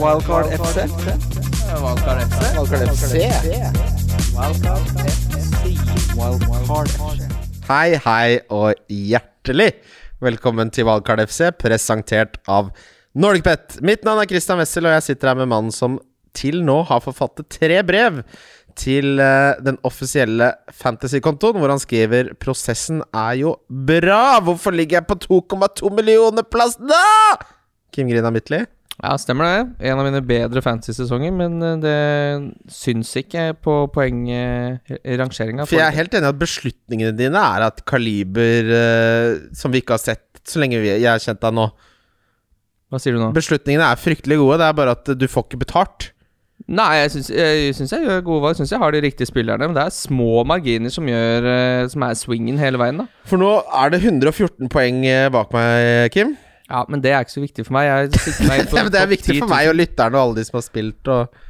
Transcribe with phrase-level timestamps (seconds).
[0.00, 0.76] Wildcard FC.
[1.82, 2.40] Wildcard FC.
[2.56, 3.12] Wildcard FC.
[6.16, 7.26] Wildcard FC.
[7.68, 9.68] Hei, hei og hjertelig
[10.24, 12.72] velkommen til Wildcard FC, presentert av
[13.12, 13.78] Norgpet.
[13.84, 16.00] Mitt navn er Christian Wessel, og jeg sitter her med mannen som
[16.32, 18.22] til nå har forfattet tre brev
[18.80, 24.40] til eh, den offisielle fantasykontoen, hvor han skriver 'Prosessen er jo bra'.
[24.40, 27.36] Hvorfor ligger jeg på 2,2 millioner plass da?!
[27.92, 28.64] Kim Grina Midtly.
[29.02, 29.86] Ja, stemmer det.
[29.90, 35.66] En av mine bedre fantasy-sesonger, men eh, det syns ikke på poengrangeringa.
[35.66, 39.82] For jeg er helt enig i at beslutningene dine er at kaliber eh, som vi
[39.82, 41.68] ikke har sett så lenge vi, jeg har kjent deg nå
[42.90, 43.28] Hva sier du nå?
[43.34, 46.08] Beslutningene er fryktelig gode, det er bare at du får ikke betalt.
[46.70, 48.58] Nei, jeg syns jeg, syns jeg gjør gode valg.
[48.58, 49.66] Syns jeg har de riktige spillerne.
[49.66, 53.08] Men det er små marginer som gjør eh, Som er swingen hele veien, da.
[53.26, 55.02] For nå er det 114 poeng
[55.34, 56.36] bak meg, Kim.
[56.70, 58.12] Ja, men det er ikke så viktig for meg.
[58.48, 61.10] Meg men det er viktig for meg og lytterne og alle de som har spilt
[61.12, 61.40] og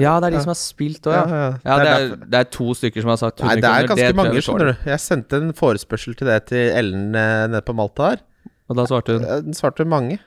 [0.00, 1.24] Ja, det er de som har spilt òg, ja.
[1.24, 1.78] Ja, ja.
[1.78, 4.18] Det er det er to stykker som har sagt 100 Nei, det er ganske det
[4.18, 4.86] mange, skjønner du.
[4.90, 8.22] Jeg sendte en forespørsel til det til Ellen eh, nede på Malta her.
[8.68, 10.18] Og da svarte hun Den svarte mange.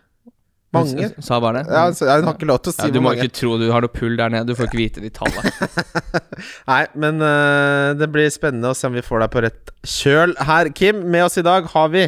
[0.75, 1.09] Mange.
[1.15, 1.71] Hun Sa bare det?
[1.71, 3.25] Ja, jeg har ikke lov til å si Ja, du hvor må mange.
[3.27, 4.49] ikke tro du har noe pull der nede.
[4.49, 5.51] Du får ikke vite de tallene.
[6.71, 10.35] Nei, men uh, det blir spennende å se om vi får deg på rett kjøl
[10.49, 11.05] her, Kim.
[11.13, 12.07] Med oss i dag har vi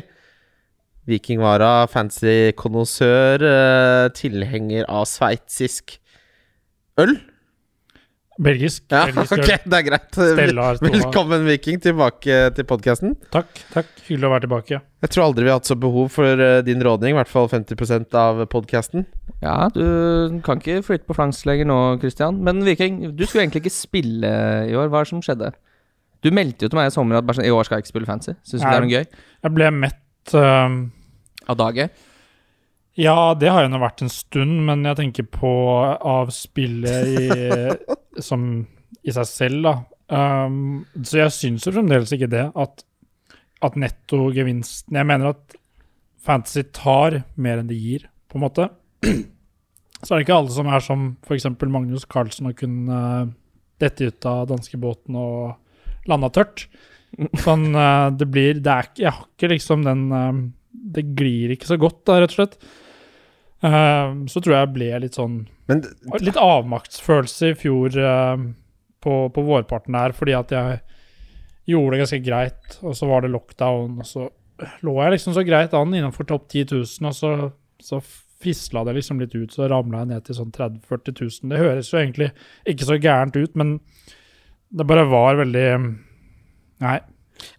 [1.10, 5.98] Vikingvara, fancy konnoissør, eh, tilhenger av sveitsisk
[7.02, 7.18] øl.
[8.40, 8.86] Belgisk.
[8.88, 10.14] Ja, belgisk ok, det er greit.
[10.16, 13.18] Stella Velkommen, Viking, tilbake til podkasten.
[13.34, 13.50] Takk.
[13.74, 14.80] takk Hyggelig å være tilbake.
[15.04, 17.50] Jeg tror aldri vi har hatt så behov for eh, din rådning, i hvert fall
[17.52, 19.04] 50% av podkasten.
[19.44, 22.40] Ja, du kan ikke flytte på flanks lenger nå, Christian.
[22.48, 24.32] Men Viking, du skulle egentlig ikke spille
[24.70, 24.88] i år.
[24.88, 25.52] Hva er det som skjedde?
[26.24, 28.36] Du meldte jo til meg i sommer at i år skal jeg ikke spille fancy.
[28.48, 29.20] Syns du det er noe gøy?
[29.44, 30.80] Jeg ble mett ehm,
[31.50, 31.92] Av dagen?
[33.00, 37.30] Ja, det har jo nå vært en stund, men jeg tenker på av spillet i,
[38.28, 38.44] som
[39.02, 39.74] i seg selv, da.
[40.10, 42.82] Um, så jeg syns jo fremdeles ikke det, at,
[43.62, 45.60] at nettogevinsten Jeg mener at
[46.26, 48.70] Fantasy tar mer enn det gir, på en måte.
[50.00, 51.48] Så er det ikke alle som er som f.eks.
[51.68, 53.32] Magnus Carlsen og kunne eh,
[53.84, 56.68] dette ut av danskebåten og landa tørt.
[57.44, 61.70] Sånn, eh, det blir det er, Jeg har ikke liksom den eh, Det glir ikke
[61.70, 62.58] så godt, da, rett og slett.
[63.66, 65.82] Eh, så tror jeg jeg ble litt sånn Men
[66.24, 68.46] Litt avmaktsfølelse i fjor eh,
[69.04, 70.80] på, på vårparten der, fordi at jeg
[71.70, 74.30] gjorde det ganske greit, og så var det lockdown, og så
[74.84, 77.34] lå jeg liksom så greit an innenfor topp 10 000, og så,
[77.84, 78.02] så
[78.40, 81.52] fisla det liksom litt ut, så ramla jeg ned til sånn 30 000-40 000.
[81.52, 82.32] Det høres jo egentlig
[82.74, 83.80] ikke så gærent ut, men
[84.70, 85.70] det bare var veldig
[86.80, 87.00] Nei.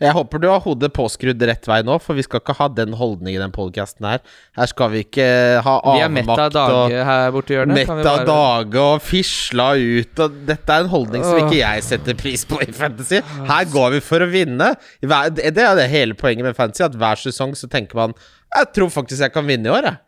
[0.00, 2.96] Jeg håper du har hodet påskrudd rett vei nå, for vi skal ikke ha den
[2.98, 4.22] holdningen i den podkasten her.
[4.58, 5.26] Her skal vi ikke
[5.64, 7.80] ha er avmakt og her borte i hjørnet.
[7.80, 12.18] Mett av dage og fisla ut og Dette er en holdning som ikke jeg setter
[12.18, 13.20] pris på i Fantasy.
[13.48, 14.72] Her går vi for å vinne.
[15.00, 18.14] Det det er det hele poenget med Fantasy, at hver sesong så tenker man
[18.54, 20.00] Jeg tror faktisk jeg kan vinne i år, jeg.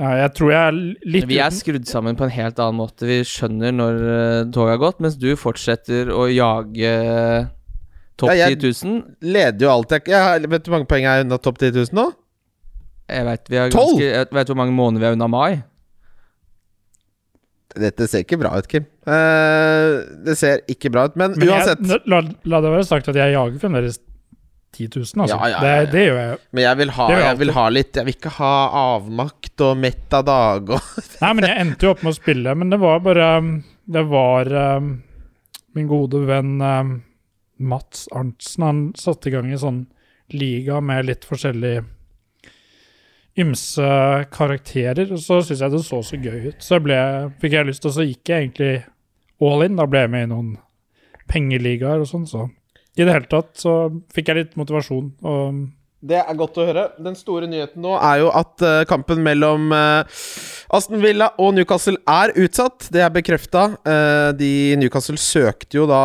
[0.00, 0.78] eh, Jeg tror jeg er
[1.16, 3.06] litt Vi er skrudd sammen på en helt annen måte.
[3.08, 7.50] Vi skjønner når uh, toget har gått, mens du fortsetter å jage eh,
[8.20, 9.02] topp Ja, jeg- 10 000.
[9.34, 11.72] Leder jo alt jeg, jeg Vet du hvor mange poeng jeg er unna topp 10
[11.74, 12.06] 000 nå?
[13.10, 15.62] Jeg vet, vi er ganske, jeg vet hvor mange måneder vi er unna mai.
[17.74, 18.84] Dette ser ikke bra ut, Kim.
[19.02, 21.82] Uh, det ser ikke bra ut, men, Men uansett.
[21.82, 23.98] jeg, la, la det være sagt at jeg jager fremdeles
[24.74, 25.34] 10 000, altså.
[25.34, 25.80] Ja, ja, ja, ja.
[25.82, 26.38] Det, det gjør jeg.
[26.54, 29.76] Men jeg vil ha, jeg jeg vil ha litt Jeg vil ikke ha avmakt og
[29.78, 30.88] mett av dag og
[31.24, 33.50] Nei, men jeg endte jo opp med å spille, men det var bare um,
[33.98, 34.88] Det var um,
[35.78, 36.94] min gode venn um,
[37.64, 38.66] Mats Arntzen.
[38.66, 39.82] Han satte i gang en sånn
[40.32, 41.78] liga med litt forskjellig
[43.40, 43.86] ymse
[44.34, 46.60] karakterer, og så syntes jeg det så så gøy ut.
[46.62, 46.98] Så ble,
[47.42, 48.74] fikk jeg lyst, og så gikk jeg egentlig
[49.42, 49.78] all in.
[49.78, 50.52] Da ble jeg med i noen
[51.30, 52.46] pengeligaer og sånn, så
[52.94, 55.08] i det hele tatt så fikk jeg litt motivasjon.
[55.26, 55.64] Og
[56.04, 56.86] Det er godt å høre.
[57.02, 60.22] Den store nyheten nå er jo at uh, kampen mellom uh,
[60.76, 62.86] Aston Villa og Newcastle er utsatt.
[62.94, 63.66] Det er bekrefta.
[64.38, 66.04] de Newcastle søkte jo da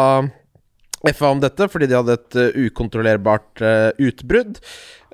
[1.07, 4.60] FA om dette fordi de hadde et uh, ukontrollerbart uh, utbrudd.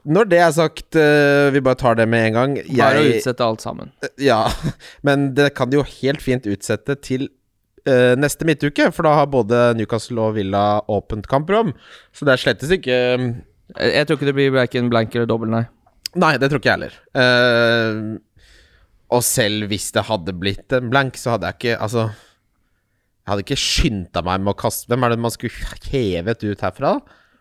[0.06, 2.58] Når det er sagt, uh, vi bare tar det med en gang.
[2.78, 3.94] Bare å utsette alt sammen.
[4.22, 4.44] Ja,
[5.08, 7.30] men det kan de jo helt fint utsette til
[7.86, 11.68] neste midtuke, for da har både Newcastle og Villa åpent kamprom.
[12.10, 13.36] Så det er slettes ikke Jeg,
[13.78, 15.68] jeg tror ikke det blir verken blank eller dobbel, nei.
[16.18, 16.98] Nei, det tror ikke jeg heller.
[17.14, 18.18] Uh,
[19.14, 22.08] og selv hvis det hadde blitt en blank, så hadde jeg ikke Altså
[23.25, 26.60] Jeg hadde ikke skynda meg med å kaste Hvem er det man skulle hevet ut
[26.62, 27.00] herfra?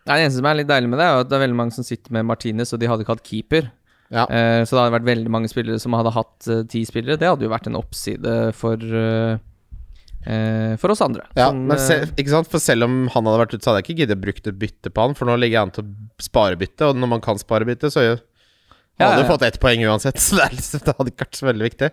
[0.09, 1.77] Nei, Det eneste som er litt deilig med det, er at det er veldig mange
[1.77, 3.69] som sitter med Martinez, og de hadde ikke hatt keeper.
[4.13, 4.27] Ja.
[4.29, 7.21] Uh, så det hadde vært veldig mange spillere som hadde hatt uh, ti spillere.
[7.21, 11.25] Det hadde jo vært en oppside for eh, For oss andre.
[11.37, 12.49] Ja, som, men se, ikke sant?
[12.53, 14.93] For selv om han hadde vært ute, så hadde jeg ikke giddet brukt et bytte
[14.93, 17.41] på han, for nå ligger jeg an til å spare bytte, og når man kan
[17.41, 19.33] spare bytte, så gjør Ja, hadde ja, jo ja.
[19.33, 21.91] fått ett poeng uansett, så det, liksom, det hadde ikke vært så veldig viktig.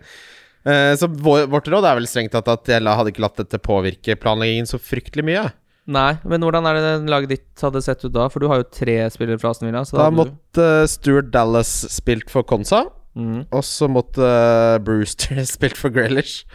[0.67, 4.15] Eh, så vårt råd er vel strengt tatt at jeg hadde ikke latt dette påvirke
[4.21, 5.47] planleggingen så fryktelig mye.
[5.91, 8.27] Nei, men hvordan er det laget ditt hadde sett ut da?
[8.29, 9.81] For du har jo tre spillere fra Aston Villa.
[9.87, 13.41] Så Da måtte uh, Stuart Dallas spilt for Konsa, Mm.
[13.51, 16.45] og så måtte eh, Brewster spilt for Grealish.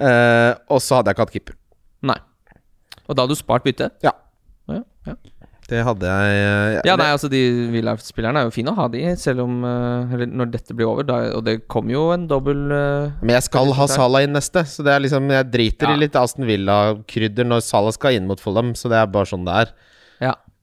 [0.00, 1.56] Uh, og så hadde jeg ikke hatt keeper.
[2.08, 2.16] Nei.
[3.04, 3.90] Og da hadde du spart bytte?
[4.00, 4.14] Ja.
[4.72, 5.16] Ja, ja.
[5.68, 7.40] Det hadde jeg Ja, ja nei, altså De
[7.74, 11.04] Villa-spillerne er jo fine å ha de, selv om eh, Eller når dette blir over.
[11.08, 14.64] Da, og det kommer jo en dobbel eh, Men jeg skal ha Salah inn neste,
[14.64, 15.98] så det er liksom jeg driter Ja.
[15.98, 19.44] i litt Aston Villa-krydder når Salah skal inn mot Fulham, så det er bare sånn
[19.48, 19.74] det er.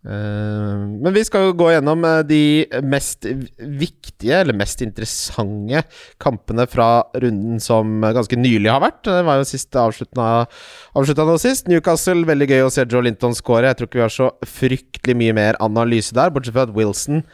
[0.06, 2.42] Eh, men vi skal jo gå gjennom eh, de
[2.86, 3.26] mest
[3.58, 5.82] viktige, eller mest interessante
[6.22, 9.02] kampene fra runden som ganske nylig har vært.
[9.08, 11.72] Det var jo siste avslutta nå sist.
[11.72, 13.66] Newcastle, veldig gøy å se Joe Linton score.
[13.66, 17.26] Jeg tror ikke vi har så fryktelig mye mer analyse der, bortsett fra at Wilson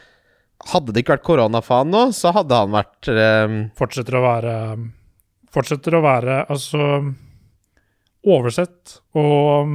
[0.70, 3.54] Hadde det ikke vært koronafaen nå, så hadde han vært um...
[3.74, 4.52] Fortsetter å være
[5.52, 6.84] Fortsetter å være altså
[8.22, 9.72] oversett og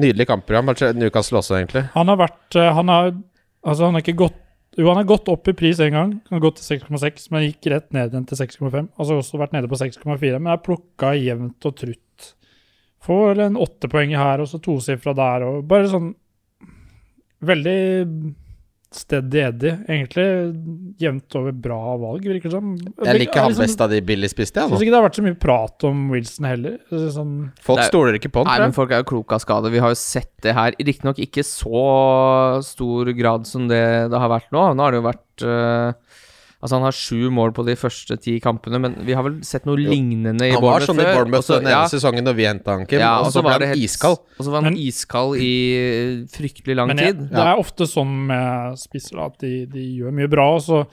[0.00, 0.72] Nydelig kampprogram.
[0.96, 1.84] Newcastle også, egentlig.
[1.92, 3.12] Han har vært eh, Han har
[3.62, 4.38] Altså, han har ikke gått
[4.78, 6.12] Jo, han har gått opp i pris en gang.
[6.30, 8.88] Han har gått til 6,6, men gikk rett ned igjen til 6,5.
[8.96, 12.30] Altså også vært nede på 6,4, men er plukka jevnt og trutt.
[13.04, 16.12] Får en åttepoeng her, og så tosifra der, og bare sånn
[17.42, 17.78] Veldig
[18.94, 20.26] steady Eddie, egentlig.
[21.00, 22.72] Jevnt over bra valg, virker det som.
[22.76, 25.24] Jeg liker han liksom- best av de billigspiste, jeg syns ikke det har vært så
[25.26, 26.78] mye prat om Wilson heller.
[26.90, 29.70] Sånn, Folk er- stoler ikke på Nei, men folk er jo kloke av skade.
[29.70, 30.72] Vi har jo sett det her.
[30.78, 34.74] Riktignok ikke så stor grad som det det har vært nå.
[34.74, 35.92] Nå har det jo vært eh,
[36.62, 39.64] Altså, han har sju mål på de første ti kampene, men vi har vel sett
[39.66, 40.62] noe lignende i Bournemouth før.
[40.62, 41.06] Han var sånn i.
[41.16, 43.82] Bournemouth den ene sesongen når vi henta han, Kim, ja, og så ble han helt-
[43.82, 44.20] iskald.
[44.38, 47.24] Og så var han Men- iskald i fryktelig lang Men jeg, tid.
[47.34, 50.86] det er ofte sånn med spisser at de, de gjør mye bra, og så,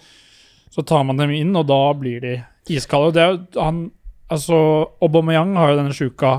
[0.73, 2.33] så tar man dem inn, og da blir de
[2.73, 3.13] iskalde.
[3.13, 3.91] Det er, han,
[4.31, 6.33] altså, Aubameyang har jo denne sjuka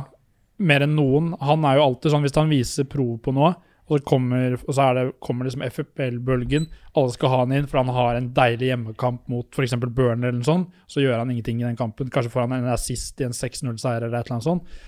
[0.58, 1.34] mer enn noen.
[1.40, 3.54] Han er jo alltid sånn hvis han viser prov på noe,
[3.90, 6.68] og så kommer, og så er det, kommer liksom FFL-bølgen.
[6.94, 9.74] Alle skal ha han inn, for han har en deilig hjemmekamp mot f.eks.
[9.82, 10.70] Burner eller noe sånt.
[10.86, 12.12] Så gjør han ingenting i den kampen.
[12.14, 14.80] Kanskje får han en assist i en 6-0-seier eller et eller annet sånt.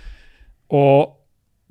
[0.73, 1.19] Og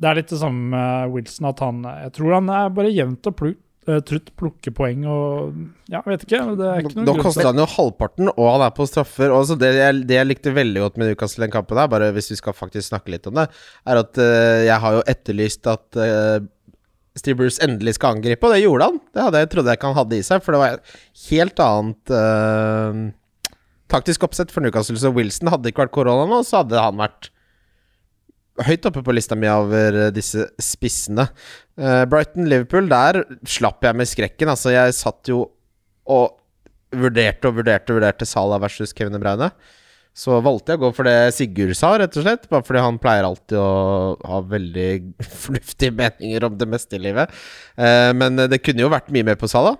[0.01, 3.27] det er litt det samme med Wilson, at han Jeg tror han er bare jevnt
[3.29, 5.59] og pluk, eh, trutt plukker poeng og
[5.93, 6.41] Ja, vet ikke.
[6.57, 9.33] Det er ikke noe Nå koster han jo halvparten, og han er på straffer.
[9.35, 12.11] Og så det, jeg, det jeg likte veldig godt med Newcastle den kampen, der, bare
[12.15, 13.47] hvis vi skal faktisk snakke litt om det,
[13.87, 16.41] er at uh, jeg har jo etterlyst at eh,
[17.17, 18.99] Steve Bruce endelig skal angripe, og det gjorde han.
[19.11, 20.93] Det hadde jeg trodde jeg ikke han hadde i seg, for det var et
[21.27, 23.01] helt annet uh,
[23.91, 24.95] taktisk oppsett for Newcastle.
[24.99, 27.31] Så Wilson hadde ikke vært korona nå, så hadde han vært
[28.67, 31.27] høyt oppe på lista mi over eh, disse spissene.
[31.79, 34.51] Uh, Brighton-Liverpool, der slapp jeg med skrekken.
[34.53, 35.45] Altså, jeg satt jo
[36.11, 36.37] og
[36.91, 39.51] vurderte og vurderte og vurderte Salah versus Kevin De Bruyne.
[40.13, 42.49] Så valgte jeg å gå for det Sigurd sa, rett og slett.
[42.51, 44.89] Bare fordi han pleier alltid å ha veldig
[45.45, 47.31] fornuftige meninger om det meste i livet.
[47.79, 49.77] Eh, men det kunne jo vært mye mer på Salah.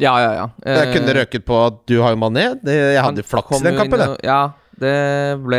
[0.00, 0.46] Ja, ja, ja.
[0.64, 2.46] Jeg kunne Eh, røket på at du har jo Mané.
[2.62, 4.40] Det, jeg hadde hadde flaks i den jo kampen, og- Ja,
[4.80, 4.94] det
[5.44, 5.58] ble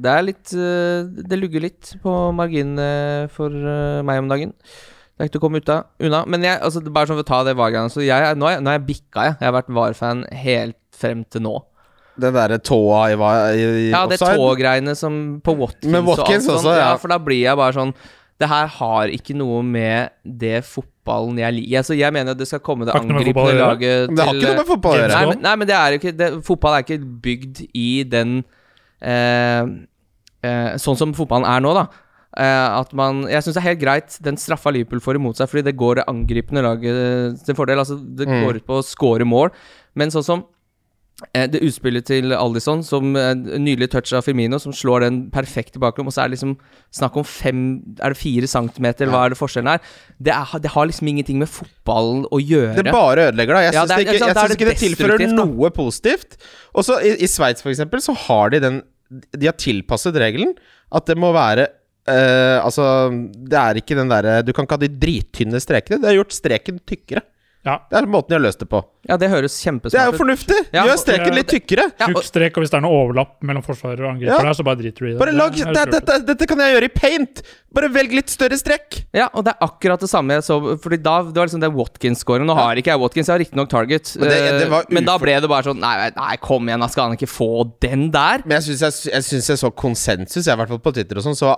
[0.00, 4.54] Det er litt eh, Det lugger litt på marginene for eh, meg om dagen.
[4.54, 6.22] Det er ikke til å komme ut av, unna.
[6.30, 8.62] Men jeg, altså, bare sånn for å ta det VAR-greiene så jeg, nå, er, jeg-
[8.64, 9.34] nå er jeg bikka, jeg.
[9.42, 11.58] Jeg har vært VAR-fan helt frem til nå.
[12.20, 16.54] Den derre tåa i, i, i Ja, det tågreiene som på Watkins, Men Watkins og
[16.54, 16.70] alt sånt.
[16.70, 16.88] også, ja.
[16.90, 16.96] ja.
[17.02, 17.94] For da blir jeg bare sånn
[18.40, 22.48] Det her har ikke noe med det fotballen jeg liker Altså, jeg mener at det
[22.48, 25.16] skal komme det angripende laget til det har ikke noe med fotball å gjøre.
[25.16, 28.38] Nei, men, nei, men det er jo ikke det, Fotball er ikke bygd i den
[29.00, 29.64] eh,
[30.46, 31.86] eh, Sånn som fotballen er nå, da.
[32.38, 35.50] Eh, at man Jeg syns det er helt greit den straffa Liverpool får imot seg,
[35.50, 37.82] fordi det går det angripende laget til fordel.
[37.82, 38.44] Altså, det Mm.
[38.46, 39.50] går ut på å score mål.
[39.98, 40.59] Men sånn som eh,
[41.52, 45.82] det utspillet til Aldison, som eh, nydelig touch av Firmino, som slår den perfekt i
[45.82, 46.54] bakrom, og så er det liksom
[46.96, 47.60] snakk om fem
[48.00, 49.82] Er det fire centimeter, eller hva er det forskjellen er?
[50.18, 50.54] Det, er?
[50.64, 52.76] det har liksom ingenting med fotballen å gjøre.
[52.80, 53.64] Det bare ødelegger, da.
[53.66, 55.44] Jeg syns det er- ikke, jeg synes det ikke det tilfører destruktivt, da.
[55.44, 56.38] noe positivt.
[56.74, 60.54] Og så I, i Sveits, for eksempel, så har de den De har tilpasset regelen
[60.94, 61.64] at det må være
[62.08, 65.98] øh, Altså, det er ikke den derre Du kan ikke ha de drittynne strekene.
[66.00, 67.22] Det har gjort streken tykkere.
[67.60, 67.74] Ja.
[67.90, 68.78] Det er måten de har løst det på.
[69.04, 70.56] Ja, det høres Det er jo fornuftig!
[70.72, 71.90] Ja, Gjør streken litt tykkere.
[72.00, 74.38] Tjukk strek, og hvis det er noe overlapp mellom forsvarer og angriper Ja.
[74.48, 75.18] der, så bare driter du i det.
[75.20, 77.42] Bare lag, Det det, dette, dette kan jeg gjøre i paint!
[77.76, 79.04] Bare velg litt større strekk.
[79.12, 81.70] ja, og det er akkurat det samme jeg så Fordi da det var liksom det
[81.76, 82.46] Watkins-scoren.
[82.48, 84.16] Nå har ikke jeg Watkins, jeg har riktignok Target.
[84.18, 86.80] Men det- det var eh, men da ble det bare sånn Nei, nei kom igjen,
[86.80, 88.42] da skal han ikke få den der?
[88.46, 91.16] Men jeg syns jeg, jeg, synes jeg så konsensus, jeg, i hvert fall på Twitter
[91.18, 91.36] og sånn.
[91.36, 91.52] Så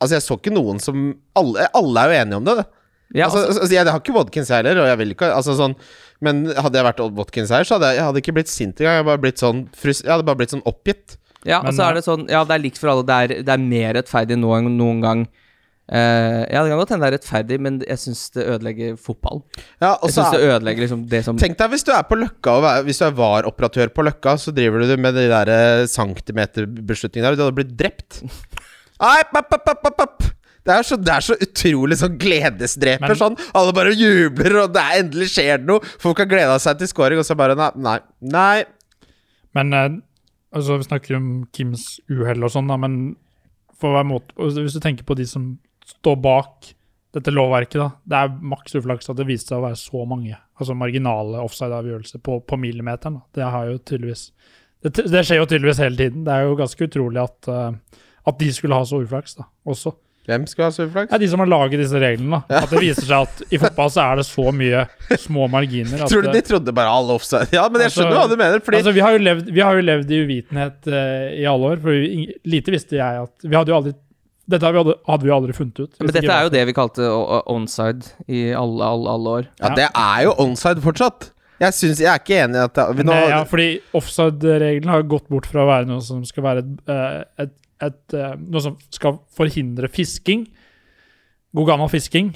[0.00, 2.56] altså, jeg så ikke noen som Alle, alle er jo enige om det.
[2.56, 2.66] det.
[3.12, 5.76] Ja, altså, altså, altså, jeg har ikke Watkins heller, og jeg vil ikke altså, sånn,
[6.24, 8.96] Men hadde jeg vært Watkins her, så hadde jeg, jeg hadde ikke blitt sint engang.
[8.96, 11.18] Jeg bare sånn, jeg hadde bare blitt sånn oppgitt.
[11.44, 13.06] ja, Men, så er det sånn Ja, det er likt for alle.
[13.06, 15.26] Det er, det er mer rettferdig nå enn noen gang.
[15.84, 19.42] Uh, ja, det kan godt hende det er rettferdig, men jeg syns det ødelegger fotball.
[19.82, 22.06] Ja, og Jeg synes det er, ødelegger liksom det som Tenk deg hvis du er
[22.08, 22.54] på Løkka
[22.86, 27.36] Hvis du er VAR-operatør på Løkka, så driver du med de der eh, centimeterbeslutningene der,
[27.36, 28.22] og du hadde blitt drept.
[29.10, 30.30] Ai, papp, papp, papp, papp.
[30.64, 33.10] Det er, så, det er så utrolig sånn gledesdreper.
[33.10, 35.84] Men- sånn Alle bare jubler, og det er endelig skjer det noe.
[36.00, 37.98] Folk har gleda seg til scoring, og så bare Nei.
[38.20, 38.64] Nei.
[39.54, 39.90] Men eh,
[40.56, 43.16] altså, vi snakker om Kims uhell og sånn, da, men
[43.80, 45.52] for hver måte, hvis du tenker på de som
[45.84, 46.72] står bak
[47.14, 50.34] dette lovverket, da, det er maks uflaks at det viste seg å være så mange
[50.58, 53.20] altså marginale offside-avgjørelser på, på millimeteren.
[53.20, 53.26] Da.
[53.38, 54.28] Det har jo tydeligvis
[54.84, 56.24] det, det skjer jo tydeligvis hele tiden.
[56.26, 59.94] Det er jo ganske utrolig at, uh, at de skulle ha så uflaks da, også.
[60.24, 61.10] Hvem skal ha surflaks?
[61.12, 62.38] Ja, De som har laget disse reglene.
[62.48, 62.62] da.
[62.62, 64.86] At det viser seg at i fotball så er det så mye
[65.20, 66.00] små marginer.
[66.00, 67.50] At, Tror du de trodde bare alle offside?
[67.52, 68.62] Ja, men jeg Altså- skjønner hva du mener.
[68.64, 71.74] Fordi Altså, vi har jo levd, vi har jo levd i uvitenhet uh, i alle
[71.74, 71.82] år.
[71.84, 73.94] For vi, lite visste jeg at Vi hadde jo aldri
[74.44, 75.92] Dette hadde vi aldri, hadde vi aldri funnet ut.
[76.00, 77.06] Men dette er jo det vi kalte
[77.48, 79.46] onside i alle, alle, alle år.
[79.62, 81.30] Ja, det er jo onside fortsatt.
[81.62, 85.04] Jeg, synes, jeg er ikke enig i at det, nå, Nei, ja, fordi offside-regelen har
[85.08, 87.54] gått bort fra å være noe som skal være et, eh, et,
[87.86, 90.46] et, eh, Noe som skal forhindre fisking,
[91.54, 92.32] god gammel fisking,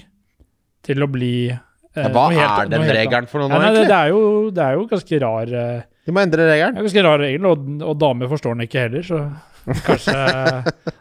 [0.86, 3.88] til å bli ja, Hva helt- er den regelen for noe Nei, det, egentlig?
[3.88, 6.76] det, er jo, det er jo ganske rar eh, De må endre det regelen.
[6.78, 9.22] er ganske rar regel, og, og damer forstår den ikke heller, så
[9.88, 10.14] kanskje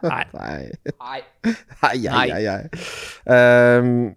[0.04, 0.24] Nei.
[0.34, 0.58] Nei.
[0.98, 1.22] Nei.
[2.08, 2.58] Nei, nei,
[3.28, 3.36] Um.
[3.36, 4.16] Ehm,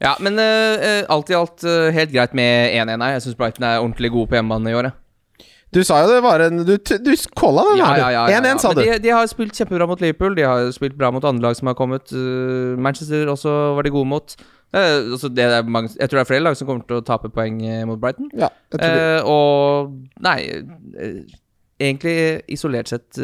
[0.00, 3.14] Ja, men eh, eh, alt i alt uh, helt greit med 1-1 her.
[3.16, 4.86] Jeg syns Brighton er ordentlig gode på hjemmebane i år.
[4.90, 4.94] jeg.
[5.76, 8.16] Du sa jo det var en Du, du calla den, Ja, her, ja, du.
[8.16, 8.58] ja, ja, 1-1, ja.
[8.64, 8.82] sa du.
[8.82, 10.34] de, de har spilt kjempebra mot Liverpool.
[10.38, 12.10] De har spilt bra mot andre lag som har kommet.
[12.16, 14.36] Eh, Manchester også var de gode mot.
[14.74, 17.30] Eh, altså det mange, jeg tror det er flere lag som kommer til å tape
[17.32, 18.30] poeng eh, mot Brighton.
[18.36, 18.50] Ja.
[18.80, 19.92] Eh, og
[20.26, 20.38] nei
[21.76, 23.18] Egentlig isolert sett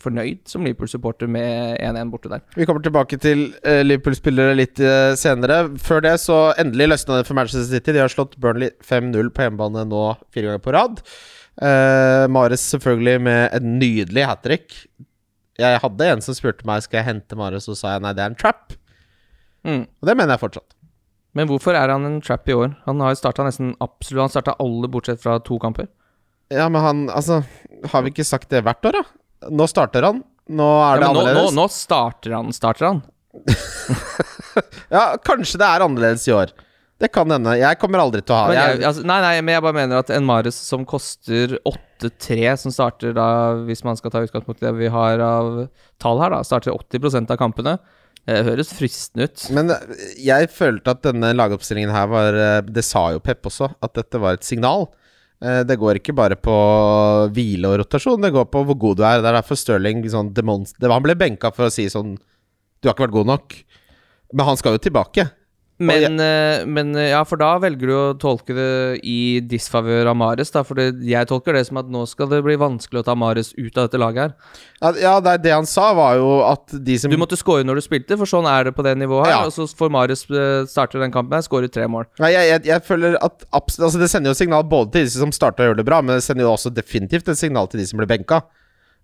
[0.00, 2.40] fornøyd som Liverpool-supporter med 1-1 borte der.
[2.56, 4.80] Vi kommer tilbake til Liverpool-spillere litt
[5.20, 5.58] senere.
[5.76, 7.92] Før det så endelig løsna det for Manchester City.
[7.92, 11.04] De har slått Burnley 5-0 på hjemmebane nå fire ganger på rad.
[11.60, 14.74] Uh, Mares selvfølgelig med en nydelig hat trick.
[15.60, 18.22] Jeg hadde en som spurte meg Skal jeg hente Mares, og sa jeg nei, det
[18.24, 18.72] er en trap.
[19.68, 19.82] Mm.
[19.84, 20.76] Og det mener jeg fortsatt.
[21.36, 22.72] Men hvorfor er han en trap i år?
[22.88, 25.86] Han har jo starta nesten absolutt Han starta alle bortsett fra to kamper.
[26.50, 27.42] Ja, men han Altså,
[27.92, 29.50] har vi ikke sagt det hvert år, da?
[29.52, 30.24] Nå starter han.
[30.50, 31.36] Nå er Ja, det annerledes.
[31.36, 33.02] nå, nå, nå starter han, starter han.
[34.90, 36.50] Ja, kanskje det er annerledes i år.
[37.00, 37.54] Det kan hende.
[37.56, 38.56] Jeg kommer aldri til å ha det.
[38.58, 42.74] jeg, altså, nei, nei, men jeg bare mener at en Mares som koster 8-3, som
[42.74, 43.28] starter da,
[43.64, 45.48] hvis man skal ta utgangspunkt i det vi har av
[46.02, 47.78] tall her, da, starter 80% av kampene.
[48.28, 49.46] Det høres fristende ut.
[49.56, 53.70] Men eh, jeg følte at denne lagoppstillingen her var eh, Det sa jo Pep også,
[53.80, 54.90] at dette var et signal.
[55.40, 56.54] Eh, Det går ikke bare på
[57.32, 59.24] hvile og rotasjon, det går på hvor god du er.
[59.24, 63.08] Det er derfor Stirling sånn Han ble benka for å si sånn Du har ikke
[63.08, 63.60] vært god nok.
[64.36, 65.30] Men han skal jo tilbake.
[65.80, 70.18] Men, eh, men eh, ja, for da velger du å tolke det i disfavør av
[70.20, 70.60] Mares, da.
[70.66, 73.54] For det, jeg tolker det som at nå skal det bli vanskelig å ta Mares
[73.56, 74.98] ut av dette laget her.
[75.00, 77.84] Ja, det, det han sa, var jo at de som Du måtte score når du
[77.86, 79.34] spilte, for sånn er det på det nivået her.
[79.38, 79.40] Ja.
[79.48, 82.10] Og så får Mares eh, starte den kampen her, scorer tre mål.
[82.20, 85.32] Nei, jeg, jeg, jeg føler at altså Det sender jo signal både til de som
[85.32, 87.88] starta og gjør det bra, men det sender jo også definitivt et signal til de
[87.88, 88.42] som blir benka.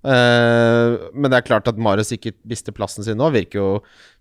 [0.07, 3.71] Uh, men det er klart at Mares ikke mister plassen sin nå, virker jo,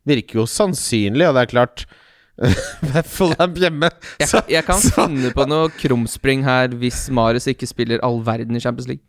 [0.08, 1.84] virker jo sannsynlig, og det er klart
[3.16, 3.88] Fulham hjemme
[4.20, 8.20] Jeg, så, jeg kan så, finne på noe krumspring her hvis Marius ikke spiller all
[8.26, 9.06] verden i Champions League.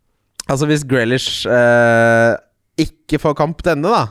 [0.47, 2.37] Altså, hvis Grealish eh,
[2.79, 4.05] ikke får kamp denne, da,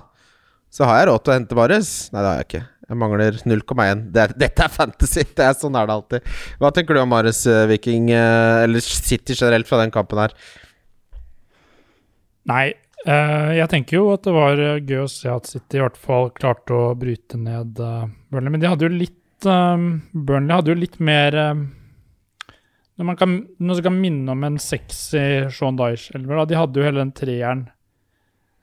[0.73, 1.91] så har jeg råd til å hente Marius.
[2.11, 2.63] Nei, det har jeg ikke.
[2.85, 4.03] Jeg mangler 0,1.
[4.13, 5.23] Det Dette er fantasy!
[5.31, 6.27] Det er Sånn er det alltid.
[6.61, 10.35] Hva tenker du om Marius eh, Viking, eh, eller City generelt, fra den kampen her?
[12.51, 12.75] Nei,
[13.59, 16.31] jeg tenker jo at det var eh, gøy å se at City i hvert fall
[16.33, 18.53] klarte å bryte ned eh, Burnley.
[18.55, 19.83] Men de hadde jo litt eh,
[20.13, 21.61] Burnley hadde jo litt mer eh,
[22.95, 26.45] Når man kan, noe som kan minne om en sexy Sean Dyche-elver.
[26.49, 27.67] De hadde jo hele den treeren.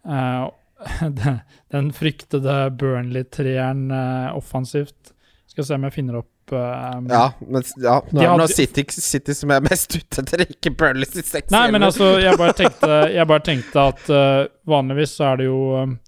[0.08, 0.50] eh,
[1.70, 5.14] den, fryktede Burnley-treeren eh, offensivt.
[5.46, 9.34] Skal se om jeg finner opp eh, Ja, men ja, nå hadde- nå City, City
[9.38, 11.50] som er mest ute etter, ikke Burnley i seks.
[11.54, 15.46] Nei, men altså, jeg bare tenkte, jeg bare tenkte at uh, vanligvis så er det
[15.46, 15.98] jo um,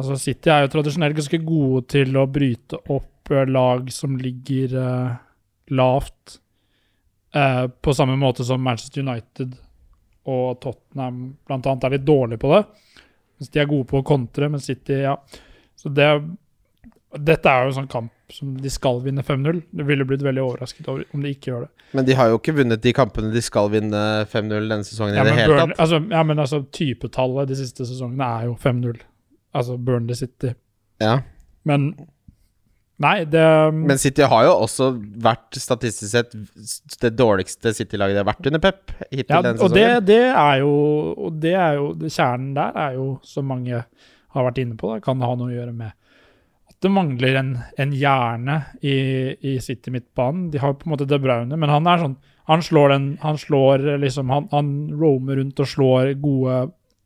[0.00, 4.76] Altså, City er jo tradisjonelt ganske gode til å bryte opp uh, lag som ligger
[4.78, 5.18] uh,
[5.70, 6.38] lavt,
[7.30, 9.52] på samme måte som Manchester United
[10.26, 12.64] og Tottenham blant annet er litt dårlige på det.
[13.38, 15.14] Mens de er gode på å kontre, men City, ja.
[15.78, 16.08] Så det
[17.18, 19.62] Dette er jo en sånn kamp som de skal vinne 5-0.
[19.74, 21.70] Det ville blitt veldig overrasket over om de ikke gjør det.
[21.98, 25.24] Men de har jo ikke vunnet de kampene de skal vinne 5-0 denne sesongen Ja,
[25.24, 25.74] i det hele tatt.
[25.82, 29.02] altså, ja, men altså typetallet de siste sesongene er jo 5-0.
[29.58, 30.54] Altså Burnley City.
[31.02, 31.18] Ja.
[31.66, 31.92] Men
[33.00, 34.90] Nei, det Men City har jo også
[35.24, 36.34] vært statistisk sett
[37.00, 40.58] det dårligste City-laget de har vært under Pep hittil ja, denne Og det, det er
[40.60, 40.74] jo
[41.16, 43.80] Og det er jo Kjernen der er jo, som mange
[44.30, 45.96] har vært inne på, da, kan ha noe å gjøre med
[46.80, 48.96] det mangler en, en hjerne i,
[49.52, 50.48] i City midtbanen.
[50.50, 52.16] De har på en måte De Bruyne, men han er sånn
[52.48, 56.62] Han slår den Han slår liksom Han, han roamer rundt og slår gode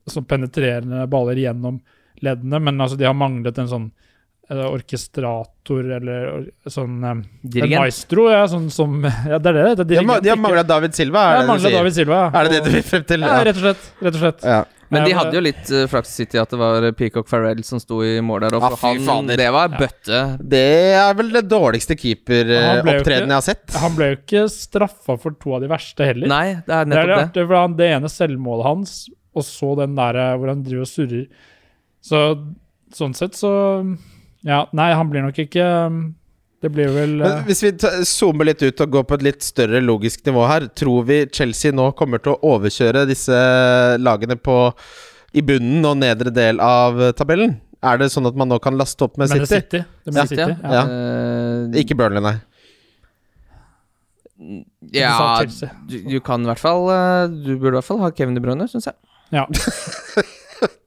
[0.06, 1.80] sånn penetrerende baller gjennom
[2.22, 3.86] leddene, men altså de har manglet en sånn
[4.50, 7.80] orkestrator eller sånn eh, En Dirigent.
[7.80, 8.98] maestro, ja, sånn som
[9.30, 9.64] Ja, det er det.
[9.80, 11.76] det er De har, mangla David Silva, Ja, er det manglet du?
[11.78, 12.22] David Silva.
[12.34, 13.24] Er det det du vil frem til?
[13.24, 13.90] Ja, rett og slett.
[14.04, 14.44] Rett og slett.
[14.44, 14.62] Ja.
[14.94, 17.80] Men de hadde jo litt uh, flaks i City at det var Peacock Farrell som
[17.82, 18.56] sto i mål der.
[18.58, 19.40] Og for fy han, fader.
[19.40, 19.80] det var Ja.
[19.80, 20.20] bøtte.
[20.54, 20.62] Det
[21.00, 23.74] er vel det dårligste keeperopptredenen jeg har sett.
[23.80, 26.30] Han ble jo ikke straffa for to av de verste heller.
[26.30, 27.46] Nei, det er det er det det.
[27.56, 28.94] han, det ene selvmålet hans,
[29.34, 31.26] og så den der eh, hvor han driver og surrer.
[32.04, 32.20] Så
[32.94, 33.50] sånn sett så
[34.44, 35.98] Ja, nei, han blir nok ikke um,
[36.60, 37.70] Det blir vel Men eh, hvis vi
[38.08, 41.72] zoomer litt ut og går på et litt større logisk nivå her, tror vi Chelsea
[41.72, 43.38] nå kommer til å overkjøre disse
[44.00, 44.58] lagene på
[45.34, 47.56] i bunnen og nedre del av tabellen?
[47.84, 49.48] Er det sånn at man nå kan laste opp med City?
[49.50, 49.80] City.
[50.08, 50.76] Blir City, ja.
[50.78, 50.84] Ja.
[50.84, 52.36] Eh, Ikke Burnley, nei.
[54.92, 55.40] Ja,
[55.88, 58.42] du, du kan i hvert fall eh, Du burde i hvert fall ha Kevin De
[58.44, 58.96] Bruyne, syns jeg.
[59.32, 59.46] Ja.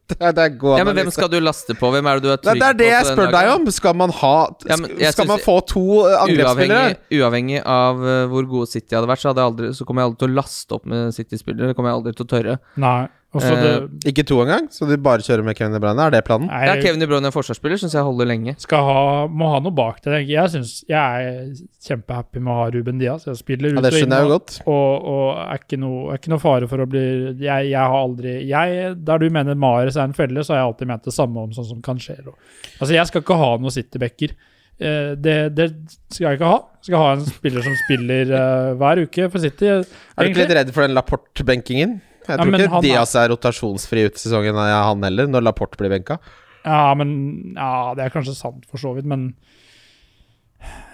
[0.77, 1.89] Ja, men hvem skal du laste på?
[1.91, 2.59] Hvem er det du er trygg på?
[2.61, 3.67] det er det jeg spør deg om.
[3.75, 4.33] Skal man ha
[4.69, 6.95] Ja, men Skal man få to eh, angrepsspillere?
[6.95, 10.03] Uavhengig, uavhengig av eh, hvor gode City hadde vært, så, hadde jeg aldri, så kommer
[10.03, 11.71] jeg aldri til å laste opp med City-spillere.
[11.71, 12.57] Det kommer jeg aldri til å tørre.
[12.79, 12.99] Nei.
[13.38, 14.69] Så Eh, det Ikke to engang?
[14.72, 16.00] Så du bare kjører med Kevin De Bruyne?
[16.00, 16.48] Er det planen?
[16.50, 18.53] Ja, Kevin De Bruyne er forsvarsspiller, syns jeg holder lenge.
[18.57, 20.22] skal ha, må ha noe bak det.
[20.25, 21.51] Jeg Jeg, synes, jeg er
[21.85, 23.25] kjempehappy med å ha Ruben Diaz.
[23.27, 24.13] Jeg spiller ut Ja, det og inn.
[24.13, 27.75] og- Og, og er, ikke noe, er ikke noe fare for å bli Jeg, jeg
[27.77, 31.03] har aldri jeg, Der du mener Mares er en felle, så har jeg alltid ment
[31.03, 32.33] det samme om sånn som Cancelo.
[32.79, 34.31] Altså, jeg skal ikke ha noe City-backer.
[34.79, 35.74] Eh, det, det
[36.09, 36.57] skal jeg ikke ha.
[36.79, 39.66] Jeg skal ha en spiller som spiller eh, hver uke for City.
[39.68, 42.00] Er du ikke litt redd for den Laporte-benkingen?
[42.27, 46.20] Jeg tror ja, ikke Diaz er rotasjonsfri ut sesongen, han heller, når Laporte blir benka.
[46.68, 49.33] Ja, men Ja, det er kanskje sant for så vidt, men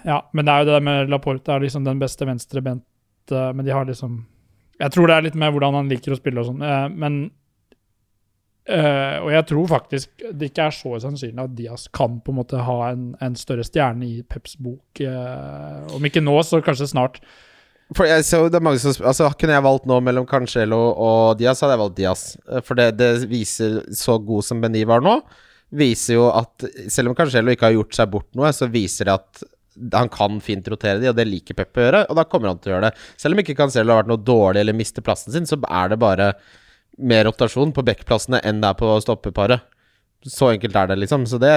[0.04, 1.52] Ja, men det er jo det med Laporte.
[1.52, 4.26] Er liksom den beste venstrebente, men de har liksom
[4.80, 7.30] Jeg tror det er litt med hvordan han liker å spille og sånn, eh, men
[8.68, 12.40] eh, Og jeg tror faktisk det ikke er så sannsynlig at Diaz kan på en
[12.42, 15.00] måte ha en, en større stjerne i Peps bok.
[15.00, 17.20] eh, om ikke nå, så kanskje snart.
[17.94, 21.38] For jeg så det er mange som Altså Kunne jeg valgt nå mellom Cancelo og
[21.38, 22.22] Diaz, hadde jeg valgt Diaz.
[22.50, 25.18] Eh, For det, det viser så god som Beni var nå,
[25.74, 29.14] viser jo at selv om Cancelo ikke har gjort seg bort noe, så viser det
[29.18, 29.44] at
[29.94, 32.60] han kan fint rotere de, og det liker Peppe å gjøre, og da kommer han
[32.62, 33.06] til å gjøre det.
[33.18, 35.98] Selv om ikke Cancelo har vært noe dårlig eller mister plassen sin, så er det
[36.02, 36.28] bare
[37.02, 39.64] mer rotasjon på backplassene enn det er på stoppeparet.
[40.24, 41.26] Så enkelt er det, liksom.
[41.40, 41.50] Det,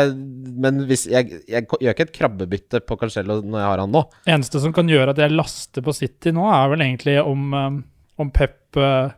[0.60, 4.02] men hvis jeg, jeg gjør ikke et krabbebytte på Cancello når jeg har han nå.
[4.28, 7.78] eneste som kan gjøre at jeg laster på City nå, er vel egentlig om, eh,
[8.20, 9.16] om Pep eh,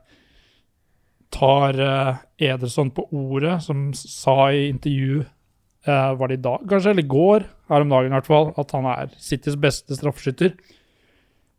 [1.34, 6.94] tar eh, Ederson på ordet, som sa i intervju eh, Var det i dag, kanskje?
[6.94, 7.48] Eller i går?
[7.74, 8.52] Her om dagen, i hvert fall.
[8.62, 10.54] At han er Citys beste straffeskytter.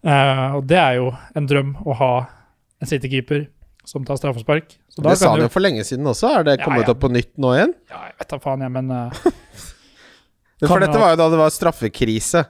[0.00, 2.12] Og det er jo en drøm å ha
[2.80, 3.42] en City-keeper
[3.84, 4.76] som tar straffespark.
[4.92, 6.30] Så da Det sa kan han jo for lenge siden også.
[6.38, 6.92] Er det kommet ja.
[6.94, 7.74] opp på nytt nå igjen?
[7.90, 9.10] Ja, jeg vet da faen, jeg, men uh,
[10.68, 12.44] For dette var jo da det var straffekrise.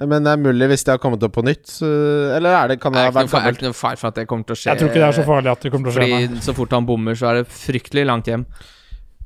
[0.00, 1.66] Men det er mulig hvis det har kommet opp på nytt.
[1.66, 1.88] så-
[2.36, 3.56] Eller er det, kan Det det er er gammelt?
[3.58, 4.70] ikke noe feil for at det kommer til å skje.
[4.70, 6.08] jeg tror ikke det er så farlig at det kommer til å skje.
[6.10, 6.26] nei.
[6.28, 8.46] Fordi så fort han bommer, så er det fryktelig langt hjem.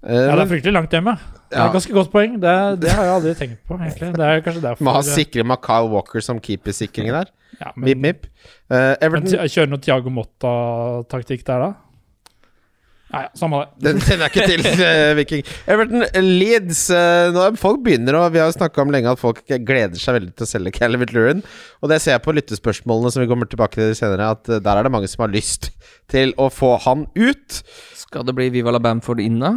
[0.03, 1.19] Uh, Ja, det er fryktelig langt hjemme.
[1.51, 2.35] Det er et ganske godt poeng.
[2.43, 2.53] Det,
[2.83, 4.11] det har jeg aldri tenkt på, egentlig.
[4.17, 7.29] Det er kanskje derfor Må ha sikre med Kyle Walker som keepersikring der.
[7.61, 8.27] ja, Mip, men, mip.
[8.27, 8.29] mip.
[8.73, 11.73] Uh, Everton ti- kjøre noe Tiago Motta-taktikk der, da?
[13.15, 13.85] Nei, ja, samme det.
[13.85, 15.45] Den kjenner jeg ikke til, eh, Viking.
[15.71, 19.21] Everton Leeds eh, nå er Folk begynner å Vi har jo snakka om lenge at
[19.21, 21.45] folk gleder seg veldig til å selge Calvert Luren.
[21.85, 24.81] Og det ser jeg på lyttespørsmålene som vi kommer tilbake til senere, at eh, der
[24.81, 25.71] er det mange som har lyst
[26.11, 27.61] til å få han ut.
[28.03, 29.55] Skal det bli Viva la Bamford inn, da?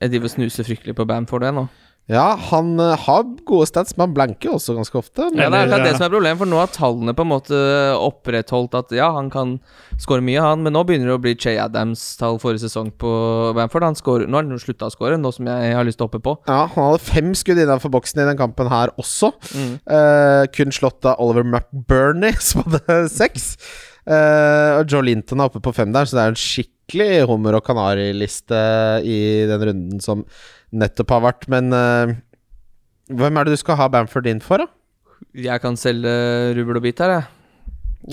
[0.00, 1.66] Jeg driver og snuser fryktelig på Bamford, jeg nå.
[2.06, 5.26] Ja, han eh, har gode stats, men han blanker også ganske ofte.
[5.34, 7.58] Ja, det er det som er problemet, for nå har tallene på en måte
[7.98, 9.56] opprettholdt at ja, han kan
[9.98, 13.10] skåre mye, han, men nå begynner det å bli Che Adams-tall forrige sesong på
[13.58, 13.88] Bamford.
[13.88, 16.10] Han scorer, nå har han slutta å score, nå som jeg har lyst til å
[16.12, 16.36] hoppe på.
[16.46, 19.32] ja, han hadde fem skudd innenfor boksen i den kampen her også.
[19.58, 19.74] Mm.
[19.90, 23.56] Uh, kun slått av Oliver McBurney, som hadde seks.
[24.06, 26.42] Uh, og Joe Linton er oppe på fem der, så det er en
[26.86, 28.58] skikkelig hummer og kanari-liste
[29.04, 29.16] i
[29.48, 30.24] den runden som
[30.72, 31.48] nettopp har vært.
[31.50, 32.14] Men uh,
[33.10, 34.66] hvem er det du skal ha Bamford inn for, da?
[35.34, 37.26] Jeg kan selge rubbel og bit her, jeg.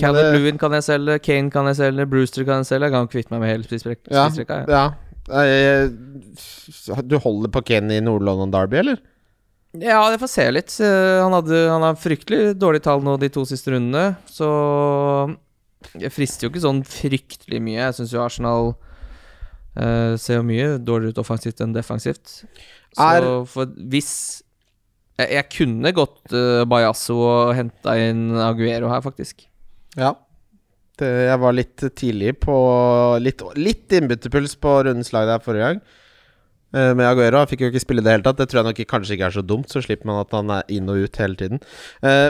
[0.00, 2.88] Calvert det- Lewin kan jeg selge, Kane kan jeg selge, Brewster kan jeg selge.
[2.88, 4.10] Jeg kan kvitte meg med hele spissrekka.
[4.10, 4.92] Ja,
[5.28, 7.00] Ja.
[7.02, 8.98] du holder på Kane i Nord-London Derby, eller?
[9.74, 10.74] ja, jeg får se litt.
[10.80, 15.36] Eh, Han, hadde, han har fryktelig dårlige tall nå de to siste rundene, så
[16.00, 17.80] jeg frister jo ikke sånn fryktelig mye.
[17.82, 22.40] Jeg syns jo Arsenal uh, ser jo mye dårligere ut offensivt enn defensivt.
[22.94, 24.42] Så Er- for hvis
[25.18, 29.46] jeg, jeg kunne gått uh, Bajasso og henta inn Aguero her, faktisk.
[29.98, 30.14] Ja.
[30.98, 32.54] Det, jeg var litt tidlig på
[33.22, 35.80] Litt, litt innbytterpuls på rundens lag der forrige gang.
[36.74, 37.38] Eh, med Aguero.
[37.42, 38.38] Han fikk jo ikke spille i det hele tatt.
[38.40, 40.70] Det tror jeg nok kanskje ikke er så dumt, så slipper man at han er
[40.74, 41.60] inn og ut hele tiden.
[42.02, 42.28] Eh,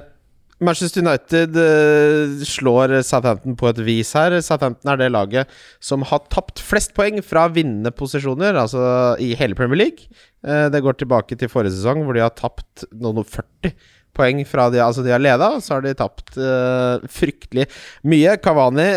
[0.63, 4.37] Manchester United eh, slår Southampton på et vis her.
[4.45, 8.85] Southampton er det laget som har tapt flest poeng fra vinnende posisjoner, altså
[9.23, 10.09] i hele Premier League.
[10.47, 13.75] Eh, det går tilbake til forrige sesong, hvor de har tapt noen og 40
[14.15, 17.67] poeng fra de Altså, de har leda, så har de tapt eh, fryktelig
[18.07, 18.37] mye.
[18.43, 18.91] Kavani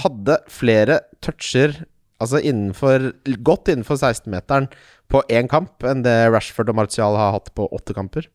[0.00, 1.76] hadde flere toucher,
[2.22, 3.10] altså innenfor
[3.44, 4.70] Godt innenfor 16-meteren
[5.12, 8.30] på én kamp enn det Rashford og Martial har hatt på åtte kamper.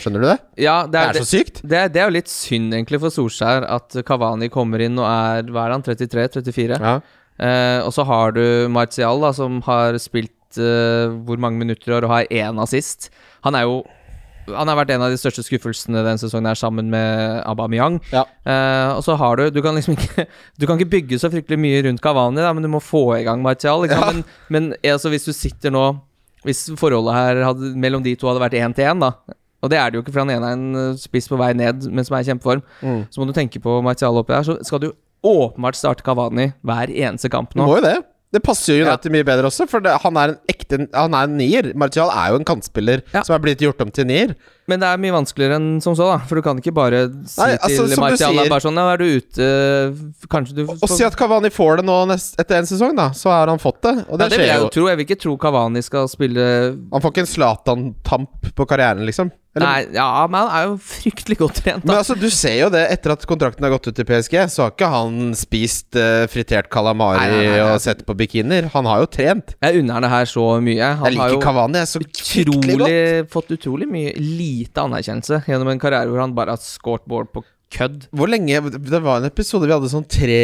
[0.00, 0.38] Skjønner du det?
[0.64, 1.62] Ja, det Det er, er så sykt.
[1.62, 5.06] Det er, det er jo litt synd egentlig for Solskjær at Kavani kommer inn og
[5.06, 5.84] er Hva er han?
[5.86, 6.80] 33-34?
[6.80, 6.98] Ja.
[7.40, 11.96] Eh, og så har du Martial, da, som har spilt eh, hvor mange minutter i
[11.96, 13.08] år og har én assist.
[13.46, 13.80] Han er jo
[14.50, 18.00] Han har vært en av de største skuffelsene denne sesongen her, sammen med Aubameyang.
[18.10, 18.24] Ja.
[18.44, 20.26] Eh, og så har du Du kan liksom ikke
[20.60, 23.24] Du kan ikke bygge så fryktelig mye rundt Kavani, da, men du må få i
[23.24, 23.86] gang Martial.
[23.88, 24.00] Ja.
[24.10, 25.84] Men, men altså, hvis du sitter nå
[26.44, 29.14] Hvis forholdet her hadde, mellom de to hadde vært én til én, da
[29.62, 31.50] og det er det jo ikke, for han ene er en eh, spiss på vei
[31.58, 32.62] ned, men som er i kjempeform.
[32.80, 33.02] Mm.
[33.12, 34.46] Så må du tenke på Martial oppi der.
[34.46, 34.90] Så skal du
[35.26, 37.66] åpenbart starte Kavani hver eneste kamp Du nå.
[37.68, 37.98] må jo det.
[38.30, 41.26] Det passer jo United mye bedre også, for det, han er en ekte Han er
[41.26, 41.72] en nier.
[41.74, 43.24] Martial er jo en kantspiller Ja.
[43.26, 44.36] som er blitt gjort om til nier.
[44.68, 46.18] Men det er mye vanskeligere enn som så, da.
[46.28, 49.00] For du kan ikke bare si Nei, altså, til Martial sier- bare sånn Ja, er
[49.00, 49.48] du ute
[50.30, 53.08] Kanskje du Og si at Kavani får det nå nest, etter en sesong, da.
[53.16, 53.96] Så har han fått det.
[54.08, 54.68] Og ja, det det vil jeg jo.
[54.76, 54.86] tro.
[54.92, 56.46] Jeg vil ikke tro Kavani skal spille
[56.92, 59.30] Han får ikke en Zlatan-tamp på karrieren, liksom.
[59.56, 62.68] Eller- Nei, ja, men han er jo fryktelig godt trent, Men altså, du ser jo
[62.70, 66.28] det, etter at kontrakten har gått ut til PSG, så har ikke han spist uh,
[66.30, 68.68] fritert calamari Nei, nei, nei, og sett på bikinier.
[68.70, 69.56] Han har jo trent.
[69.60, 70.76] Jeg unner han det her så mye.
[70.78, 71.80] Jeg Han har liker jo Kavani.
[71.80, 73.30] Jeg er så skikkelig godt.
[73.34, 74.14] fått utrolig mye
[74.60, 78.08] lite anerkjennelse gjennom en karriere hvor han bare har scoret ball på kødd.
[78.10, 80.40] Hvor lenge Det var en episode vi hadde sånn tre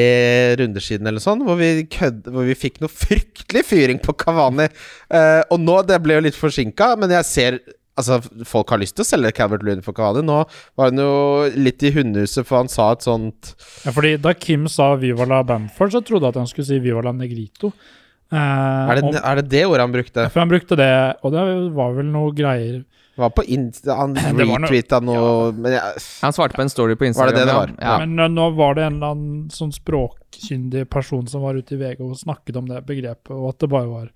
[0.60, 4.68] runder siden eller sånn, hvor vi, kødd, hvor vi fikk noe fryktelig fyring på Kavani.
[5.10, 7.58] Uh, og nå Det ble jo litt forsinka, men jeg ser
[7.96, 10.20] Altså, folk har lyst til å selge Calvert Lewin for Kavani.
[10.28, 10.42] Nå
[10.76, 13.54] var han jo litt i hundehuset, for han sa et sånt
[13.86, 16.78] Ja, fordi Da Kim sa 'Viva la Bamford', så trodde jeg at han skulle si
[16.78, 17.72] 'Viva la Negrito'.
[18.32, 20.30] Eh, Er det, om- er det det ordet han brukte?
[20.30, 22.84] for han brukte det, og det var vel noe greier
[23.16, 25.52] Var på Insta Han retweeta noe, noe- ja.
[25.56, 27.34] Men jeg, Han svarte på en story på Var Instagram.
[27.34, 27.72] det det det var?
[27.80, 27.98] Ja.
[28.06, 32.00] Men nå var det en eller annen sånn språkkyndig person som var ute i VG
[32.04, 34.10] og snakket om det begrepet, og at det bare var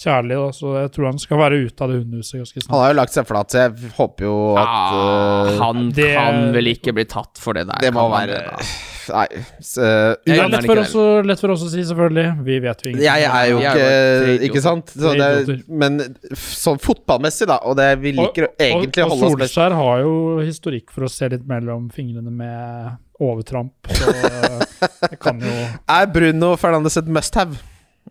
[0.00, 0.36] kjærlig.
[0.40, 0.52] Da.
[0.56, 2.70] Så jeg tror han skal være ute av det hundehuset ganske snart.
[2.74, 6.14] han har jo lagt seg flat, så jeg håper jo at Ah, eh, han det-
[6.16, 7.78] kan vel ikke bli tatt for det der?
[7.84, 8.70] Det må være det, da?
[9.10, 9.26] Nei.
[9.60, 9.82] Så,
[10.24, 12.44] Det er lett for, oss lett for oss å si, selvfølgelig.
[12.46, 13.06] Vi vet jo ingenting.
[13.08, 14.92] Jeg er jo Jeg er ikke Ikke sant?
[14.94, 15.98] Så det, men
[16.36, 20.00] sånn fotballmessig, da, og det vi liker og, egentlig å holde oss Og Solskjær har
[20.04, 25.50] jo historikk for å se litt mellom fingrene med overtramp, så eh, det kan jo
[25.98, 27.58] Er Bruno Fernandes et must have?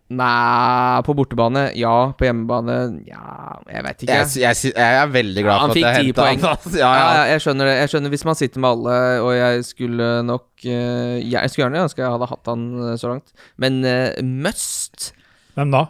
[0.09, 1.93] Nei, på bortebane ja.
[2.17, 2.75] På hjemmebane
[3.05, 4.15] ja, jeg vet ikke.
[4.17, 6.39] Jeg, jeg, jeg er veldig glad Ja, for at jeg henta han.
[6.79, 7.11] Ja, Ja, ja.
[7.19, 7.75] ja, jeg skjønner det.
[7.77, 11.85] Jeg skjønner Hvis man sitter med alle, og jeg skulle nok eh, Jeg skulle gjerne
[11.85, 13.29] ønske jeg hadde hatt han eh, så langt.
[13.61, 15.11] Men eh, must
[15.59, 15.85] Hvem da?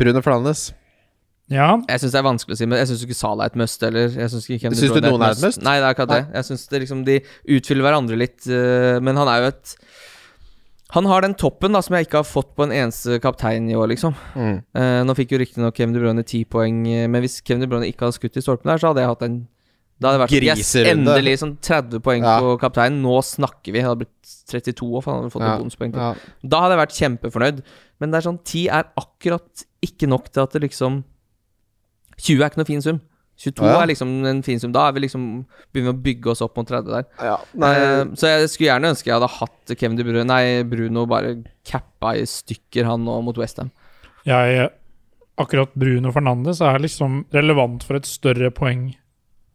[0.00, 0.66] Brune Flanes.
[1.50, 3.58] Ja, Jeg syns det er vanskelig å si, men jeg syns ikke Sala er et
[3.58, 4.12] must heller.
[4.30, 5.62] Syns du noen er et must?
[5.66, 6.20] Nei, det er akkurat det.
[6.38, 7.16] Jeg syns liksom de
[7.58, 8.46] utfyller hverandre litt,
[9.02, 9.74] men han er jo et
[10.92, 13.76] Han har den toppen da som jeg ikke har fått på en eneste kaptein i
[13.78, 14.14] år, liksom.
[14.34, 14.56] Mm.
[14.74, 17.68] Eh, nå fikk jo riktignok Kevin De Bruyne ti poeng, eh, men hvis Kevin De
[17.70, 19.36] Bruyne ikke hadde skutt i stolpen der, så hadde jeg hatt en
[20.00, 22.38] Da hadde det vært sånn, yes, endelig sånn 30 poeng Ja.
[22.40, 23.02] på kapteinen.
[23.04, 23.78] Nå snakker vi.
[23.78, 26.14] Det hadde blitt 32 år, for han hadde fått Ja, bonuspoeng ja.
[26.42, 27.62] Da hadde jeg vært kjempefornøyd.
[28.00, 31.04] Men det er sånn 10 er akkurat ikke nok til at det liksom
[32.16, 33.00] 20 er ikke noe fin sum.
[33.40, 33.80] 22 Ja.
[33.82, 34.72] er liksom en fin sum.
[34.72, 37.06] Da er vi liksom begynner vi å bygge oss opp mot 30 der.
[37.24, 40.62] Ja, nei, Eh, så jeg skulle gjerne ønske jeg hadde hatt Kevin De Bruyne Nei,
[40.68, 43.70] Bruno bare cappa i stykker han nå mot Westham.
[44.28, 44.68] Jeg,
[45.40, 48.90] akkurat Bruno Fernandes er liksom relevant for et større poeng,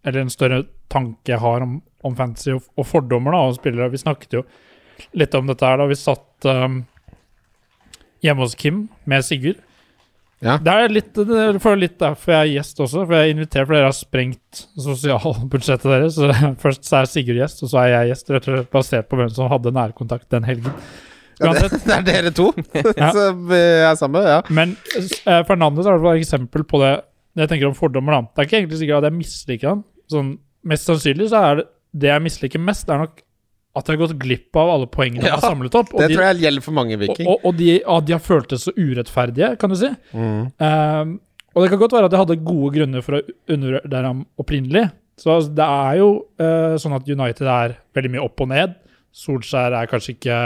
[0.04, 3.91] eller en større tanke jeg har om, om fantasy og, og fordommer da, og spillere.
[3.93, 4.43] Vi snakket jo
[5.13, 6.82] litt om dette her da vi satt um,
[8.24, 9.62] hjemme hos Kim med Sigurd.
[10.45, 10.55] Ja.
[10.62, 13.34] Det er litt, for jeg føler litt derfor jeg er gjest også, for jeg er
[13.34, 16.19] invitert fordi dere har sprengt sosialbudsjettet deres.
[16.19, 16.29] Så
[16.63, 19.19] først så er Sigurd gjest, og så er jeg gjest, rett og slett basert på
[19.19, 20.77] hvem som hadde nærkontakt den helgen.
[21.41, 22.51] ja, det, det er dere to
[23.01, 23.10] Ja.
[23.15, 24.39] som eh, er sammen, ja.
[24.53, 26.93] Men eh, Fernandes er et eksempel på det
[27.36, 28.15] jeg tenker om fordommer.
[28.15, 28.21] da.
[28.31, 29.81] Det er ikke egentlig sikkert at jeg misliker han.
[30.13, 33.24] Sånn, mest sannsynlig så er det det jeg misliker mest, er nok
[33.75, 35.91] at de har gått glipp av alle poengene Ja, har samlet opp.
[35.91, 37.27] Det de, tror jeg gjelder for mange, Viking.
[37.27, 39.89] og, og de, at de har følt det så urettferdige, kan du si.
[40.15, 40.45] Mm.
[40.59, 41.15] Um,
[41.55, 44.85] og det kan godt være at de hadde gode grunner for å undervurdere ham opprinnelig.
[45.19, 46.09] Så altså, det er jo
[46.43, 48.79] uh, sånn at United er veldig mye opp og ned.
[49.15, 50.39] Solskjær er kanskje ikke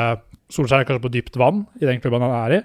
[0.53, 2.59] Solskjær er kanskje på dypt vann i den klubben han er i.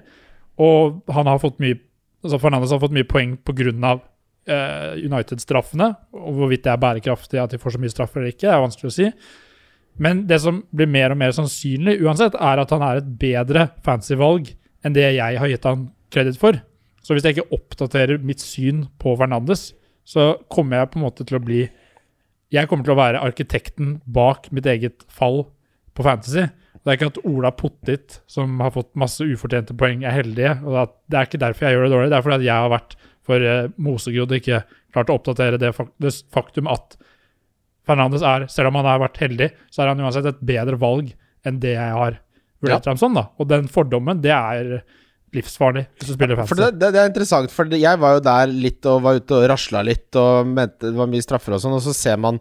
[0.64, 1.76] Og han har fått mye
[2.24, 3.96] altså Fernandes har fått mye poeng pga.
[4.44, 5.86] Uh, United-straffene.
[6.20, 8.90] Og hvorvidt det er bærekraftig at de får så mye straffer eller ikke, er vanskelig
[8.90, 9.06] å si.
[10.00, 13.68] Men det som blir mer og mer sannsynlig uansett, er at han er et bedre
[13.86, 14.50] fancy-valg
[14.84, 16.58] enn det jeg har gitt han kreditt for.
[17.04, 19.72] Så hvis jeg ikke oppdaterer mitt syn på Fernandes,
[20.04, 21.64] så kommer jeg på en måte til å bli
[22.52, 25.46] Jeg kommer til å være arkitekten bak mitt eget fall
[25.96, 26.44] på Fantasy.
[26.84, 30.52] Det er ikke at Ola Pottit, som har fått masse ufortjente poeng, er heldige.
[30.62, 32.96] og Det er ikke derfor jeg gjør det dårlig, det er fordi jeg har vært
[33.24, 34.60] for eh, mosegrodd og ikke
[34.94, 36.98] klart å oppdatere det faktum at
[37.84, 41.10] Fernandes er, selv om han har vært heldig, så er han uansett et bedre valg
[41.44, 42.20] enn det jeg har
[42.64, 43.16] vurdert ham som.
[43.16, 43.28] da.
[43.38, 44.78] Og den fordommen, det er
[45.34, 46.60] livsfarlig hvis du spiller fantasy.
[46.60, 49.48] det, det, det er interessant, for jeg var jo der litt og var ute og
[49.50, 52.38] rasla litt og mente det var mye straffer og sånn, og så ser man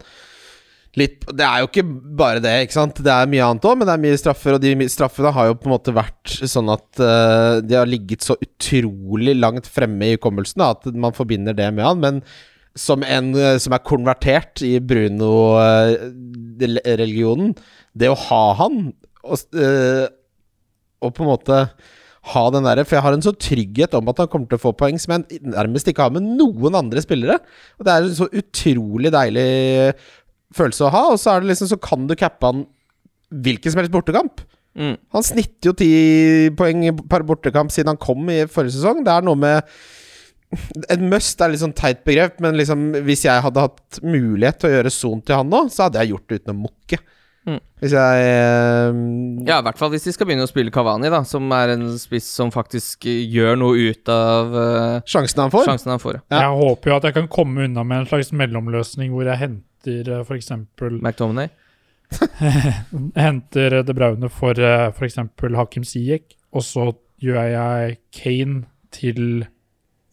[0.99, 1.83] litt Det er jo ikke
[2.19, 2.99] bare det, ikke sant.
[3.01, 5.55] Det er mye annet òg, men det er mye straffer, og de straffene har jo
[5.57, 10.13] på en måte vært sånn at uh, de har ligget så utrolig langt fremme i
[10.19, 12.03] hukommelsen at man forbinder det med han.
[12.03, 12.21] Men
[12.75, 17.53] som en eh, som er konvertert i Bruno-religionen,
[17.93, 20.07] det å ha han og, eh,
[21.03, 21.69] og på en måte
[22.33, 24.65] ha den derre For jeg har en sånn trygghet om at han kommer til å
[24.65, 27.37] få poeng som jeg nærmest ikke har med noen andre spillere.
[27.77, 29.49] Og det er en så utrolig deilig
[30.55, 31.03] følelse å ha.
[31.11, 32.59] Og så er det liksom Så kan du cappe han
[33.43, 34.35] hvilken som helst bortekamp.
[34.73, 34.95] Mm.
[35.13, 35.91] Han snitter jo ti
[36.57, 39.03] poeng per bortekamp siden han kom i forrige sesong.
[39.03, 39.75] Det er noe med
[40.93, 44.69] En must er litt sånn teit begrep, men liksom hvis jeg hadde hatt mulighet til
[44.69, 46.99] å gjøre son til han nå, så hadde jeg gjort det uten å mukke.
[47.43, 47.59] Mm.
[47.83, 48.99] Hvis jeg eh,
[49.49, 51.89] Ja, i hvert fall hvis de skal begynne å spille Kavani, da, som er en
[51.99, 55.67] spiss som faktisk eh, gjør noe ut av eh, Sjansen han får.
[55.67, 56.21] sjansen han får.
[56.21, 56.45] ja.
[56.45, 60.13] Jeg håper jo at jeg kan komme unna med en slags mellomløsning hvor jeg henter
[60.13, 60.53] uh, f.eks.
[61.03, 61.51] McTominay.
[63.25, 65.19] henter De Braune for uh, f.eks.
[65.57, 66.91] Hakim Ziyech, og så
[67.23, 68.63] gjør jeg Kane
[68.95, 69.43] til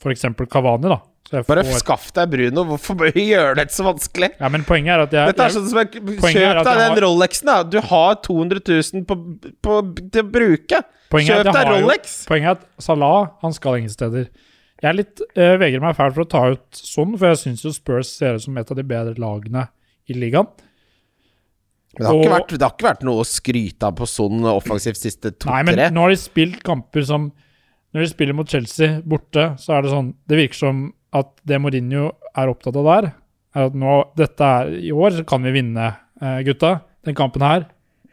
[0.00, 0.26] f.eks.
[0.50, 1.00] Kavani, da.
[1.30, 2.62] Så jeg Bare får, skaff deg Bruno.
[2.72, 4.30] Hvorfor gjør gjøre det så vanskelig?
[4.40, 5.90] ja, men poenget er at jeg, Dette er sånn som jeg,
[6.24, 7.58] Kjøp deg den Rolexen, da.
[7.62, 9.18] Du har 200 000 på,
[9.62, 9.76] på,
[10.10, 10.80] til å bruke.
[11.12, 12.16] poenget Kjøp deg Rolex!
[12.24, 12.30] jo-.
[12.32, 14.30] Poenget er at Salah han skal ingen steder.
[14.80, 17.62] Jeg er litt øh, vegrer meg fælt for å ta ut sånn, for jeg syns
[17.66, 19.66] jo Spurs ser ut som et av de bedre lagene
[20.08, 20.48] i ligaen.
[21.98, 24.40] Men det har, Og- vært, det har ikke vært noe å skryte av på sånn
[24.50, 25.52] offensivt siste to-tre?
[25.52, 27.28] Nei, men nå har de spilt kamper som
[27.94, 31.58] Når de spiller mot Chelsea borte, så er det sånn Det virker som at det
[31.60, 33.12] Mourinho er opptatt av der,
[33.56, 35.88] er at nå Dette er I år så kan vi vinne,
[36.22, 36.80] eh, gutta.
[37.04, 37.66] Den kampen her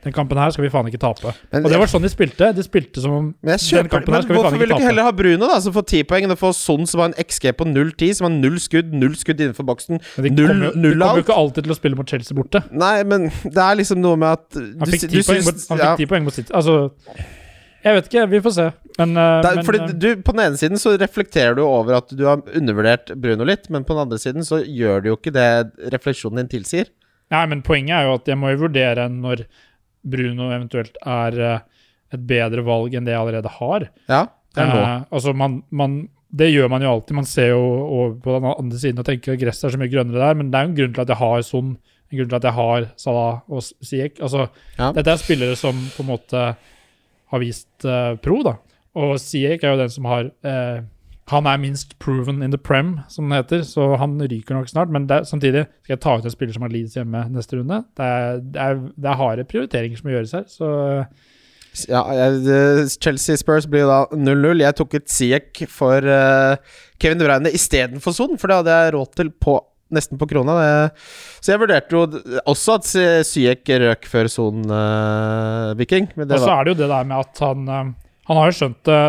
[0.03, 1.33] Den kampen her skal vi faen ikke tape.
[1.51, 2.53] Men- og det var sånn de spilte.
[2.55, 4.79] De spilte som om Men, den kampen her men skal vi hvorfor vil du ikke
[4.79, 7.09] ikke heller ha Bruno, da, som får ti poeng, enn å få Son som har
[7.09, 9.99] en XG på 0-10, som har null skudd, null skudd innenfor boksen?
[10.17, 12.63] Men de Null- jo- de kommer jo ikke alltid til å spille mot Chelsea borte.
[12.71, 16.23] Nei, men det er liksom noe med at Han du, ti han fikk 10 poeng
[16.23, 16.53] mot City.
[16.53, 16.91] Altså
[17.85, 18.67] Jeg vet ikke, vi får se.
[18.97, 21.99] Men, eh, Det men fordi eh, du, På den ene siden så reflekterer du over
[21.99, 25.17] at du har undervurdert Bruno litt, men på den andre siden så gjør du jo
[25.19, 25.49] ikke det
[25.93, 26.89] refleksjonen din tilsier.
[27.33, 29.45] Nei, men poenget er jo at jeg må jo vurdere når
[30.07, 31.59] Bruno eventuelt er eh,
[32.15, 33.87] et bedre valg enn det jeg allerede har.
[34.07, 34.21] Ja,
[34.55, 34.79] det er nå.
[34.83, 35.97] Eh, altså man, man,
[36.31, 37.17] det gjør man jo alltid.
[37.19, 39.91] Man ser jo over på den andre siden og tenker at gresset er så mye
[39.91, 41.75] grønnere der, men det er jo en grunn til at jeg har Son,
[42.07, 44.21] en grunn til at jeg har Salah og Siek.
[44.23, 44.47] Altså,
[44.79, 44.91] Ja.
[44.95, 46.47] Dette er spillere som på en måte
[47.31, 48.57] har vist uh, pro, da.
[48.97, 50.85] Og Siek er jo den som har uh,
[51.33, 54.89] Han er minst proven in the prem, som det heter, så han ryker nok snart.
[54.89, 57.81] Men det, samtidig skal jeg ta ut en spiller som har Leeds hjemme neste runde.
[57.97, 60.69] Det er, det er, er harde prioriteringer som må gjøres her, så
[61.85, 62.01] Ja,
[63.03, 64.63] Chelsea Spurs blir da 0-0.
[64.63, 66.55] Jeg tok ut Siek for uh,
[66.97, 69.59] Kevin De Bruyne istedenfor Son, for det hadde jeg råd til på
[69.93, 70.55] nesten på krona.
[70.59, 71.05] Det.
[71.41, 72.01] Så jeg vurderte jo
[72.49, 72.89] også at
[73.27, 76.09] Syek røk før Son uh, Viking.
[76.17, 77.93] Og så er det jo det der med at han eh,
[78.27, 79.01] Han har jo skjønt det,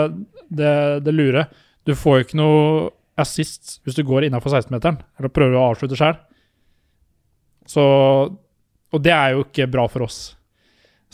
[0.61, 0.75] det,
[1.07, 1.49] det lure.
[1.89, 2.63] Du får jo ikke noe
[3.19, 6.19] assist hvis du går innafor 16-meteren, eller prøver å avslutte sjøl.
[7.69, 7.85] Så
[8.95, 10.21] Og det er jo ikke bra for oss.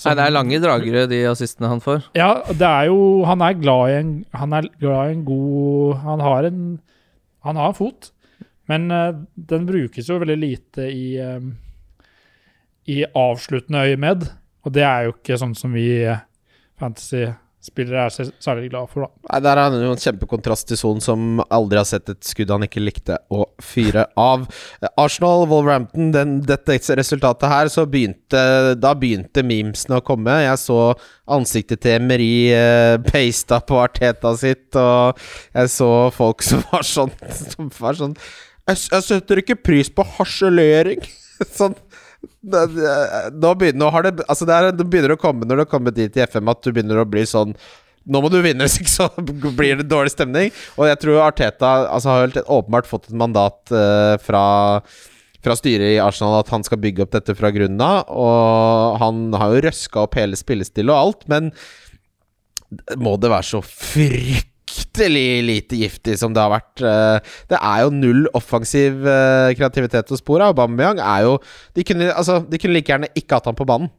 [0.04, 2.08] Nei, det er lange dragere, de assistene han får.
[2.18, 6.00] Ja, det er jo Han er glad i en Han er glad i en god
[6.02, 6.64] Han har en
[7.46, 8.10] Han har en fot,
[8.70, 9.12] men eh,
[9.52, 11.40] den brukes jo veldig lite i eh,
[12.90, 14.28] I avsluttende øyemed,
[14.64, 16.20] og det er jo ikke sånn som vi eh,
[16.80, 19.24] fantasy-spillere er særlig glad for, da.
[19.30, 22.52] Nei, Der er det jo en kjempekontrast til Son, som aldri har sett et skudd
[22.52, 24.44] han ikke likte å fyre av.
[25.00, 30.36] Arsenal, Wolverhampton, den, dette resultatet her, så begynte Da begynte memesene å komme.
[30.44, 30.80] Jeg så
[31.24, 35.20] ansiktet til Emery eh, pasta på Arteta sitt, og
[35.54, 37.14] jeg så folk som var sånn
[37.54, 38.18] Som var sånn
[38.70, 41.04] Jeg, jeg setter ikke pris på harselering.
[41.58, 41.76] sånn
[42.44, 46.14] nå begynner, det, altså det, er, det begynner å komme når det har kommet dit
[46.16, 47.52] i FM at du begynner å bli sånn
[48.04, 49.08] nå må du vinne, hvis ikke så
[49.56, 50.52] blir det dårlig stemning.
[50.76, 54.42] Og jeg tror Arteta altså, har helt åpenbart fått et mandat uh, fra,
[55.44, 58.12] fra styret i Arsenal at han skal bygge opp dette fra grunnen av.
[58.12, 61.48] Og han har jo røska opp hele spillestillet og alt, men
[63.00, 63.64] må det være så
[64.74, 66.82] fryktelig lite giftig som det har vært?
[66.82, 70.50] eh, Det er jo null offensiv eh, kreativitet å spore.
[70.50, 71.38] Aubameyang er jo
[71.74, 73.90] de kunne, altså, de kunne like gjerne ikke hatt han på banen.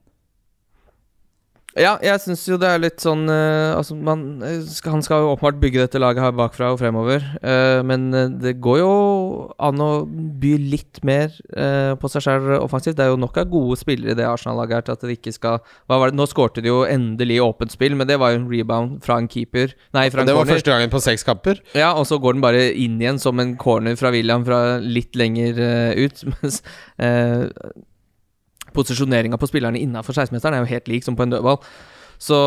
[1.75, 5.33] Ja, jeg syns jo det er litt sånn uh, Altså, man eh, Han skal jo
[5.33, 8.07] åpenbart bygge dette laget her bakfra og fremover, Uh, men
[8.41, 8.91] det går jo
[9.61, 9.89] an å
[10.41, 12.95] by litt mer uh, på seg sjøl offensivt.
[12.97, 15.33] Det er jo nok av gode spillere i det Arsenal-laget her til at det ikke
[15.35, 16.09] skal det?
[16.15, 19.29] Nå skårte de jo endelig åpent spill, men det var jo en rebound fra en
[19.31, 19.75] keeper.
[19.95, 20.57] Nei, fra en Det var corner.
[20.57, 21.61] første gangen på seks kamper.
[21.77, 25.17] Ja, og så går den bare inn igjen som en corner fra William fra litt
[25.19, 25.59] lenger
[26.01, 26.25] ut.
[26.33, 26.61] Mens
[28.75, 31.59] posisjoneringa på spillerne innafor 16-meteren er jo helt lik som på en dødball.
[32.21, 32.38] Så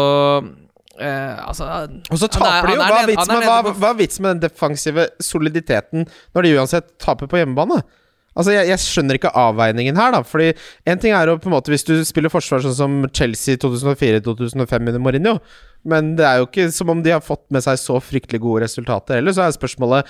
[1.00, 1.68] eh, altså
[2.10, 2.82] Og så er- taper de jo!
[2.82, 6.92] Hva er vits med, hva, hva er vitsen med den defensive soliditeten når de uansett
[7.02, 7.82] taper på hjemmebane?
[8.38, 10.20] Altså, jeg, jeg skjønner ikke avveiningen her, da.
[10.22, 10.52] Fordi
[10.86, 14.76] en ting er jo på en måte hvis du spiller forsvar sånn som Chelsea 2004-2005
[14.92, 15.32] under Mourinho,
[15.90, 18.62] men det er jo ikke som om de har fått med seg så fryktelig gode
[18.68, 19.34] resultater heller.
[19.34, 20.06] Så er spørsmålet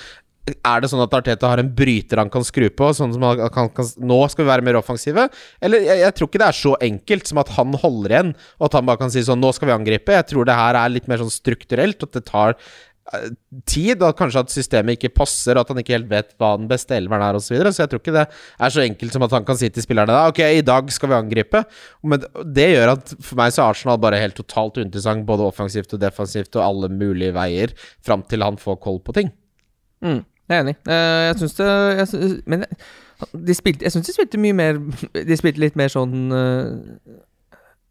[0.57, 2.91] er det sånn at Arteta har en bryter han kan skru på?
[2.97, 5.29] Sånn som han kan, kan, Nå skal vi være mer offensive?
[5.65, 8.69] Eller jeg, jeg tror ikke det er så enkelt som at han holder igjen, og
[8.69, 10.17] at han bare kan si sånn Nå skal vi angripe.
[10.17, 13.27] Jeg tror det her er litt mer sånn strukturelt, at det tar uh,
[13.69, 16.69] tid, og kanskje at systemet ikke passer, og at han ikke helt vet hva den
[16.71, 17.49] beste elveren er, osv.
[17.49, 17.75] Så, videre.
[17.75, 20.15] så jeg tror ikke det er så enkelt som at han kan si til spillerne
[20.15, 21.65] da Ok, i dag skal vi angripe.
[22.07, 25.95] Men det gjør at for meg så er Arsenal bare helt totalt uinteressant, både offensivt
[25.97, 29.33] og defensivt, og alle mulige veier, fram til han får koll på ting.
[30.05, 30.77] mm, Jeg er enig.
[30.89, 31.67] Eh, jeg syns det
[31.99, 32.65] jeg synes, Men
[33.47, 34.79] de spilte Jeg syns de spilte mye mer
[35.29, 36.71] De spilte litt mer sånn eh,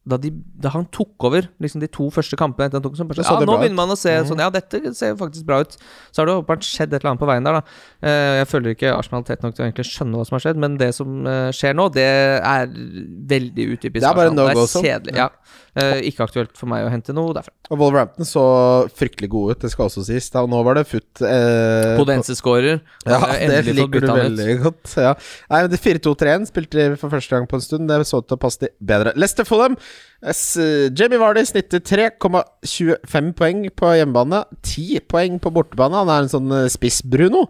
[0.08, 0.32] da, de,
[0.64, 3.46] da han tok over liksom de to første kampene etter han tok bare, Så ja,
[3.48, 5.76] Nå begynner man å se sånn Ja, dette ser faktisk bra ut.
[6.12, 7.78] Så har det åpenbart skjedd et eller annet på veien der, da.
[8.08, 10.62] Eh, jeg føler ikke Arsenal tett nok til å egentlig skjønne hva som har skjedd,
[10.64, 12.72] men det som eh, skjer nå, det er
[13.36, 14.86] veldig utypisk Det er bare no go sånn.
[14.88, 15.18] kjedelig.
[15.20, 15.30] Ja.
[15.78, 17.54] Eh, ikke aktuelt for meg å hente noe derfra.
[17.70, 18.44] Og Wolverhampton så
[18.98, 20.30] fryktelig gode ut, det skal også sies.
[20.34, 22.80] Da, nå var det futt eh, Podense-skårer.
[23.06, 24.16] Ja, det liker du ut.
[24.18, 24.96] veldig godt.
[24.98, 25.14] Ja.
[25.52, 27.92] Nei, men det 4-2-3-en spilte de for første gang på en stund.
[27.92, 29.14] Det så ut til å passe de bedre.
[29.20, 29.78] Lester Fulham.
[30.26, 30.58] S
[30.98, 34.44] Jamie Vardy snittet 3,25 poeng på hjemmebane.
[34.66, 36.00] 10 poeng på bortebane.
[36.02, 37.48] Han er en sånn eh, spiss Bruno.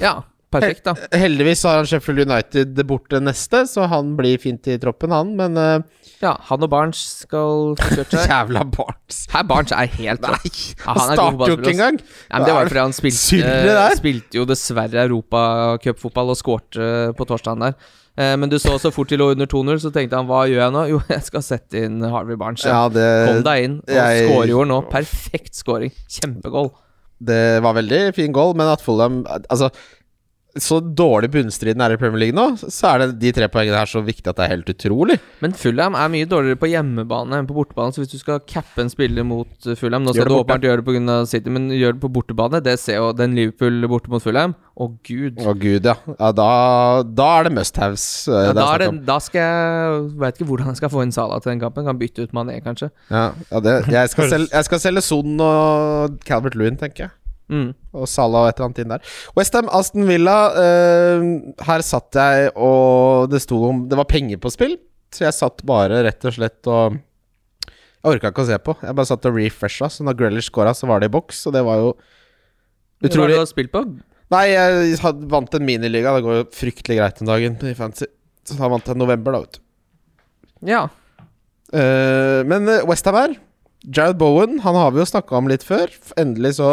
[0.00, 0.94] Ja, perfekt, da.
[1.16, 5.34] Heldigvis har han Sheffield United borte neste, så han blir fint i troppen, han.
[5.38, 6.06] Men uh...
[6.22, 8.22] Ja, han og Barnes skal kjøre seg.
[8.32, 9.20] jævla Barnes.
[9.34, 10.32] Her Barnes er helt rå.
[10.32, 12.00] Nei, Ja, han han er starter jo ikke engang!
[12.00, 17.68] Nei, men det var fordi han spilte, spilte jo dessverre europacupfotball og skårte på torsdagen
[17.68, 17.76] der.
[18.16, 20.62] Eh, Men du så så fort de lå under 2-0, så tenkte han hva gjør
[20.64, 20.84] jeg nå?
[20.94, 22.64] Jo, jeg skal sette inn Harvey Barnes.
[22.64, 24.80] Ja, det, Kom deg inn, og jeg- skårer jo nå.
[24.90, 25.92] Perfekt scoring.
[26.08, 26.70] Kjempegoal.
[27.20, 29.70] det var veldig fin goal, men at Fulham Altså,
[30.62, 33.90] så dårlig bunnstriden er i Premier League nå, så er det de tre poengene her
[33.90, 35.18] så viktig at det er helt utrolig.
[35.44, 38.84] Men Fulham er mye dårligere på hjemmebane enn på bortebane, så hvis du skal cappe
[38.84, 41.18] en spiller mot eh, Fulham Nå skal du åpenbart gjøre det pga.
[41.28, 42.60] City, men gjør det på bortebane.
[42.64, 44.54] Det ser jo den Liverpool borte mot Fulham.
[44.76, 45.38] Å, gud.
[45.40, 45.94] Å gud, ja.
[46.20, 46.48] ja da,
[47.08, 48.06] da er det must-haves.
[48.28, 51.40] eh, Ja, da, det, da skal jeg Veit ikke hvordan jeg skal få inn Salah
[51.42, 51.86] til den kampen.
[51.88, 52.90] Kan bytte ut Mané, kanskje.
[53.10, 57.14] Ja, ja, det, jeg, skal selge, jeg skal selge Son og Calvert Lewin, tenker jeg.
[57.52, 57.68] Mm.
[57.94, 59.12] Og Salah og et eller annet inn der.
[59.38, 60.36] Westham, Aston Villa.
[60.58, 61.26] eh,
[61.68, 64.76] her satt jeg, og det sto om Det var penger på spill,
[65.14, 68.76] så jeg satt bare rett og slett og Jeg orka ikke å se på.
[68.82, 71.56] Jeg bare satt og refresha, så når Grealish scora, så var det i boks, og
[71.56, 71.88] det var jo
[73.02, 73.82] utrolig Hva var det du har spilt på?
[74.34, 76.12] Nei, jeg hadde, vant en miniliga.
[76.16, 78.08] Det går jo fryktelig greit den dagen i fancy.
[78.46, 79.60] Så da vant jeg november, da, vet du.
[80.66, 80.86] Ja.
[81.74, 83.36] Eh, men Westham her
[83.84, 85.92] Jared Bowen han har vi jo snakka om litt før.
[86.18, 86.72] Endelig så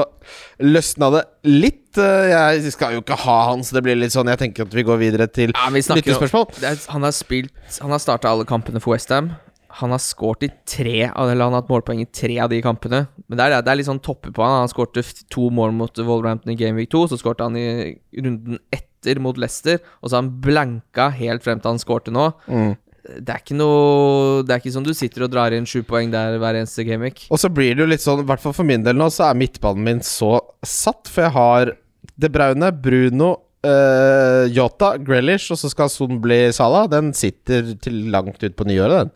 [0.64, 1.98] løsna det litt.
[2.00, 4.74] Eh, jeg skal jo ikke ha han, så det blir litt sånn Jeg tenker at
[4.74, 6.48] vi går videre til ja vi lyttespørsmål.
[6.90, 9.34] Han har spilt Han har starta alle kampene for Westham.
[9.80, 12.62] Han har skåret i tre av Eller han har hatt målpoeng i tre av de
[12.66, 13.06] kampene.
[13.28, 14.64] Men det er, det er litt sånn toppe på han.
[14.64, 17.08] Han skårte to mål mot Wolverhampton i Game Week 2.
[17.12, 21.60] Så skårte han i runden etter mot Leicester, og så har han blanka helt frem
[21.60, 22.30] til han skårte nå.
[22.48, 22.76] Mm.
[23.04, 26.12] Det er ikke noe Det er ikke som du sitter og drar inn sju poeng
[26.14, 27.26] der hver eneste gameweek.
[27.34, 29.28] Og så blir det jo litt sånn, i hvert fall for min del nå, så
[29.30, 31.12] er midtbanen min så satt.
[31.12, 31.74] For jeg har
[32.20, 33.30] De Braune, Bruno,
[33.66, 36.88] uh, Yota, Grealish, og så skal Son bli Salah.
[36.92, 39.14] Den sitter til langt ut på nyåret, den.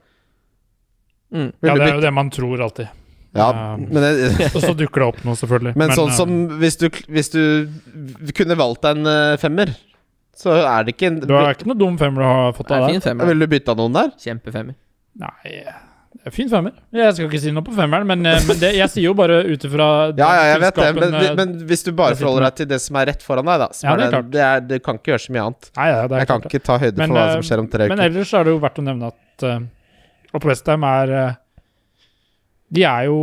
[1.27, 1.51] Mm.
[1.59, 2.87] Ja, det er jo det man tror alltid.
[3.35, 5.75] Ja, Um, men, det, Og så dukker det opp noe, selvfølgelig.
[5.77, 6.31] men sånn eh, som
[6.61, 7.41] hvis du, hvis du
[8.37, 9.73] kunne valgt deg en eh, femmer,
[10.37, 12.85] så er det ikke en Du har ikke noe dum femmer du har fått er
[12.85, 13.27] av deg?
[13.31, 14.15] Vil du bytte av noen der?
[14.21, 14.77] Kjempefemmer.
[15.17, 15.53] Nei,
[16.17, 16.73] det er fin femmer.
[16.95, 19.37] Jeg skal ikke si noe på femmeren, men, eh, men det, jeg sier jo bare
[19.47, 19.87] ut ifra
[20.19, 22.79] Ja, ja, jeg vet det, men, eh, men hvis du bare forholder deg til det
[22.83, 24.29] som er rett foran deg, da Ja, er det er det, klart.
[24.33, 25.69] det, er, det kan ikke gjøre så mye annet.
[25.77, 27.33] Nei, ja, det er Jeg kan klart kan ikke ta høyde Men, for hva eh,
[27.35, 27.93] som skjer om tre uker.
[27.95, 29.59] Men ellers er det jo verdt å nevne at uh,
[30.37, 31.27] Oppe Westham er uh,
[32.77, 33.19] De er jo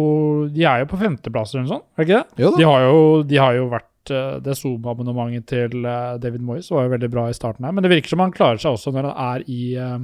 [0.54, 2.44] De er jo på femteplass eller noe sånt, er det ikke det?
[2.44, 2.62] Jo da.
[2.62, 3.02] De har jo,
[3.34, 7.36] de har jo vært Det Zoom-abonnementet til eh, David Moyes var jo veldig bra i
[7.36, 9.98] starten her, men det virker som han klarer seg også når han er i eh,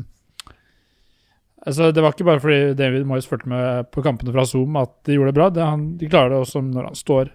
[1.61, 4.95] Altså, Det var ikke bare fordi David Moyes fulgte med på kampene fra Zoom at
[5.05, 5.49] de gjorde det bra.
[5.53, 7.29] Det, han, de klarer det også når han står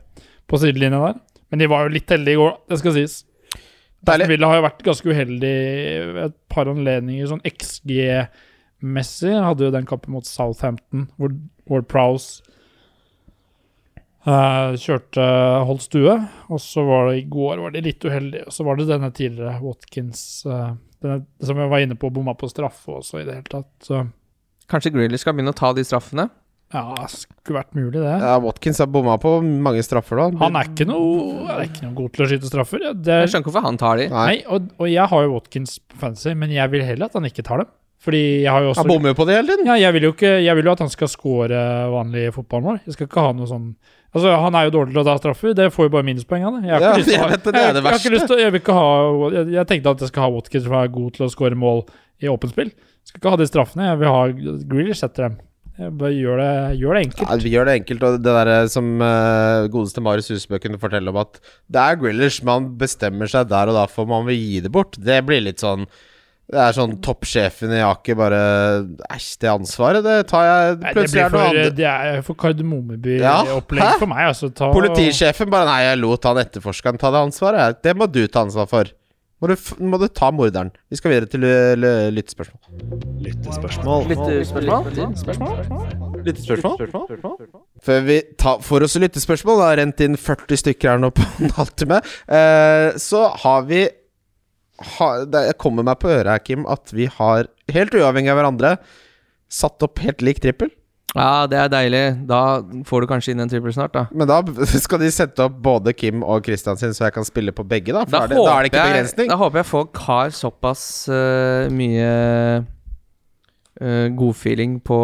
[0.50, 1.20] på sidelinja der.
[1.54, 3.20] Men de var jo litt heldige i går, det skal sies.
[4.06, 4.28] Deilig.
[4.34, 5.54] Villa har jo vært ganske uheldig
[6.26, 9.34] et par anledninger, sånn XG-messig.
[9.46, 11.34] Hadde jo den kampen mot Southampton, hvor
[11.70, 12.45] Ward Prowse
[14.26, 15.26] eh, kjørte
[15.70, 16.16] holdt stue.
[16.50, 18.48] Og så var det i går var de litt uheldige.
[18.50, 20.72] Og så var det denne tidligere Watkins eh,
[21.04, 23.72] denne, som jeg var inne på, bomma på straffe også i det hele tatt.
[23.86, 24.06] Så
[24.72, 26.30] Kanskje Grealish skal begynne å ta de straffene?
[26.74, 28.14] ja, skulle vært mulig, det.
[28.20, 30.28] Ja, Watkins har bomma på mange straffer, da.
[30.42, 32.84] Han er ikke noe, han er ikke noe god til å skyte straffer.
[32.84, 34.08] Ja, det Jeg er, skjønner ikke hvorfor han tar de.
[34.12, 34.26] Nei.
[34.32, 37.46] nei, og, og jeg har jo Watkins fancy, men jeg vil heller at han ikke
[37.46, 37.72] tar dem.
[38.06, 39.70] Fordi jeg har jo også Han bommer jo på det hele tiden.
[39.70, 42.82] Ja, jeg vil jo ikke Jeg vil jo at han skal score vanlige fotballmål.
[42.86, 43.70] Jeg skal ikke ha noe sånn
[44.16, 45.56] Altså, Han er jo dårlig til å ta straffer.
[45.58, 46.70] Det får jo bare minuspoeng av det.
[46.70, 48.14] Jeg har Ja, ikke lyst til å jeg vet det, det det jeg, jeg ikke
[48.16, 48.86] lyst til, jeg vil ikke ha
[49.36, 51.84] jeg, jeg tenkte at jeg skal ha Watkins som er god til å score mål
[52.24, 52.72] i åpent spill.
[53.06, 53.90] Skal ikke ha de straffene.
[53.92, 54.22] Jeg vil ha
[54.72, 55.36] Grealish etter dem.
[56.00, 57.28] Bare gjør det, gjør det enkelt.
[57.28, 61.12] Ja, vi gjør det enkelt, og det der som uh, godeste Marius Husebø kunne fortelle
[61.12, 64.40] om at det er Grillers man bestemmer seg der og da for om man vil
[64.40, 64.96] gi det bort.
[64.96, 65.84] Det blir litt sånn
[66.46, 68.42] Det er sånn toppsjefen i Aker bare
[69.10, 71.78] Æsj, det ansvaret, det tar jeg Nei, det Plutselig er det noe for, annet.
[71.80, 73.96] det er for Kardemommeby-opplegg ja?
[73.98, 74.28] for meg.
[74.30, 77.82] Altså, ta, Politisjefen bare Nei, jeg lot han etterforskeren ta det ansvaret.
[77.82, 78.94] Det må du ta ansvar for.
[79.42, 80.70] Må du, må du ta morderen.
[80.90, 81.44] Vi skal videre til
[82.16, 82.62] lyttespørsmål.
[83.26, 84.08] Lyttespørsmål?
[84.14, 85.60] lyttespørsmål.
[86.30, 87.36] Lyttespørsmål.
[87.90, 91.26] Før vi tar for oss lyttespørsmål, det har rent inn 40 stykker her nå på
[91.42, 93.88] en halvtime, eh, så har vi
[94.98, 98.38] ha, det Jeg kommer meg på øret her, Kim, at vi har, helt uavhengig av
[98.42, 98.78] hverandre,
[99.52, 100.72] satt opp helt lik trippel.
[101.16, 102.02] Ja, det er deilig.
[102.28, 102.40] Da
[102.90, 104.02] får du kanskje inn en trippel snart, da.
[104.12, 104.42] Men da
[104.86, 107.94] skal de sette opp både Kim og Christian sin, så jeg kan spille på begge,
[107.96, 108.02] da?
[108.04, 109.30] For Da, er det, da er det ikke jeg- begrensning.
[109.32, 112.10] Da håper jeg folk har såpass uh, mye
[113.80, 115.00] uh, godfeeling på,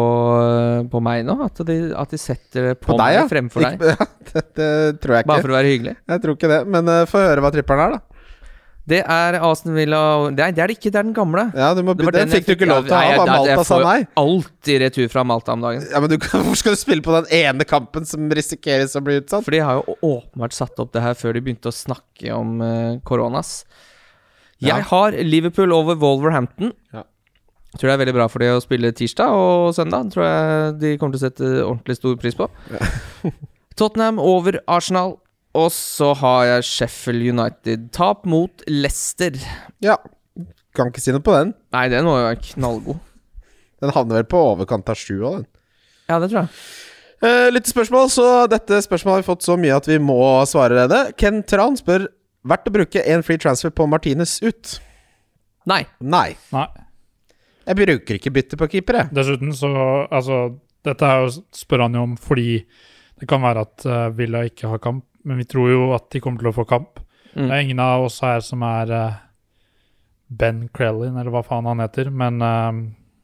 [0.92, 3.24] på meg nå, at de, at de setter det på, På deg, ja?
[3.24, 3.80] meg fremfor deg.
[3.80, 3.96] Ikke-
[4.32, 5.28] Ja, det, det tror jeg ikke.
[5.32, 5.92] Bare for å være hyggelig.
[6.08, 6.60] Jeg tror ikke det.
[6.72, 8.11] Men uh, få høre hva trippelen er, da.
[8.88, 9.98] Det er Aston Villa
[10.34, 11.44] Nei, det er det ikke, det er den gamle.
[11.54, 13.26] Ja, du må, Det den, den fikk du ikke lov til å ha, jeg- jeg-
[13.28, 14.06] jeg Malta sa får nei.
[14.18, 15.84] Alltid retur fra Malta om dagen.
[15.92, 19.20] Ja, men du, Hvorfor skal du spille på den ene kampen som risikeres å bli
[19.20, 19.44] utsatt?
[19.46, 22.60] For de har jo åpenbart satt opp det her før de begynte å snakke om
[22.60, 23.64] eh, koronas.
[24.58, 24.76] Ja.
[24.76, 26.72] Jeg har Liverpool over Wolverhampton.
[26.92, 27.04] Ja.
[27.78, 30.10] Tror det er veldig bra for de å spille tirsdag og søndag.
[30.12, 32.50] Tror jeg de kommer til å sette ordentlig stor pris på.
[33.78, 35.16] Tottenham over Arsenal.
[35.58, 37.90] Og så har jeg Sheffield United.
[37.92, 39.36] Tap mot Leicester.
[39.84, 39.98] Ja.
[40.72, 41.52] Kan ikke si noe på den.
[41.76, 43.02] Nei, den må jo knallgod.
[43.82, 45.48] Den havner vel på overkant av sju òg, den.
[46.08, 46.54] Ja, det tror jeg.
[47.22, 50.88] Eh, litt spørsmål, så dette spørsmålet har vi fått så mye at vi må svare
[50.90, 51.02] det.
[51.20, 52.08] Ken Tran spør
[52.42, 54.78] Verdt å bruke en free transfer på Martinez ut?
[55.70, 55.84] Nei.
[56.02, 56.32] Nei.
[56.50, 56.66] Nei.
[57.62, 59.04] Jeg bruker ikke bytte på keeper.
[59.14, 59.70] Dessuten så
[60.10, 62.64] Altså, dette er jo spør han jo om fordi
[63.22, 66.20] det kan være at uh, Villa ikke har kamp, men vi tror jo at de
[66.22, 67.02] kommer til å få kamp.
[67.34, 67.46] Mm.
[67.46, 69.20] Det er ingen av oss her som er uh,
[70.28, 72.72] Ben Crellin, eller hva faen han heter, men uh,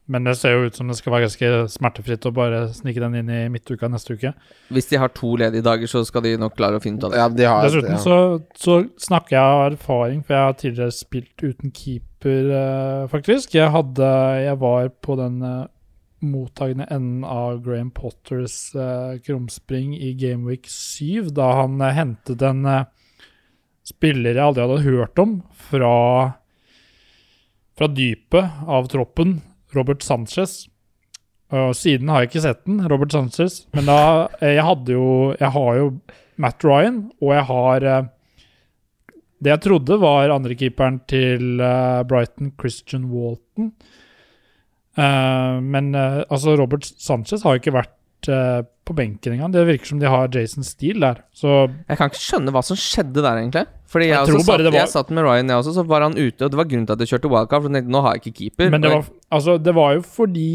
[0.08, 3.18] Men det ser jo ut som det skal være ganske smertefritt å bare snike den
[3.18, 4.30] inn i midtuka neste uke.
[4.72, 7.12] Hvis de har to ledige dager, så skal de nok klare å finne ut av
[7.12, 7.18] det.
[7.20, 7.98] Ja, de har, Dessuten ja.
[8.00, 8.16] så,
[8.56, 13.52] så snakker jeg av erfaring, for jeg har tidligere spilt uten keeper, uh, faktisk.
[13.58, 14.08] Jeg hadde
[14.46, 15.42] Jeg var på den
[16.24, 22.66] mottagende enden av Graham Potters eh, krumspring i Gameweek 7, da han eh, hentet en
[22.66, 22.84] eh,
[23.86, 25.38] spiller jeg aldri hadde hørt om,
[25.70, 25.94] fra
[27.78, 29.38] fra dypet av troppen,
[29.76, 30.64] Robert Sanchez.
[31.54, 33.62] Og siden har jeg ikke sett den, Robert Sanchez.
[33.76, 34.00] Men da
[34.42, 35.06] eh, Jeg hadde jo
[35.38, 35.86] Jeg har jo
[36.36, 38.10] Matt Ryan, og jeg har eh,
[39.38, 43.72] Det jeg trodde var andrekeeperen til eh, Brighton, Christian Walton.
[44.98, 49.52] Eh, men eh, altså, Robert Sanchez har jo ikke vært eh, på benken engang.
[49.54, 51.20] Det virker som de har Jason Steele der.
[51.36, 51.52] Så
[51.88, 53.66] Jeg kan ikke skjønne hva som skjedde der, egentlig.
[53.88, 56.42] Fordi jeg, Jeg satt, var- jeg satt med Ryan, jeg også, så var han ute,
[56.44, 57.62] og det var grunnen til at jeg kjørte wildcard.
[57.62, 58.70] For jeg tenkte, nå har jeg ikke keeper.
[58.74, 59.04] Men det var,
[59.38, 60.50] altså, det var jo fordi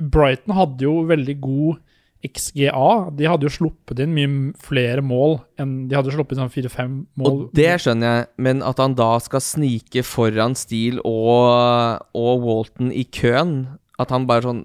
[0.00, 1.80] Brighton hadde jo veldig god
[2.26, 3.10] XGA.
[3.16, 6.98] De hadde jo sluppet inn mye flere mål enn De hadde sluppet inn sånn fire-fem
[7.20, 7.30] mål.
[7.30, 12.92] og det skjønner jeg, men at han da skal snike foran Steele og, og Walton
[12.92, 13.54] i køen
[14.00, 14.62] At han bare sånn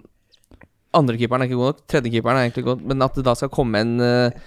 [0.96, 3.82] Andrekeeperen er ikke god nok, tredjekeeperen er egentlig god, men at det da skal komme
[3.84, 4.38] en, eh,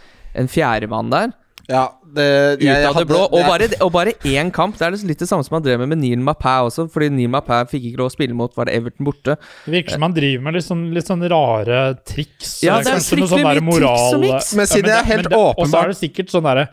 [0.41, 1.35] en fjerdemann der
[1.69, 1.85] ja,
[2.17, 2.25] det,
[2.57, 3.21] ut jeg av det blå.
[3.29, 4.79] Og bare, og bare én kamp.
[4.79, 7.29] Det er litt det samme som han drev med med Neil Mapæ også, fordi Neil
[7.33, 9.37] Mapæ fikk ikke lov å spille mot var det Everton borte.
[9.67, 12.55] Det virker som han driver med litt sånn, litt sånn rare triks.
[12.65, 14.55] Ja, det er fryktelig der mye triks og moral- miks.
[14.57, 16.69] Men siden det er helt åpenbart Og så er det sikkert sånn derre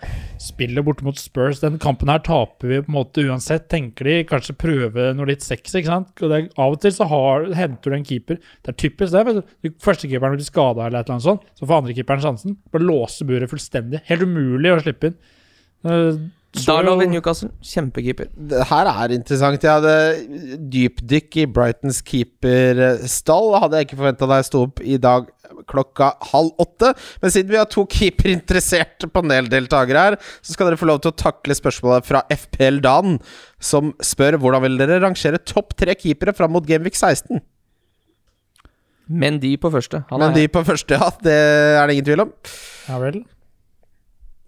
[0.45, 3.69] Spiller borte mot Spurs, den kampen her taper vi på en måte uansett.
[3.71, 6.11] Tenker de kanskje prøve noe litt sexy, ikke sant?
[6.21, 8.39] Og det, av og til så har, henter du en keeper.
[8.61, 9.23] Det er typisk det.
[9.29, 9.71] vet du.
[9.81, 12.57] Førstekeeperen blir skada eller et eller annet sånt, så får andrekeeperen sjansen.
[12.75, 14.03] Bare låse buret fullstendig.
[14.11, 15.19] Helt umulig å slippe inn.
[15.86, 16.23] Uh,
[16.63, 18.29] Darlow i Newcastle, kjempekeeper.
[18.31, 19.63] Det her er interessant.
[19.63, 23.57] Jeg hadde dypdykk i Brightons keeperstall.
[23.59, 25.27] Hadde jeg ikke forventa da jeg sto opp i dag
[25.69, 26.93] klokka halv åtte.
[27.21, 31.19] Men siden vi har to keeperinteresserte paneldeltakere her, så skal dere få lov til å
[31.19, 33.19] takle spørsmålet fra FPL Dan,
[33.59, 37.43] som spør hvordan vil dere rangere topp tre keepere fram mot Gameweek 16?
[39.05, 40.01] Men de på første.
[40.09, 42.36] Han Men er, de på første, ja, det er det ingen tvil om.
[42.89, 43.21] Ja vel.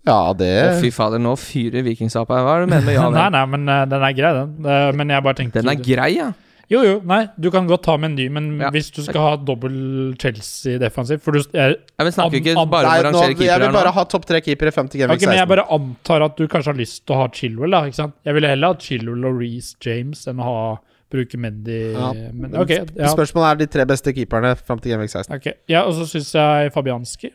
[0.08, 2.42] Ja, det Å, fy fader, nå fyrer Vikingsapa.
[2.42, 4.58] Hva er det du mener med ja nei, nei, men uh, den er grei, den.
[4.66, 6.34] Uh, men jeg bare tenkte Den er grei, ja.
[6.68, 8.70] Jo, jo, nei, du kan godt ta med en ny, men Ja.
[8.76, 9.76] hvis du skal ha dobbel
[10.20, 13.62] Chelsea defensiv For du jeg, Jeg vil snakke ikke bare om å nå, rangere jeg
[13.64, 13.94] vil bare nå.
[13.96, 16.74] ha topp tre keepere frem til okay, Ok, men jeg bare antar at du kanskje
[16.74, 17.86] har lyst til å ha Chilwell, da.
[17.88, 18.18] ikke sant?
[18.28, 20.60] Jeg ville heller ha Chilwell og Reece James enn å ha
[21.08, 21.80] bruke Mendy.
[21.96, 22.12] Ja.
[22.36, 25.38] Men, ok, ja, Spørsmålet er de tre beste keeperne frem til Gameweek 16.
[25.40, 25.48] ok.
[25.72, 27.32] ja, og så syns jeg Fabianski.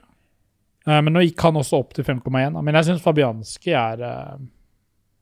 [0.87, 2.57] Eh, men nå gikk han også opp til 5,1.
[2.59, 4.39] Men jeg syns Fabianski er eh,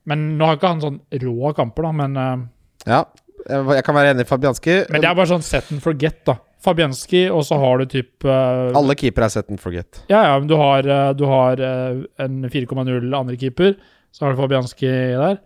[0.09, 1.97] Men nå har ikke han sånn rå kamper, da.
[2.03, 2.47] Men, eh,
[2.91, 3.03] Ja,
[3.49, 4.79] jeg, kan være enig i Fabianski.
[4.91, 6.39] men det er bare sånn set and forget, da.
[6.61, 10.03] Fabianski, og så har du typ Alle keepere er set and forget.
[10.13, 10.85] Ja, ja, men du har,
[11.17, 13.79] du har en 4,0 andre keeper,
[14.13, 15.39] så har du Fabianski der.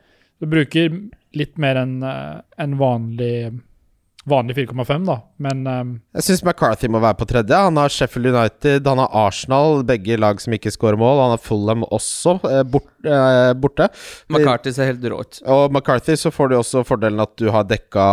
[0.42, 0.90] Du bruker
[1.38, 3.60] litt mer enn en vanlig,
[4.28, 7.58] vanlig 4,5, da, men um, Jeg syns McCarthy må være på tredje.
[7.66, 11.20] Han har Sheffield United, han har Arsenal, begge lag som ikke skårer mål.
[11.20, 13.90] Han har Fulham også eh, bort, eh, borte.
[14.32, 15.42] McCarthy ser helt rå ut.
[15.44, 18.06] Og McCarthy så får du også fordelen at du har dekka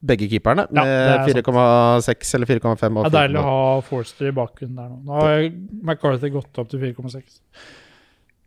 [0.00, 3.02] begge keeperne Ja, med er 4,6 eller 4,5.
[3.02, 5.00] det er deilig å ha Forster i bakgrunnen der nå.
[5.04, 5.46] Nå har
[5.82, 7.40] McCarthy gått opp til 4,6.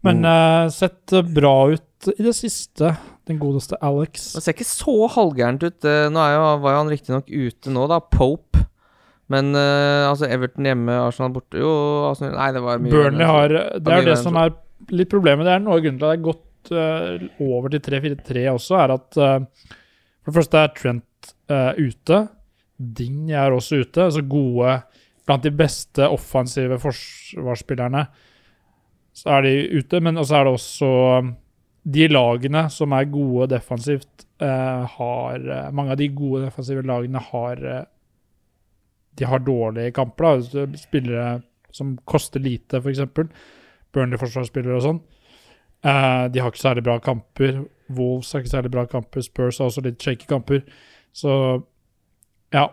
[0.06, 0.26] Men Mm.
[0.30, 2.92] uh, sett bra ut i det siste,
[3.26, 4.34] den godeste Alex.
[4.36, 5.86] Det ser ikke så halvgærent ut.
[5.90, 7.98] Eh, Nå er jo, var jo han riktignok ute nå, da.
[8.00, 8.62] Pope.
[9.34, 11.72] Men uh, altså Everton hjemme, Arsenal borte Jo,
[12.12, 14.52] Arsenal, nei, det var mye Burnley har Det er jo det som er
[14.94, 15.48] litt problemet.
[15.48, 18.78] Det er noe av grunnen til at det er gått uh, over til 3-4-3 også,
[18.84, 19.74] er at uh,
[20.22, 21.34] For det første er Trent
[21.82, 22.20] ute.
[22.78, 24.06] Ding er også ute.
[24.06, 24.78] Altså gode
[25.26, 28.04] Blant de beste offensive forsvarsspillerne
[29.16, 30.02] så er de ute.
[30.04, 30.92] Men også er det også
[31.24, 31.34] um,
[31.86, 37.22] de lagene som er gode defensivt, eh, har eh, Mange av de gode defensive lagene
[37.32, 37.84] har eh,
[39.16, 40.42] De har dårlige kamper.
[40.42, 41.42] da, Spillere
[41.72, 43.04] som koster lite, f.eks.
[43.94, 45.00] Burnley-forsvarsspillere og sånn.
[45.84, 47.58] De har ikke særlig bra kamper.
[47.92, 49.24] Wolves har ikke særlig bra kamper.
[49.24, 50.62] Spurs har også litt shaky kamper.
[51.12, 51.34] Så
[52.56, 52.70] ja.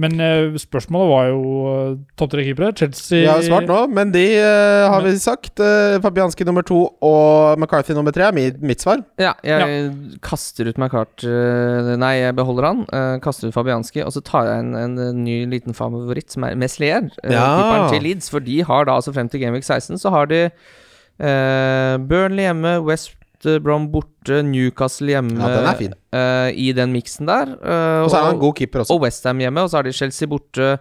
[0.00, 2.70] Men eh, spørsmålet var jo uh, topp tre keepere.
[2.78, 5.60] Chelsea Vi har svart nå, men de uh, har vi sagt.
[5.60, 9.02] Uh, Fabianski nummer to og McCarthy nummer tre er mi, mitt svar.
[9.20, 9.90] Ja, jeg
[10.24, 12.82] kaster ut McCart eh, Nei, jeg beholder han.
[12.88, 16.48] Uh, kaster ut Fabianski, og så tar jeg en, en, eh, ny liten favoritt, som
[16.48, 17.10] er Meslier.
[17.20, 17.44] Uh, Ja.
[17.60, 18.30] Keeperen til Leeds.
[18.32, 22.78] For de har da altså frem til Gameweek 16 så har de eh, Burnley hjemme,
[22.88, 25.94] West Wester Brom borte, Newcastle hjemme Ja, den er fin.
[26.12, 27.46] eh, i den miksen der.
[27.56, 28.94] Uh, Og så er han en god keeper også.
[28.94, 30.78] og Westham hjemme, og så har de Chelsea borte.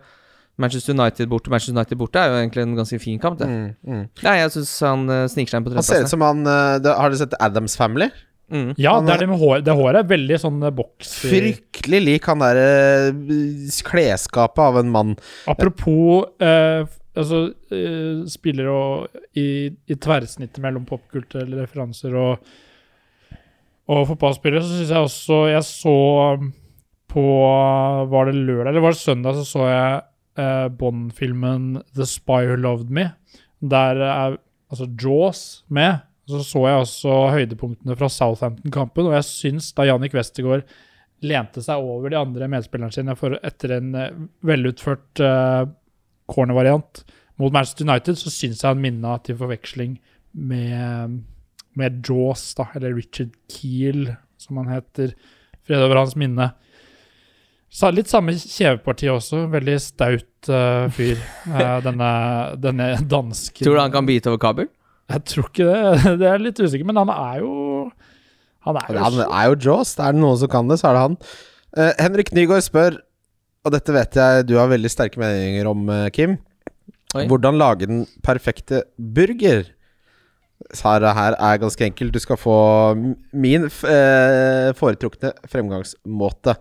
[0.58, 1.50] Manchester United borte.
[1.50, 3.48] Manchester United borte er jo egentlig en ganske fin kamp, det.
[3.48, 4.10] Mm, mm.
[4.24, 6.80] Nei, jeg syns han uh, sniker seg inn på Han ser ut som han eh,
[6.84, 8.10] det, Har dere sett Adams Family?
[8.52, 8.74] Mm.
[8.78, 9.62] Ja, Han det er- det med hår.
[9.64, 11.14] Det håret er veldig sånn eh, boks...
[11.24, 13.14] Fryktelig lik han derre
[13.88, 15.16] klesskapet av en mann.
[15.48, 16.84] Apropos eh,
[17.18, 17.42] altså,
[17.74, 22.50] uh, spiller og, i, i tverrsnittet mellom popkulturelle referanser og,
[23.90, 25.96] og fotballspillere, så syns jeg også Jeg så
[26.38, 26.52] um,
[27.10, 27.24] på
[28.12, 29.96] Var det lørdag eller var det søndag, så så jeg
[30.42, 33.10] uh, Bond-filmen The Spy Who Loved Me.
[33.60, 34.38] Der er
[34.70, 36.06] altså Jaws med.
[36.30, 40.68] Så så jeg også høydepunktene fra Southampton-kampen, og jeg syns da Jannik Westergaard
[41.26, 45.66] lente seg over de andre medspillerne sine for etter en eh, velutført uh,
[46.30, 47.04] cornervariant
[47.40, 49.98] mot Manchester United, så syns jeg han minna til forveksling
[50.38, 51.20] med,
[51.80, 55.16] med Jaws, da, eller Richard Keel, som han heter.
[55.68, 56.52] Fred over hans minne.
[57.70, 59.44] Sa, litt samme kjeveparti også.
[59.54, 61.20] Veldig staut uh, fyr.
[61.52, 62.12] uh, denne,
[62.62, 63.64] denne dansken.
[63.66, 64.70] Tror du han kan bite over kabel?
[65.10, 66.16] Jeg tror ikke det.
[66.22, 67.54] Det er litt usikker, men han er jo
[68.68, 69.94] Han er jo Han er jo Jaws.
[69.98, 71.20] Er det noen som kan det, så er det han.
[71.78, 73.00] Uh, Henrik Nygaard spør,
[73.66, 76.38] og dette vet jeg du har veldig sterke meninger om, eh, Kim.
[77.18, 77.26] Oi.
[77.26, 79.66] Hvordan lage den perfekte burger?
[80.76, 82.14] Sara her er ganske enkelt.
[82.14, 82.58] Du skal få
[83.34, 86.56] min eh, foretrukne fremgangsmåte.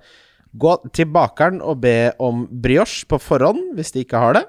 [0.59, 4.46] Gå til bakeren og be om brioche på forhånd, hvis de ikke har det.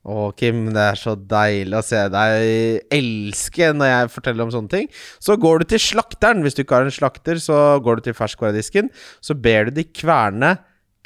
[0.00, 4.72] Å, Kim, det er så deilig å se deg elske når jeg forteller om sånne
[4.72, 4.86] ting.
[5.20, 6.40] Så går du til slakteren.
[6.44, 8.88] Hvis du ikke har en slakter, så går du til ferskvaredisken.
[9.20, 10.54] Så ber du de kverne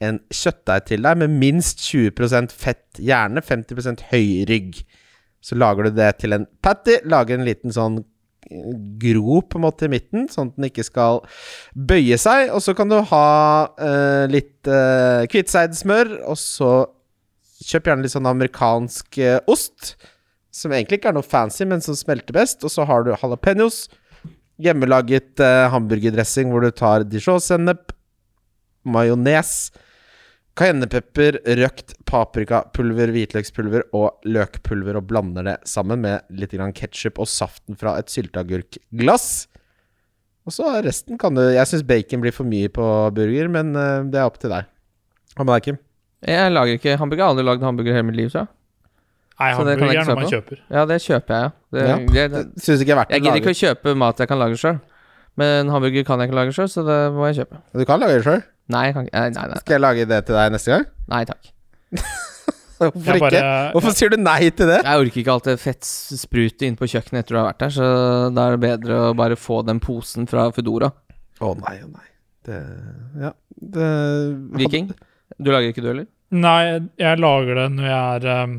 [0.08, 4.82] en kjøttdeig til deg med minst 20% fett, gjerne 50 høy rygg.
[5.44, 7.00] Så lager du det til en patty.
[7.04, 8.02] Lager en liten sånn
[8.44, 11.22] Gro grop på en måte i midten, sånn at den ikke skal
[11.72, 12.50] bøye seg.
[12.52, 13.28] Og så kan du ha
[13.80, 16.72] eh, litt uh, hvitseidsmør, og så
[17.64, 19.94] kjøp gjerne litt sånn amerikansk eh, ost.
[20.54, 22.62] Som egentlig ikke er noe fancy, men som smelter best.
[22.66, 23.86] Og så har du jalapeños.
[24.62, 27.90] Hjemmelaget eh, hamburgerdressing hvor du tar dijon-sennep,
[28.86, 29.72] majones,
[30.58, 37.78] cayennepepper, røkt paprikapulver, hvitløkspulver og løkpulver, og blander det sammen med litt ketsjup og saften
[37.78, 39.48] fra et sylteagurkglass.
[40.44, 42.84] Og så resten kan du Jeg syns bacon blir for mye på
[43.16, 44.68] burger, men eh, det er opp til deg.
[45.34, 45.78] Hva med deg, Kim?
[46.24, 47.20] Jeg lager ikke hamburger.
[47.22, 48.52] Jeg har aldri lagd hamburger i hele mitt liv, tror jeg.
[49.34, 50.60] Nei, Så det kan hamburger er noe man kjøper.
[50.70, 51.50] Ja, det kjøper jeg, ja.
[51.74, 51.96] Det, Ja.
[51.98, 54.30] det, det, Syns ikke jeg er verdt jeg å gidder ikke å kjøpe mat jeg
[54.30, 54.78] kan lage sjøl.
[55.40, 57.62] Men hamburger kan jeg ikke lage sjøl, så det må jeg kjøpe.
[57.74, 58.42] Du kan lage det sjøl.
[58.72, 58.94] Nei, jeg.
[59.12, 60.86] Nei, nei, nei, Skal jeg lage det til deg neste gang?
[61.12, 61.50] nei takk.
[62.84, 63.40] Hvorfor bare, ikke?
[63.40, 64.80] Hvorfor Hvorfor sier du nei til det?
[64.82, 67.86] Jeg orker ikke alt det fettsprutet inn på kjøkkenet etter du har vært der, så
[68.34, 70.90] da er det bedre å bare få den posen fra Foodora.
[71.44, 72.06] Å nei, å nei.
[72.44, 72.60] Det
[73.22, 73.32] Ja.
[73.54, 73.88] Det
[74.58, 74.90] Viking,
[75.38, 76.08] du lager ikke du heller?
[76.34, 78.54] Nei, jeg lager det når jeg er um,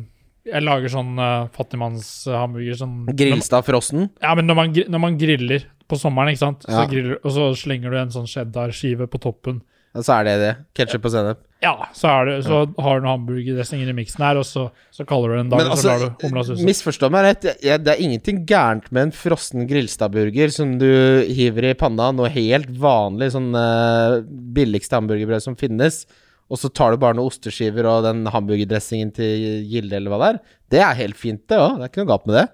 [0.47, 2.78] Jeg lager sånn uh, fattigmannshamburger.
[2.80, 4.07] Sånn, Grillstad frossen?
[4.23, 6.86] Ja, men når man, når man griller på sommeren, ikke sant, Ja.
[6.89, 9.61] griller, og så slenger du en sånn cheddar-skive på toppen.
[9.95, 10.55] Og så er det det.
[10.75, 11.43] Ketsjup og sennep.
[11.63, 15.05] Ja, så, er det, så har du noen hamburgerdressing i miksen her, og så, så
[15.07, 17.47] kaller du det en dag, Men og så lar altså, du misforstå meg rett.
[17.47, 20.89] Jeg, jeg, det er ingenting gærent med en frossen Grilstad-burger som du
[21.31, 22.11] hiver i panna.
[22.11, 24.19] Noe helt vanlig, sånn eh,
[24.57, 26.03] billigste hamburgerbrød som finnes.
[26.51, 30.29] Og så tar du bare noen osteskiver og den hamburgerdressingen til Gilde, eller hva det
[30.33, 30.43] er.
[30.75, 31.79] Det er helt fint, det òg.
[31.79, 32.47] Det er ikke noe galt med det.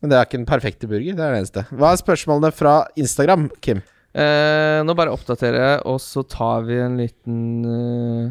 [0.00, 1.16] Men det er ikke den perfekte burger.
[1.16, 1.66] Det er det eneste.
[1.72, 3.80] Hva er spørsmålene fra Instagram, Kim?
[4.16, 8.30] Eh, nå bare oppdaterer jeg, og så tar vi en liten uh,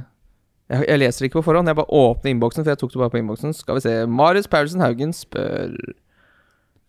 [0.71, 3.13] jeg, jeg leser ikke på forhånd, jeg bare åpner innboksen, for jeg tok det bare
[3.13, 3.53] på innboksen.
[3.53, 3.93] Skal vi se.
[4.09, 5.75] Marius Paulsen Haugen spør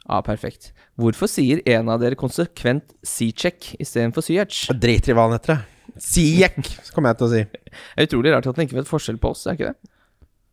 [0.06, 0.70] Ja, perfekt.
[0.96, 4.68] Hvorfor sier en av dere konsekvent C-check istedenfor C-hatch?
[4.72, 5.58] driter i hva han heter.
[5.58, 6.00] jeg.
[6.06, 6.56] Siek,
[6.94, 7.42] kommer jeg til å si.
[7.96, 9.92] Det er utrolig rart at han ikke vet forskjell på oss, er ikke det?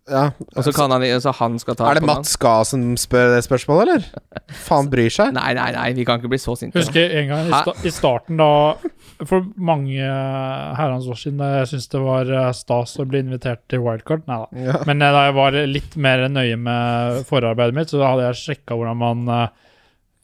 [0.10, 0.24] Ja.
[0.58, 3.44] Og så kan han Så han skal ta Er det Mats Gae som spør det
[3.46, 4.42] spørsmålet, eller?
[4.66, 5.32] Faen bryr seg?
[5.36, 6.82] Nei, nei, nei, vi kan ikke bli så sinte.
[6.82, 8.76] Husker en gang i, sta i starten, da
[9.24, 13.24] For mange eh, herrens år siden, da jeg syntes det var eh, stas å bli
[13.24, 14.26] invitert til wildcard.
[14.28, 14.66] Nei da.
[14.68, 14.82] Ja.
[14.90, 18.76] Men eh, da jeg var litt mer nøye med forarbeidet mitt, så hadde jeg sjekka
[18.80, 19.38] hvordan man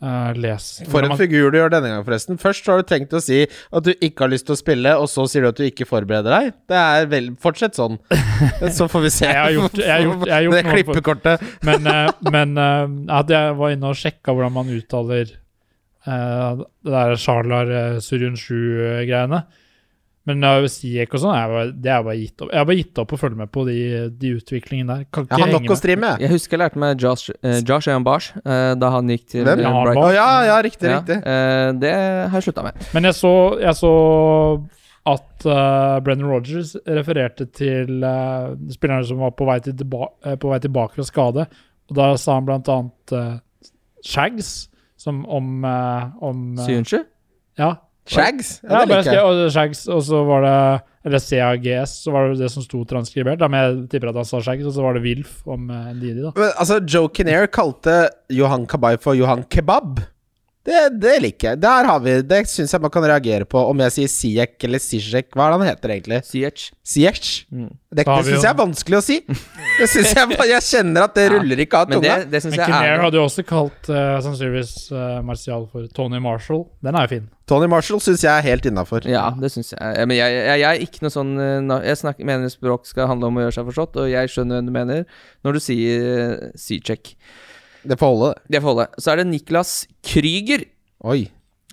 [0.01, 0.67] eh, les.
[0.91, 2.37] For en figur du gjør denne gang, forresten.
[2.41, 5.09] Først har du tenkt å si at du ikke har lyst til å spille, og
[5.11, 6.53] så sier du at du ikke forbereder deg.
[6.71, 7.97] Det er vel Fortsett sånn.
[8.77, 9.25] Så får vi se.
[9.27, 11.45] Jeg har gjort- jeg har gjort- jeg har gjort det klippekortet.
[11.67, 15.35] Men, eh, men eh, at jeg var inne og sjekka hvordan man uttaler
[16.09, 19.43] det der Sharlar uh, Suryun 7-greiene.
[20.29, 22.53] Men uh, Siek og sånn, det er bare gitt opp.
[22.53, 23.77] Jeg har bare gitt opp å følge med på de,
[24.21, 25.05] de utviklingene der.
[25.09, 25.81] Kan Jeg ikke har henge nok å med.
[25.81, 26.25] streame, jeg.
[26.25, 28.31] Jeg husker jeg lærte meg Josh, uh, Josh Eyan-Bars
[28.79, 29.63] da han gikk til Hvem?
[29.65, 30.03] eh, Brighton.
[30.03, 31.17] Å ja, ja, riktig, Ja, riktig.
[31.25, 32.83] Uh, det har jeg slutta med.
[32.93, 33.93] Men jeg så, jeg så
[35.09, 40.59] at uh, Brennan Rogers refererte til uh, spillerne som var på vei, eh, på vei
[40.63, 41.45] tilbake fra skade.
[41.89, 43.37] Og da sa han blant annet uh,
[44.05, 44.67] Shags,
[44.99, 47.01] som om, uh, om uh, Syunshu?
[47.59, 47.73] Ja,
[48.09, 48.51] Shags?
[48.63, 49.23] Ja, det liker jeg.
[49.23, 50.55] og Shags, og så var det
[51.07, 53.39] Eller CAGS, så var det det som sto transkribert.
[53.47, 56.33] Men jeg tipper at han sa Shags, og så var det Wilf om Ndidi, da.
[56.35, 60.01] Men, altså, Joe Kinnear kalte Johan Kabay for Johan Kebab.
[60.67, 61.59] Det, det liker jeg.
[61.63, 63.61] Der har vi Det syns jeg man kan reagere på.
[63.71, 66.19] Om jeg sier Siek eller Sijek hva er det han heter egentlig?
[66.27, 66.65] Siech.
[66.83, 67.29] Siech?
[67.47, 67.69] Mm.
[67.89, 69.17] Det, det syns jeg er vanskelig å si.
[69.79, 72.29] Det synes jeg, jeg kjenner at det Ja, ruller ikke av Men det, tunga.
[72.29, 76.65] det Men jeg er hadde jo også kalt uh, sannsynligvis uh, Martial for Tony Marshall.
[76.85, 77.27] Den er jo fin.
[77.49, 79.07] Tony Marshall syns jeg er helt innafor.
[79.09, 80.05] Ja, det syns jeg.
[80.05, 83.31] Men jeg, jeg, jeg er ikke noe sånn eh, Jeg snakker, mener språk skal handle
[83.31, 85.05] om å gjøre seg forstått, og jeg skjønner hva du mener
[85.47, 87.15] når du sier uh, C-check.
[87.83, 88.55] Det får holde, det.
[88.55, 88.87] Det får holde.
[88.99, 89.73] Så er det Niklas
[90.05, 90.65] Krüger.
[91.07, 91.19] Oi.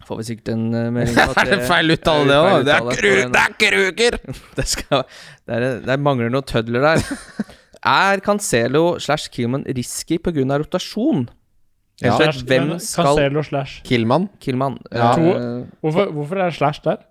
[0.06, 2.66] Får vi sikkert en uh, melding på at Er det feil uttale, det òg?
[2.68, 3.32] Det er den.
[3.34, 4.18] det er Kruger!
[4.58, 5.02] Det, skal,
[5.48, 7.02] det, er, det mangler noe tødler der.
[7.86, 10.46] Er Cancelo slash Killman risky pga.
[10.62, 11.26] rotasjon?
[12.02, 12.14] Ja.
[12.20, 13.82] Slash- hvem skal Cancelo slash.
[13.86, 14.28] Killman.
[14.40, 15.12] Killman Ja.
[15.80, 17.02] Hvorfor, hvorfor er det slash der?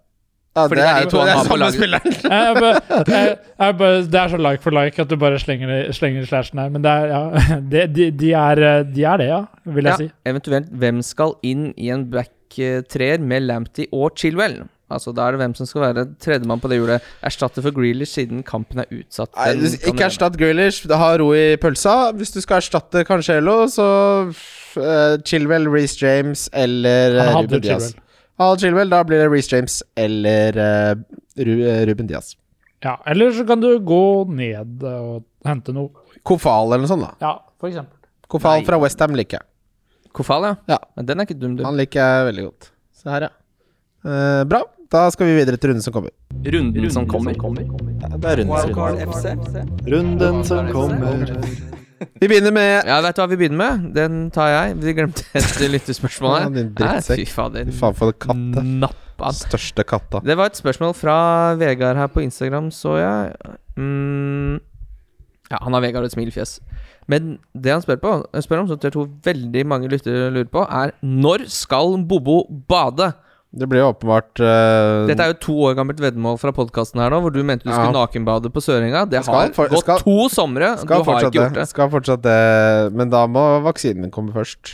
[0.55, 2.23] Ja, Fordi det det er de jo to han det har på laget.
[2.23, 5.39] Jeg, jeg, bare, jeg, jeg bare, det er så like for like at du bare
[5.39, 6.69] slenger, slenger slashen her.
[6.69, 7.23] Men det er, ja,
[7.71, 10.07] det, de, de, er, de er det, ja, vil jeg ja, si.
[10.25, 14.61] Eventuelt hvem skal inn i en backtreer med Lamptey og Chilwell?
[14.89, 17.11] Altså Da er det hvem som skal være tredjemann på det hjulet.
[17.25, 19.33] Erstatte for Grealish siden kampen er utsatt.
[19.35, 20.85] Nei, du, ikke erstatt Grealish.
[20.87, 22.13] Ha ro i pølsa.
[22.15, 23.87] Hvis du skal erstatte Cancelo, så
[24.29, 27.95] uh, Chilwell, Reece James eller Han hadde Ruben Diaz.
[28.41, 30.95] Ha Chilwell, da blir det Reece James eller uh,
[31.87, 32.33] Ruben Diaz.
[32.83, 35.89] Ja, eller så kan du gå ned og hente noe.
[36.27, 37.13] Kofal eller noe sånt, da.
[37.23, 37.95] Ja, for eksempel.
[38.29, 38.67] Kofal Nei.
[38.67, 39.47] fra Westham liker jeg.
[40.15, 40.55] Kofal, ja.
[40.75, 40.79] Ja.
[40.95, 41.63] Men Den er ikke dum, du.
[41.65, 42.71] Han liker jeg veldig godt.
[42.95, 43.33] Se her, ja.
[44.05, 44.61] Uh, bra.
[44.91, 46.11] Da skal vi videre til runden som kommer.
[46.45, 47.33] Runden som kommer.
[47.33, 49.65] Ja, det er rundens runde.
[49.95, 51.73] Runden som kommer.
[52.19, 53.87] Vi begynner med Ja, vet du hva vi begynner med?
[53.95, 54.77] Den tar jeg.
[54.83, 56.45] Vi glemte et lyttespørsmål her.
[56.47, 57.21] Ja, din drittsekk.
[57.23, 57.71] Fy fader.
[57.79, 58.63] Faen for katte.
[58.83, 59.31] Nappa.
[59.35, 60.19] Største katta.
[60.25, 61.17] Det var et spørsmål fra
[61.59, 63.53] Vegard her på Instagram, så jeg.
[63.79, 64.57] Mm,
[65.51, 66.57] ja, han har Vegard et smilfjes.
[67.07, 70.65] Men det han spør, på, spør om, som jeg tror veldig mange lyttere lurer på,
[70.65, 73.11] er når skal Bobo bade?
[73.55, 77.13] Det blir jo åpenbart uh, Dette er jo to år gammelt veddemål fra podkasten her
[77.13, 77.93] nå, hvor du mente du skulle Ja.
[78.01, 79.05] nakenbade på Sørenga.
[79.07, 81.67] Det har for- gått skal- to somre, du har ikke gjort det.
[81.71, 82.91] Skal fortsatt det.
[82.93, 84.73] Men da må vaksinen komme først.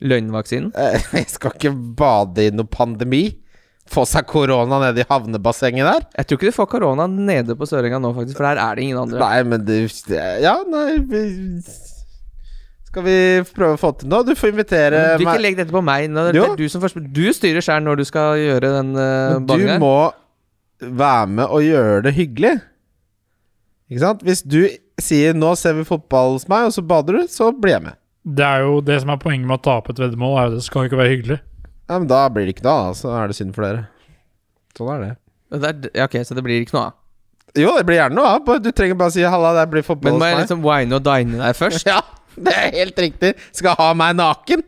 [0.00, 0.72] Løgnvaksinen.
[0.78, 3.26] Eh, Jeg skal ikke bade i noe pandemi.
[3.88, 6.02] Få seg korona nede i havnebassenget der.
[6.18, 8.84] Jeg tror ikke du får korona nede på Sørenga nå, faktisk, for der er det
[8.84, 9.18] ingen andre.
[9.22, 9.78] Nei, men det,
[10.44, 11.22] Ja, nei vi,
[12.88, 13.16] Skal vi
[13.52, 14.24] prøve å få til noe?
[14.24, 16.06] Du får invitere Du ikke meg legg dette på meg.
[16.08, 19.36] Nå, det er du, som først, du styrer sjøl når du skal gjøre den uh,
[19.44, 19.94] du må
[20.80, 22.54] være med og gjøre det hyggelig.
[23.88, 24.24] Ikke sant?
[24.24, 24.62] Hvis du
[25.00, 27.98] sier 'nå ser vi fotball hos meg', og så bader du, så blir jeg med.
[28.24, 30.64] Det er jo det som er poenget med å tape et veddemål, er jo det
[30.66, 31.38] skal ikke være hyggelig.
[31.88, 32.96] Ja, men Da blir det ikke noe av.
[32.98, 33.86] Så er det synd for dere.
[34.76, 35.12] Sånn er det.
[35.56, 36.96] det er, ja, Ok, så det blir ikke noe av.
[37.56, 38.50] Jo, det blir gjerne noe av.
[38.60, 40.20] Du trenger bare å si 'halla, det blir fotball hos meg'.
[40.20, 41.86] Men må jeg liksom wine og dine deg først?
[41.92, 42.02] Ja,
[42.46, 43.34] det er helt riktig.
[43.56, 44.64] Skal ha meg naken.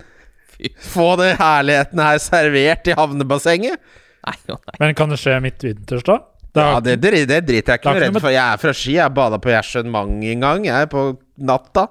[0.91, 3.81] Få det herligheten her servert i havnebassenget.
[4.27, 4.77] Nei, nei.
[4.83, 6.19] Men kan det skje midtvinters, da?
[6.51, 8.35] Det er, Ja, det, det, det driter jeg ikke noe redd for.
[8.35, 8.97] Jeg er fra Ski.
[8.99, 10.67] Jeg bada på Gjersund mang en gang.
[10.67, 11.05] Jeg på
[11.47, 11.87] natta.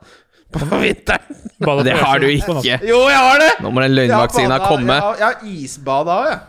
[0.53, 1.41] På vinteren.
[1.61, 2.77] badet Det har du ikke.
[2.89, 3.49] Jo, jeg har det!
[3.61, 4.95] Nå må den løgnvaksina komme.
[4.95, 6.39] Jeg har, jeg har isbada òg, jeg.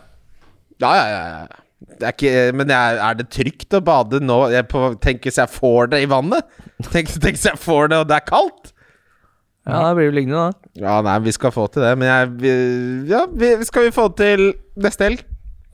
[0.80, 1.42] Ja, ja, ja.
[1.44, 1.66] ja.
[2.00, 4.38] Det er ikke, men jeg, er det trygt å bade nå?
[4.52, 6.48] Jeg på, tenk hvis jeg får det i vannet?
[6.90, 8.72] Tenk, tenk hvis jeg får det, og det er kaldt?
[9.72, 10.70] Ja, det blir jo liggende, da.
[10.84, 11.92] Ja, nei, vi skal få til det.
[12.00, 12.54] Men jeg vi,
[13.12, 14.50] Ja, vi, skal vi få til
[14.80, 15.22] neste helg?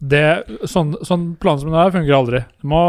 [0.00, 0.24] Det,
[0.68, 2.42] sånn, sånn plan som det er, funker aldri.
[2.60, 2.82] Du må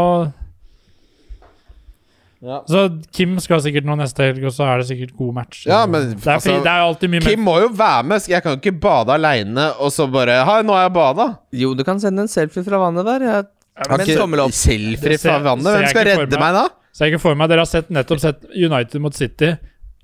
[2.38, 2.60] Ja.
[2.70, 5.64] Så Kim skal sikkert nå neste helg, og så er det sikkert god match.
[5.66, 8.28] Ja, men, det, er, fri- altså, det er alltid mye Kim må jo være med.
[8.30, 11.26] Jeg kan jo ikke bade aleine og så bare Hei, nå har jeg bada.
[11.64, 13.24] Jo, du kan sende en selfie fra vannet der.
[13.26, 13.48] Jeg,
[13.78, 14.54] Har men ikke en.
[14.54, 15.66] Selfie fra vannet?
[15.72, 16.44] Hvem skal redde meg.
[16.44, 16.66] meg da?
[16.94, 19.50] Så jeg ikke for meg Dere har sett, nettopp sett United mot City.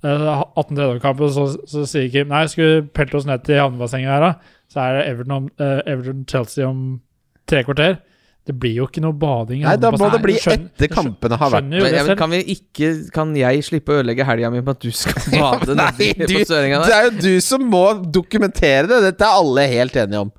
[0.05, 4.11] Eh, 18 kamp, og så, så sier Kim Nei, skulle pelte oss ned til havnebassenget
[4.13, 4.59] her, da.
[4.73, 7.01] Så er det Everton, om- eh, Everton Chelsea om
[7.49, 7.99] tre kvarter.
[8.45, 9.63] Det blir jo ikke noe bading.
[9.65, 11.69] Nei, da må det bli skjønner- etter kampene har vært.
[11.71, 14.91] Men, men kan vi ikke Kan jeg slippe å ødelegge helga mi på at du
[14.93, 18.99] skal bade Nei, nedi du, på Sørenga det er jo du som må dokumentere det.
[19.07, 20.33] Dette er alle helt enige om.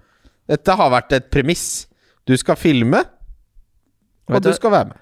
[0.53, 1.65] Dette har vært et premiss.
[2.29, 3.01] Du skal filme,
[4.29, 5.01] og du du- skal være med.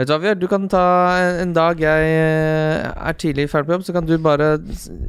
[0.00, 0.36] Vet du hva vi gjør?
[0.40, 0.82] Du kan ta
[1.20, 4.46] en, en dag jeg eh, er tidlig ferdig på jobb, så kan du bare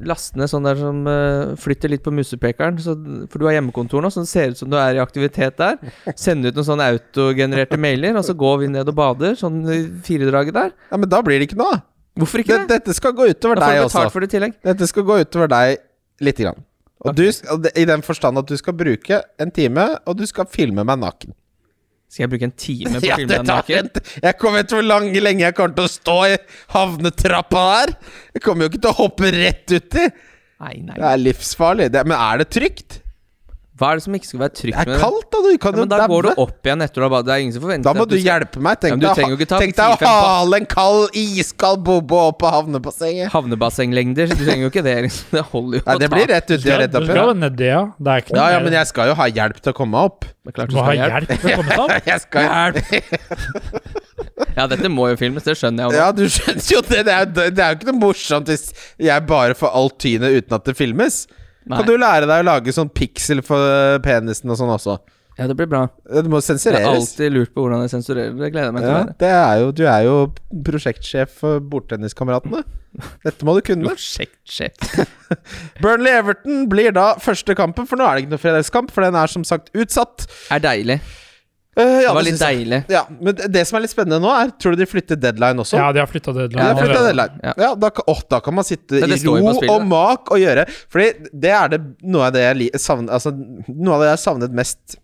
[0.04, 2.76] laste ned sånn der som uh, flytter litt på musepekeren.
[2.84, 2.98] Så,
[3.32, 5.80] for du har hjemmekontor nå, så det ser ut som du er i aktivitet der.
[6.20, 9.40] Sende ut noen sånne autogenererte mailer, og så går vi ned og bader.
[9.40, 10.76] Sånn i firedraget der.
[10.92, 11.86] Ja, Men da blir det ikke noe, da.
[12.20, 12.82] Hvorfor ikke Det, det?
[12.82, 14.10] dette skal gå utover deg du også.
[14.12, 14.60] for det tillegg.
[14.68, 15.78] Dette skal gå utover deg
[16.20, 16.66] lite grann.
[17.08, 20.28] Og du, og det- I den forstand at du skal bruke en time, og du
[20.28, 21.32] skal filme meg naken.
[22.12, 23.90] Skal jeg bruke en time på å filme deg naken?
[24.20, 26.34] Jeg kommer vet hvor lang, lenge jeg kommer til å stå i
[26.74, 27.94] havnetrappa der!
[28.36, 30.10] Jeg kommer jo ikke til å hoppe rett uti.
[30.62, 30.98] Nei, nei.
[30.98, 31.88] Det er livsfarlig.
[31.94, 33.01] Det, men er det trygt?
[33.82, 35.02] Hva er det som ikke skal være Det trygt er med det?
[35.02, 35.38] kaldt, da.
[35.42, 37.26] Du kan jo Ja, jo men da går du opp igjen etter å ha badet.
[37.26, 38.80] Det er ingen som forventer Da må at du skal- hjelpe meg.
[38.82, 43.32] Tenk deg, jo tenk å hale en kald, iskald bobo opp på havnebassenget.
[43.34, 44.30] Havnebassenglengder.
[44.30, 44.96] Du trenger jo ikke det.
[45.08, 45.26] Liksom.
[45.32, 47.08] Det holder jo Nei, det blir rett uti og rett oppi.
[47.08, 47.82] du skal ned det, ja.
[47.98, 49.76] Det er ikke Ja, noe ja, ja, men jeg skal jo ha hjelp til å
[49.82, 50.22] komme meg opp.
[50.22, 51.12] Det er klart Du du skal ha hjelp.
[51.12, 52.06] hjelp til å komme deg opp.
[52.12, 53.82] Jeg skal hjelp.
[54.58, 56.00] Ja, dette må jo filmes, det skjønner jeg også.
[56.02, 57.00] Ja, du skjønner jo det.
[57.08, 58.66] Det er, jo- det er jo ikke noe morsomt hvis
[59.00, 61.22] jeg bare får alt tynet uten at det filmes.
[61.70, 61.78] Nei.
[61.78, 64.98] Kan du lære deg å lage sånn piksel for penisen og sånn også?
[65.40, 65.86] Ja, det blir bra.
[66.06, 68.34] Det må Jeg har alltid lurt på hvordan jeg sensurerer.
[68.36, 70.16] Det gleder jeg meg til Ja, det er jo, du er jo
[70.68, 72.62] prosjektsjef for bordtenniskameratene.
[73.24, 73.94] Dette må du kunne.
[73.94, 75.08] Prosjektsjef.
[75.84, 79.32] Burnley-Everton blir da første kampen, for nå er det ikke noe fredagskamp, for den er
[79.32, 80.28] som sagt utsatt.
[80.52, 81.00] Er deilig.
[81.78, 82.80] Eh, ja, Det var litt deilig.
[82.92, 85.56] Ja, men det- det som er litt spennende nå, er Tror du de flytter deadline
[85.64, 85.78] også?
[85.80, 87.40] Ja, de har flytta Ja, de har flyttet deadline.
[87.44, 87.54] Ja.
[87.58, 89.36] Ja, da, å, da kan man sitte i ro
[89.72, 93.32] og mak og gjøre Fordi det er det noe av det jeg savnet, Altså,
[93.70, 94.98] noe av det jeg savnet mest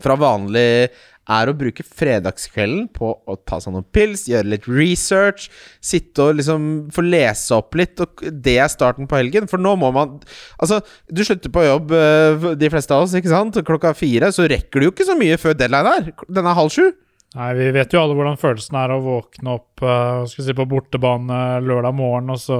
[0.00, 0.88] fra vanlig
[1.30, 5.48] er å bruke fredagskvelden på å ta seg noen pils, gjøre litt research,
[5.84, 6.64] sitte og liksom
[6.94, 9.50] få lese opp litt, og det er starten på helgen.
[9.50, 10.18] For nå må man
[10.60, 13.60] Altså, du slutter på jobb, eh, de fleste av oss, ikke sant?
[13.66, 16.10] Klokka fire, så rekker du jo ikke så mye før deadline er.
[16.28, 16.90] Den er halv sju.
[17.38, 20.66] Nei, Vi vet jo alle hvordan følelsen er å våkne opp uh, skal si, på
[20.66, 22.58] bortebane lørdag morgen, og så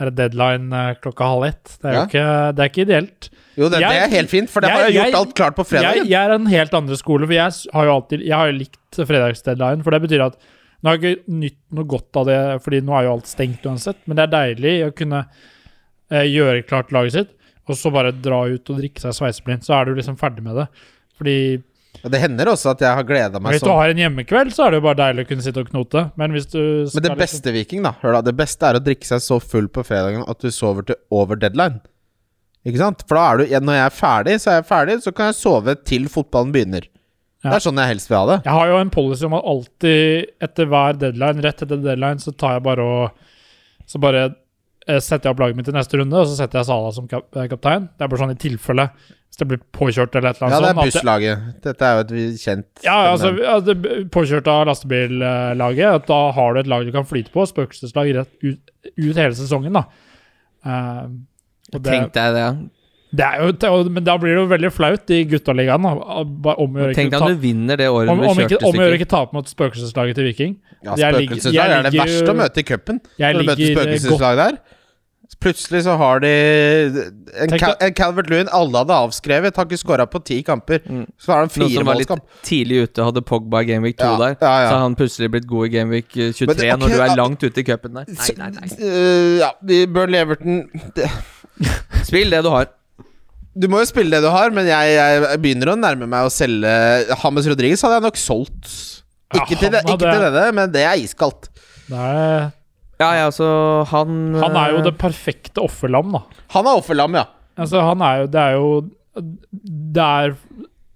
[0.00, 1.76] er det deadline eh, klokka halv ett.
[1.80, 2.06] Det er jo Ja.
[2.08, 3.28] ikke, det er ikke ideelt.
[3.56, 5.34] Jo, det, Jeg- det er helt fint, for det har jeg- jeg gjort jeg- alt
[5.34, 5.94] klart på fredag.
[6.08, 8.78] jeg er en helt andre skole, for jeg har jo alltid Jeg har jo likt
[9.06, 9.82] fredagsdeadline.
[9.84, 10.36] For det betyr at
[10.82, 13.62] nå har jeg ikke nytt noe godt av det, Fordi nå er jo alt stengt
[13.62, 13.96] uansett.
[14.06, 15.26] Men det er deilig å kunne
[16.10, 17.28] eh, gjøre klart laget sitt,
[17.68, 19.62] og så bare dra ut og drikke seg sveiseblind.
[19.64, 20.68] Så er du liksom ferdig med det.
[21.16, 21.62] Fordi
[22.02, 23.54] Det hender også at jeg har gleda meg sånn.
[23.54, 23.78] hvis du sånn.
[23.78, 26.02] har en hjemmekveld, så er det jo bare deilig å kunne sitte og knote.
[26.20, 29.68] Men Men det beste, Viking, da da, det beste er å drikke seg så full
[29.68, 31.80] på fredagen at du sover til over deadline.
[32.64, 33.04] Ikke sant?
[33.08, 35.40] For da er du Når jeg er ferdig, så er jeg ferdig, så kan jeg
[35.40, 36.86] sove til fotballen begynner.
[37.44, 37.50] Ja.
[37.50, 38.38] Det er sånn jeg helst vil ha det.
[38.46, 42.32] Jeg har jo en policy om at alltid etter hver deadline, rett etter deadline, så
[42.32, 43.26] tar jeg bare og
[43.84, 44.22] Så bare
[44.88, 47.08] eh, setter jeg opp laget mitt i neste runde, og så setter jeg Sala som
[47.08, 47.90] kap kaptein.
[47.92, 48.86] Det er bare sånn i tilfelle
[49.34, 50.92] hvis det blir påkjørt eller et eller Ja, det er sånt.
[50.94, 51.38] busslaget.
[51.64, 53.74] Dette er jo et vi- kjent Ja, altså, altså
[54.14, 55.94] påkjørt av lastebillaget.
[55.94, 57.42] At da har du et lag du kan flyte på.
[57.42, 58.60] Spøkelseslag rett ut,
[58.96, 59.84] ut hele sesongen, da.
[60.64, 61.08] Uh,
[61.74, 62.70] og det, Tenk deg det.
[63.12, 65.82] det er jo, det, er jo- men da blir det jo veldig flaut i guttaligaen.
[66.94, 69.10] Tenk deg om du vinner det året om, du om, ikke, om å gjøre ikke
[69.10, 70.56] tape mot spøkelseslaget til Viking.
[70.84, 73.00] Ja, jeg spøkelseslag er det verste å møte i cupen.
[73.18, 74.58] Når du møter ligger spøkelseslag der.
[75.40, 76.30] Plutselig så har de
[77.40, 80.82] En, Cal en Calvert Lewin alle hadde avskrevet, har ikke skåra på ti kamper.
[80.84, 81.06] Mm.
[81.20, 82.42] Så har han Noen som var litt firemålskamp.
[82.44, 84.36] tidlig ute, hadde Pogba i Gameweek 2 Ja, der.
[84.40, 84.68] ja, ja.
[84.68, 87.06] Så har han plutselig blitt god i Gameweek 23 det- okay, når du ja.
[87.08, 88.04] er langt ute i cupen der.
[88.08, 88.68] Nei, nei, nei.
[88.80, 90.68] Uh, ja, vi- Leverton Everton
[92.08, 92.68] Spill det du har.
[93.54, 96.32] Du må jo spille det du har, men jeg, jeg begynner å nærme meg å
[96.32, 96.70] selge
[97.14, 98.72] James Rodriguez hadde jeg nok solgt.
[99.34, 101.48] Ja, Ikke, til, det, ikke hadde- til denne, men det er iskaldt.
[101.88, 102.50] Det er,
[103.00, 103.46] Ja, ja, altså
[103.90, 106.22] Han han er jo eh, det perfekte offerlam, da.
[106.54, 107.26] Han er offerlam, ja.
[107.58, 108.68] Altså, han er jo Det er jo
[109.94, 110.36] Det er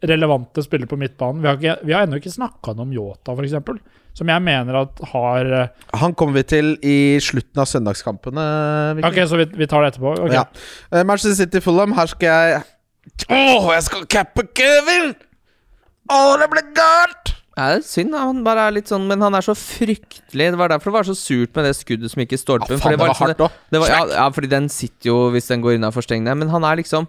[0.08, 1.42] relevante spillere på midtbanen.
[1.42, 3.56] Vi har, ikke, vi har ennå ikke snakka om Yota, f.eks.
[4.14, 8.44] Som jeg mener at har eh, Han kommer vi til i slutten av søndagskampene.
[9.02, 10.14] Ok, så vi, vi tar det etterpå.
[10.22, 10.36] Okay.
[10.38, 10.44] Ja.
[10.94, 12.62] Uh, Manchester City Fulham, her skal jeg
[13.26, 15.16] Åh, jeg skal cappe Kevin!
[16.12, 17.34] Åh, det ble galt!
[17.58, 18.14] Ja, det er synd.
[18.14, 21.06] Han bare er litt sånn Men han er så fryktelig Det var derfor det var
[21.08, 22.78] så surt med det skuddet som gikk i stolpen.
[22.78, 23.40] Ja, det var liksom hardt
[23.74, 26.36] det var, ja, ja, fordi den sitter jo hvis den går innafor stengene.
[26.38, 27.08] Men han er liksom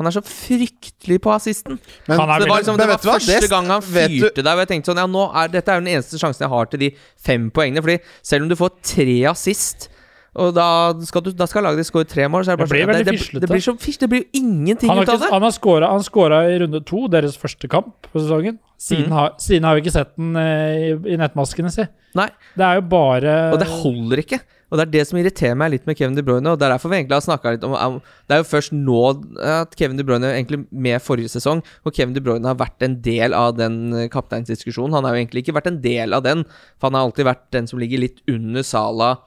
[0.00, 1.78] Han er så fryktelig på assisten.
[2.08, 4.70] Men, Så det var, liksom, det var du første gang han fyrte der, og jeg
[4.74, 6.90] tenkte sånn Ja, nå er, dette er jo den eneste sjansen jeg har til de
[7.20, 7.84] fem poengene.
[7.84, 9.90] Fordi selv om du får tre assist,
[10.38, 10.66] og da
[11.06, 12.92] skal, du, da skal laget ditt skåre tre mål, så er det Det blir sånn
[12.92, 13.40] veldig fislete.
[13.40, 15.30] det, det blir så fisk, det blir jo ingenting ut av det.
[15.32, 18.60] han har scora, han scora i runde to, deres første kamp på sesongen.
[18.80, 19.16] Siden, mm.
[19.16, 21.84] har, siden har vi ikke sett den eh, i, i nettmaskene, si.
[22.16, 24.40] Nei, Det er jo bare og det holder ikke.
[24.70, 26.46] Og det er det som irriterer meg litt med Kevin De Bruyne.
[26.52, 28.72] Og det er derfor vi egentlig har snakket litt om om- Det er jo først
[28.72, 29.00] nå
[29.42, 33.00] at Kevin De Bruyne egentlig med forrige sesong, hvor Kevin De Bruyne har vært en
[33.02, 34.94] del av den eh, kapteinsdiskusjonen.
[34.94, 36.44] Han har jo egentlig ikke vært en del av den,
[36.78, 39.18] for han har alltid vært den som ligger litt under Salah,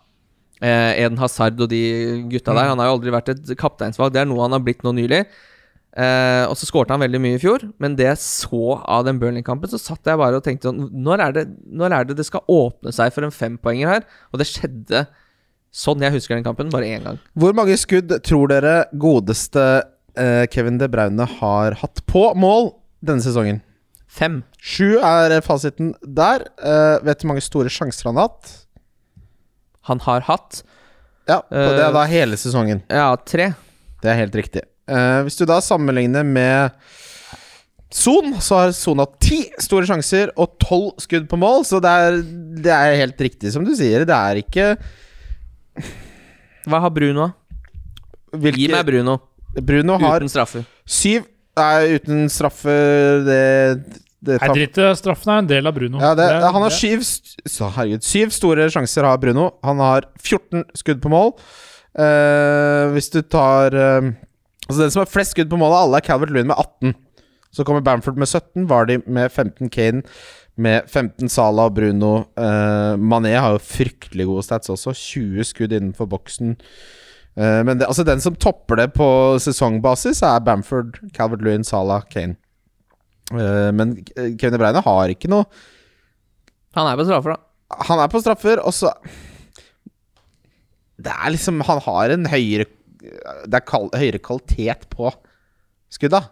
[0.63, 1.81] eh, Eden Hazard og de
[2.31, 2.69] gutta der.
[2.71, 4.13] Han har jo aldri vært et kapteinsvalg.
[4.15, 5.25] Det er noe han har blitt nå nylig.
[5.93, 9.19] Eh, og så skårte han veldig mye i fjor, men det jeg så av den
[9.21, 12.25] Burnley-kampen, så satt jeg bare og tenkte sånn når er, det, når er det det
[12.25, 14.07] skal åpne seg for en fempoenger her?
[14.33, 15.03] Og det skjedde
[15.73, 17.19] sånn jeg husker den kampen, bare én gang.
[17.37, 19.67] Hvor mange skudd tror dere godeste
[20.17, 22.71] eh, Kevin De Braune har hatt på mål
[23.05, 23.61] denne sesongen?
[24.13, 24.41] Fem.
[24.61, 26.47] Sju er fasiten der.
[26.57, 28.62] Eh, vet du hvor mange store sjanser han har hatt?
[29.89, 30.61] Han har hatt
[31.27, 32.81] Ja, på Eh, det er da hele sesongen.
[32.89, 33.53] ja, tre.
[34.03, 34.61] Det er helt riktig.
[34.87, 36.71] Eh, hvis du da sammenligner med
[37.93, 41.91] Son, så har Son hatt ti store sjanser og tolv skudd på mål, så det
[41.93, 42.17] er,
[42.65, 44.03] det er helt riktig som du sier.
[44.09, 44.71] Det er ikke
[46.67, 47.29] Hva har Bruno?
[48.33, 49.19] hvilke, Gi meg Bruno.
[49.61, 50.65] Bruno har Uten straffer.
[50.89, 52.73] syv Nei, uten straffe
[53.27, 54.37] Det, det
[54.99, 55.99] straffen er en del av Bruno.
[55.99, 59.51] Ja, det, Det- han har syv så, Herregud, syv store sjanser har Bruno.
[59.63, 61.33] Han har 14 skudd på mål.
[61.93, 64.13] Uh, hvis du tar uh,
[64.63, 66.95] Altså Den som har flest skudd på mål av alle, er Calvert Lewin med 18.
[67.53, 70.01] Så kommer Bamford med 17, Vardy med 15, Kane
[70.55, 72.23] med 15, Salah og Bruno.
[72.39, 74.95] Uh, Mané har jo fryktelig gode stats også.
[74.95, 76.57] 20 skudd innenfor boksen.
[77.35, 79.05] Men det, altså den som topper det på
[79.41, 82.35] sesongbasis, er Bamford, Calvert Lewin, Salah, Kane.
[83.31, 85.45] Eh, men Kevin De Bruyne har ikke noe
[86.75, 87.77] Han er på straffer, da.
[87.87, 88.91] han er på straffer, og så
[90.99, 92.67] Det er liksom Han har en høyere
[93.47, 95.11] Det er kal høyere kvalitet på
[95.93, 96.23] skudda.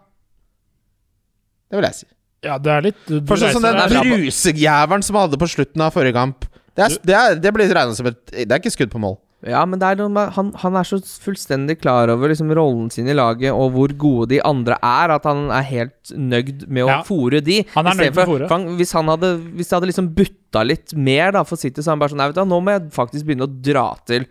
[1.69, 2.07] Det vil jeg si.
[2.41, 6.15] Ja, det er litt For sånn som den brusejævelen som hadde på slutten av forrige
[6.15, 6.47] kamp.
[6.73, 9.19] Det, er, det, er, det blir regna som et Det er ikke skudd på mål.
[9.47, 13.15] Ja, men er noe han, han er så fullstendig klar over liksom, rollen sin i
[13.17, 16.99] laget og hvor gode de andre er, at han er helt nøyd med å Ja.
[17.07, 17.63] fòre de.
[17.73, 20.93] Han er nøyd med å for hvis, han hadde, hvis det hadde liksom butta litt
[20.93, 22.91] mer da for City, så er han bare sånn Nei, vet du nå må jeg
[22.93, 24.29] faktisk begynne å dra til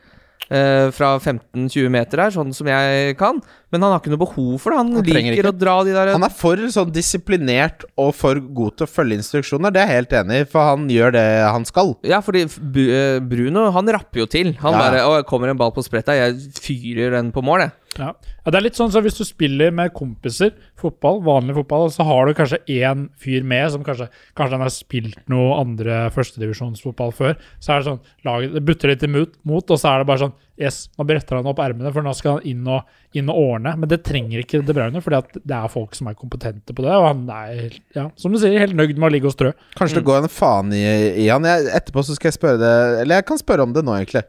[0.50, 3.36] Uh, fra 15-20 meter her, sånn som jeg kan.
[3.70, 4.78] Men han har ikke noe behov for det.
[4.80, 5.50] Han, Han liker ikke.
[5.52, 9.18] å dra de der Han er for sånn disiplinert og for god til å følge
[9.20, 9.70] instruksjoner.
[9.72, 11.92] Det er jeg helt enig i, for han gjør det han skal.
[12.02, 14.54] Ja, fordi eh, Bruno han rapper jo til.
[14.64, 14.78] Han Ja.
[14.78, 17.72] bare Å, kommer en ball på spretta, jeg fyrer den på mål, jeg.
[17.98, 18.12] Ja.
[18.14, 22.04] ja, Det er litt sånn så hvis du spiller med kompiser, fotball, vanlig fotball, så
[22.06, 24.06] har du kanskje én fyr med som kanskje,
[24.38, 27.34] kanskje han har spilt noe andre førstedivisjonsfotball før.
[27.58, 30.22] Så er det sånn laget, Det butter litt imot, mot, og så er det bare
[30.26, 33.38] sånn Yes, nå bretter han opp ermene, for nå skal han inn og, inn og
[33.40, 33.72] ordne.
[33.80, 36.92] Men det trenger ikke De Bruyne, for det er folk som er kompetente på det.
[36.92, 39.54] Og han er, ja, som du sier, helt nøyd med å ligge og strø.
[39.78, 40.84] Kanskje det går en faen i,
[41.24, 41.48] i han.
[41.48, 44.26] Jeg, etterpå så skal jeg spørre det Eller jeg kan spørre om det nå, egentlig.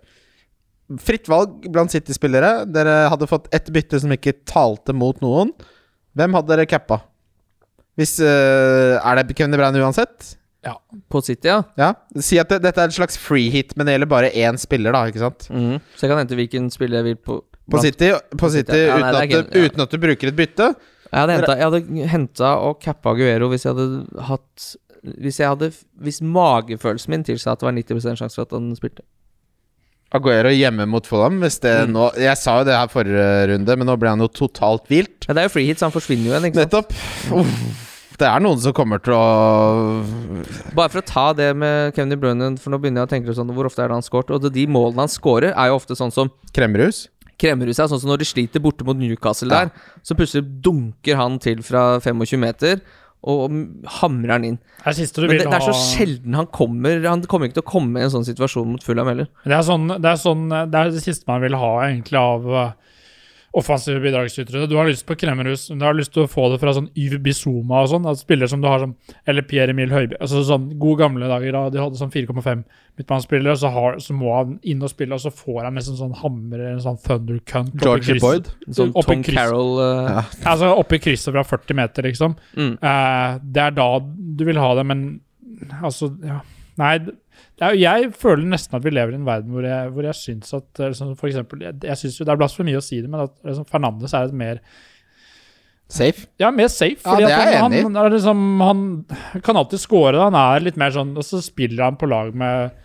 [1.04, 2.54] Fritt valg blant City-spillere.
[2.72, 5.52] Dere hadde fått ett bytte som ikke talte mot noen.
[6.16, 7.04] Hvem hadde dere cappa?
[8.00, 10.38] Hvis uh, Er det Kevin De Bruyne uansett?
[11.10, 11.64] På City, ja.
[11.78, 11.94] Ja.
[12.22, 14.92] Si at det, dette er en slags free hit, men det gjelder bare én spiller,
[14.94, 15.06] da.
[15.10, 15.48] Ikke sant?
[15.50, 15.80] Mm.
[15.96, 17.40] Så jeg kan hente hvilken spiller jeg vil på.
[17.72, 19.66] På City, på City Ja, uten, nei, at du, ikke- ja.
[19.70, 20.68] uten at du bruker et bytte.
[21.12, 24.76] Jeg hadde henta, jeg hadde henta og cappa Aguero hvis jeg hadde hatt
[25.20, 28.70] Hvis jeg hadde Hvis magefølelsen min tilsa at det var 90 sjanse for at han
[28.78, 29.02] spilte.
[30.14, 31.40] Aguero hjemme mot Fulham.
[31.42, 31.94] Hvis det Mm.
[31.94, 35.26] nå Jeg sa jo det her forrige runde, men nå ble han jo totalt vilt.
[35.28, 36.54] Ja, det er jo free hit, så han forsvinner jo igjen.
[36.56, 36.92] Nettopp.
[37.32, 37.88] Uff.
[38.22, 39.22] Det er noen som kommer til å
[40.78, 43.36] Bare for å ta det med Kevin De Bruyne, for nå begynner jeg å tenke
[43.38, 44.36] sånn Hvor ofte er det han skåret?
[44.38, 47.08] Og de målene han skårer, er jo ofte sånn som Kremmerhus.
[47.42, 47.90] Kremmerhus er.
[47.90, 49.66] Sånn som når de sliter borte mot Newcastle Ja.
[49.66, 52.82] der, så plutselig dunker han til fra 25 meter.
[53.22, 53.54] Og
[54.02, 54.60] hamrer han inn.
[54.82, 57.66] Er Men vil det, det er så ha- sjelden han kommer Han kommer ikke til
[57.68, 59.28] å komme i en sånn situasjon mot Fulham heller.
[59.46, 62.48] Det er, sånn, det, er sånn, det er det siste man vil ha egentlig av
[62.50, 62.72] uh,
[63.54, 64.68] offensive bidragsytere.
[64.72, 67.20] Du har lyst på Kremmerhus, du har lyst til å få det fra sånn Yves
[67.20, 68.06] Bizuma og sånn.
[68.08, 68.94] Altså spillere som du har som
[69.28, 70.16] Eller Pierre Emil Høiby.
[70.24, 72.62] Altså sånn gode gamle dager da de hadde sånn 4,5
[72.98, 76.16] midtbanespillere, så, har- så må han inn og spille, og så får han nesten sånn
[76.22, 77.74] hammer eller en sånn thunder cunt.
[77.76, 78.48] oppi Georgie Boyd.
[78.70, 79.36] Sånn Oppe i Tom kryss.
[79.42, 80.24] Carroll uh, Ja.
[80.54, 82.38] Altså oppi krysset fra 40 meter, liksom.
[82.56, 82.74] mm.
[82.80, 85.06] Uh, det er da du vil ha det, men
[85.84, 86.40] altså ja.
[86.80, 86.94] Nei,
[87.62, 90.54] er, jeg føler nesten at vi lever i en verden hvor jeg, hvor jeg syns
[90.58, 93.12] at eh, liksom, For eksempel, jeg, jeg synes jo Det er blasfemi å si det,
[93.12, 94.64] men at liksom, Fernandes er et mer
[95.92, 96.24] Safe.
[96.40, 97.04] Ja, mer safe.
[97.04, 98.12] Ja, det er jeg han, enig i.
[98.14, 98.84] liksom, han
[99.44, 100.14] kan alltid score.
[100.16, 100.30] da.
[100.30, 102.78] Han er litt mer sånn Og så spiller han på lag med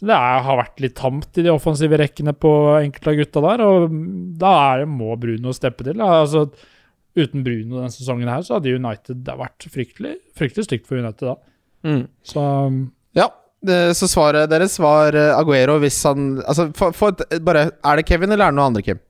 [0.00, 3.40] så Det er, har vært litt tamt i de offensive rekkene på enkelte av gutta
[3.44, 3.96] der, og
[4.40, 6.00] da er det, må Bruno steppe til.
[6.00, 6.46] Altså,
[7.18, 11.34] uten Bruno denne sesongen her, så hadde United vært fryktelig, fryktelig stygt for United da.
[11.84, 12.06] Mm.
[12.24, 12.46] Så
[13.18, 13.26] Ja.
[13.68, 17.12] Eh, så svaret deres var eh, Aguero hvis han Altså, for, for
[17.44, 19.00] bare Er det Kevin, eller er det noe andre, Kim?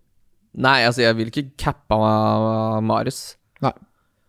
[0.59, 1.95] Nei, altså, jeg vil ikke cappe
[2.83, 3.37] Marius.
[3.63, 3.71] Nei.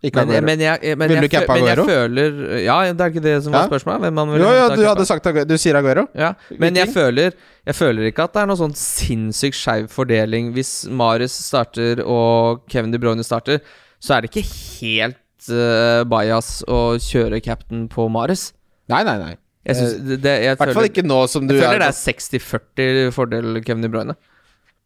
[0.05, 0.45] Ikke Men, Aguero.
[0.45, 1.85] men, jeg, men, Vil du cappe Aguero?
[1.85, 3.69] men jeg føler Ja, det er ikke det som var Ja.
[3.69, 4.01] spørsmålet?
[4.05, 5.45] Hvem man vil jo, ja, du hadde sagt Aguero.
[5.49, 6.07] Du sier Aguero?
[6.17, 7.33] Ja, men jeg føler,
[7.65, 10.53] jeg føler ikke at det er noen sånn sinnssykt skeiv fordeling.
[10.57, 13.61] Hvis Marius starter og Kevin De Bruyne starter,
[14.01, 14.45] så er det ikke
[14.81, 18.51] helt uh, bajas å kjøre captain på Marius.
[18.89, 19.35] Nei, nei, nei.
[19.67, 21.83] Jeg synes, det, det, jeg I hvert fall ikke nå som du jeg føler er
[21.83, 24.15] det er 60-40 fordel Kevin De Bruyne.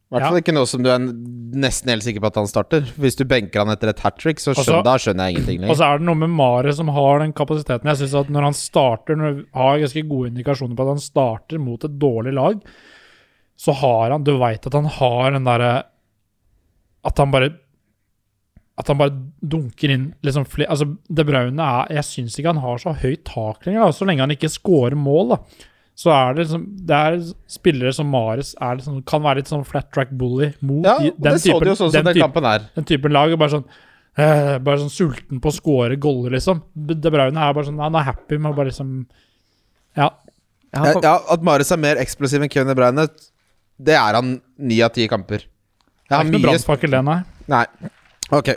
[0.06, 2.84] I hvert fall ikke nå som du er nesten helt sikker på at han starter.
[3.00, 5.80] Hvis du benker han etter et hat trick, så skjønner, da skjønner jeg ingenting Og
[5.80, 7.90] så er det noe med Mare som har den kapasiteten.
[7.90, 11.62] Jeg synes at Når han starter, når har ganske gode indikasjoner på at han starter
[11.62, 12.60] mot et dårlig lag,
[13.58, 15.72] så har han Du veit at han har den derre
[17.06, 17.50] At han bare
[18.78, 22.60] At han bare dunker inn liksom flere Altså, De Braune er Jeg syns ikke han
[22.60, 25.28] har så høyt tak lenger, da, så lenge han ikke scorer mål.
[25.36, 25.38] da
[25.96, 27.14] så er det liksom Det er
[27.48, 31.14] spillere som Mares er liksom, kan være litt sånn flat track bully mot Ja, den,
[31.24, 32.66] det så du jo sånn den den typen- kampen er.
[32.76, 33.64] den typen lag er bare sånn
[34.18, 36.60] eh, Bare sånn sulten på å score goller, liksom.
[36.76, 39.06] De Bruyne er bare sånn Han er happy med å bare liksom
[39.96, 40.10] Ja.
[40.76, 43.08] Ja, ja, At Mares er mer eksplosiv enn Kevin De Bruyne,
[43.80, 45.38] det er han ni av ti kamper.
[45.48, 47.16] Det er har ikke noe mye brannfakkel, det, nei.
[47.48, 47.64] Nei.
[48.34, 48.50] Ok.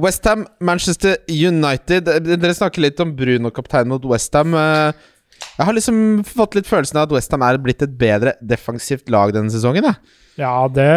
[0.00, 2.08] Westham, Manchester United.
[2.10, 4.54] Eh, Dere snakker litt om Bruno kaptein mot Westham.
[4.54, 9.34] Jeg har liksom fått litt følelsen av at Westham er blitt et bedre defensivt lag
[9.36, 9.86] denne sesongen.
[9.86, 10.20] Jeg.
[10.40, 10.90] Ja, det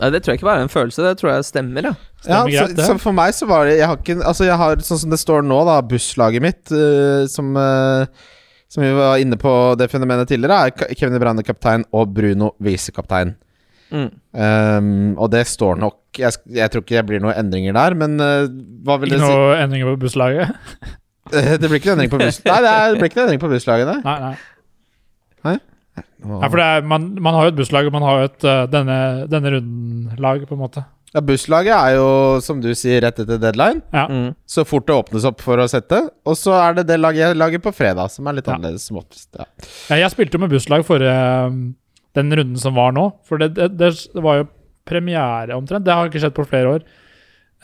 [0.00, 1.92] Nei, det tror jeg ikke bare er en følelse, det tror jeg stemmer, ja.
[1.94, 4.46] Ja, Stemmer ja greit, så, så for meg så var det Jeg har ikke Altså,
[4.48, 8.06] jeg har sånn som det står nå, da, busslaget mitt, uh, som uh,
[8.72, 13.36] Som vi var inne på det fenomenet tidligere, er Kevin De kaptein og Bruno visekaptein.
[13.94, 14.08] Mm.
[14.34, 18.14] Um, og det står nok jeg, jeg tror ikke det blir noen endringer der, men
[18.20, 18.46] uh,
[18.86, 19.34] hva vil Ikke dere si?
[19.34, 20.54] noe endringer på busslaget?
[21.32, 22.36] Eh, Det blir ikke noen endring på buss...
[22.44, 24.00] Nei, det, er, det blir ikke noen endring på busslaget, nei.
[24.04, 24.16] Nei,
[25.48, 25.54] nei.
[26.24, 26.40] Åh.
[26.42, 28.44] nei for det er, man, man har jo et busslag, og man har jo et
[28.44, 28.96] uh, denne,
[29.32, 30.82] denne runden-lag, på en måte.
[31.14, 32.06] Ja, busslaget er jo,
[32.42, 33.80] som du sier, rett etter deadline.
[33.94, 34.04] Ja.
[34.10, 34.32] Mm.
[34.50, 36.00] Så fort det åpnes opp for å sette.
[36.26, 38.56] Og så er det det laget jeg lager på fredag, som er litt Ja.
[38.56, 38.88] annerledes.
[38.90, 39.46] som oftest, Ja.
[39.92, 41.14] Ja, jeg spilte jo med busslag forrige
[41.46, 41.60] um,
[42.18, 43.06] den runden som var nå.
[43.28, 44.48] For det, det, det var jo
[44.88, 45.86] premiere omtrent.
[45.86, 46.86] Det har ikke skjedd på flere år.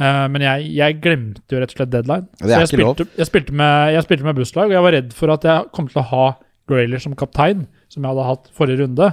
[0.01, 2.29] Uh, men jeg, jeg glemte jo rett og slett deadline.
[2.41, 3.03] Det er jeg ikke lov.
[3.05, 5.91] jeg, spilte med, jeg spilte med busslag, og jeg var redd for at jeg kom
[5.91, 6.31] til å ha
[6.71, 9.11] Grayler som kaptein, som jeg hadde hatt forrige runde.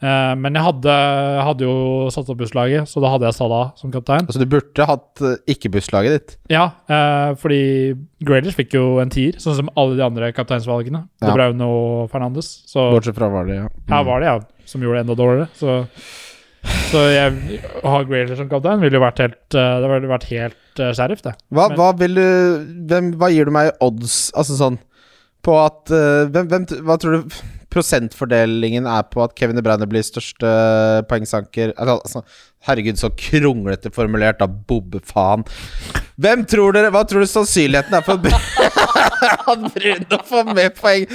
[0.00, 0.94] Uh, men jeg hadde,
[1.48, 1.76] hadde jo
[2.14, 4.24] satt opp busslaget, så da hadde jeg Salah som kaptein.
[4.24, 6.36] Altså, du burde hatt eh, ikke-busslaget ditt.
[6.52, 6.66] Ja,
[7.40, 7.60] fordi
[8.24, 11.04] Graylers fikk jo en tier, sånn som alle de andre kapteinsvalgene.
[11.20, 11.26] Ja.
[11.26, 12.54] De Braune og Fernandes.
[12.70, 13.72] Så Bortsett fra var det, ja.
[13.92, 15.50] her var det ja, som gjorde det enda dårligere.
[15.58, 15.82] Så,
[16.90, 20.28] så jeg, å ha Grailer som kaptein ville jo vært helt eh, Det ville vært
[20.30, 21.34] helt uh, sheriff, det.
[21.54, 22.26] Hva, hva vil du
[22.90, 24.80] hvem, Hva gir du meg odds, altså sånn
[25.46, 27.38] På at eh, hvem, hvem, Hva tror du
[27.76, 30.48] prosentfordelingen er på at Kevin De Bruyne blir største
[31.10, 32.22] poengsanker altså, altså,
[32.66, 35.44] Herregud, så kronglete formulert av bobbefaen.
[36.18, 38.18] Hvem tror dere Hva tror du sannsynligheten er for
[39.74, 41.06] Bruno får mer poeng?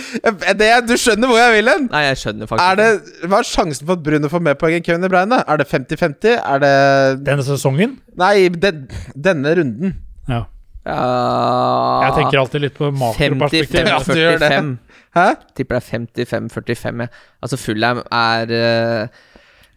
[0.60, 1.90] Det, du skjønner hvor jeg vil hen?
[1.92, 4.78] Nei, jeg skjønner faktisk Er det, hva er sjansen for at Bruno får mer poeng
[4.78, 5.42] enn Kevin De Bruyne?
[5.46, 6.38] Er det 50-50?
[6.40, 6.74] Er det
[7.28, 9.94] Denne sesongen Nei, den, denne runden.
[10.30, 10.44] Ja.
[10.82, 10.98] Ja,
[12.08, 13.86] Jeg tenker alltid litt på makroperspektiv.
[13.86, 14.50] Ja, du gjør det.
[14.50, 14.72] 55-45.
[15.12, 15.26] Hæ?
[15.58, 17.04] Tipper det er 55-45.
[17.04, 17.08] Ja.
[17.44, 19.24] Altså, Fullheim er eh,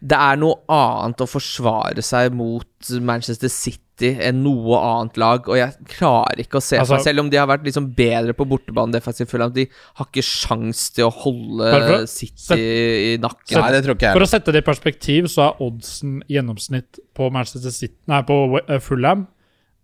[0.01, 5.55] Det er noe annet å forsvare seg mot Manchester City enn noe annet lag, og
[5.55, 8.33] jeg klarer ikke å se Altså- for meg Selv om de har vært liksom bedre
[8.33, 13.17] på bortebane defensivt, Fulham, de har ikke sjans til å holde å City set, i
[13.17, 13.61] nakken.
[13.61, 14.13] Nei, det tror ikke jeg.
[14.13, 18.21] For å sette det i perspektiv, så er oddsen i gjennomsnitt på Manchester City Nei,
[18.23, 19.27] på eh, Fulham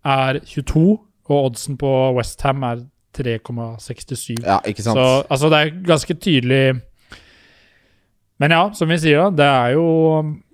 [0.04, 1.00] er 22,
[1.30, 4.44] og oddsen på Westham er 3,67.
[4.46, 4.98] Ja, ikke sant?
[4.98, 6.82] Så altså, det er ganske tydelig
[8.40, 9.88] Men ja, som vi sier, da, det er jo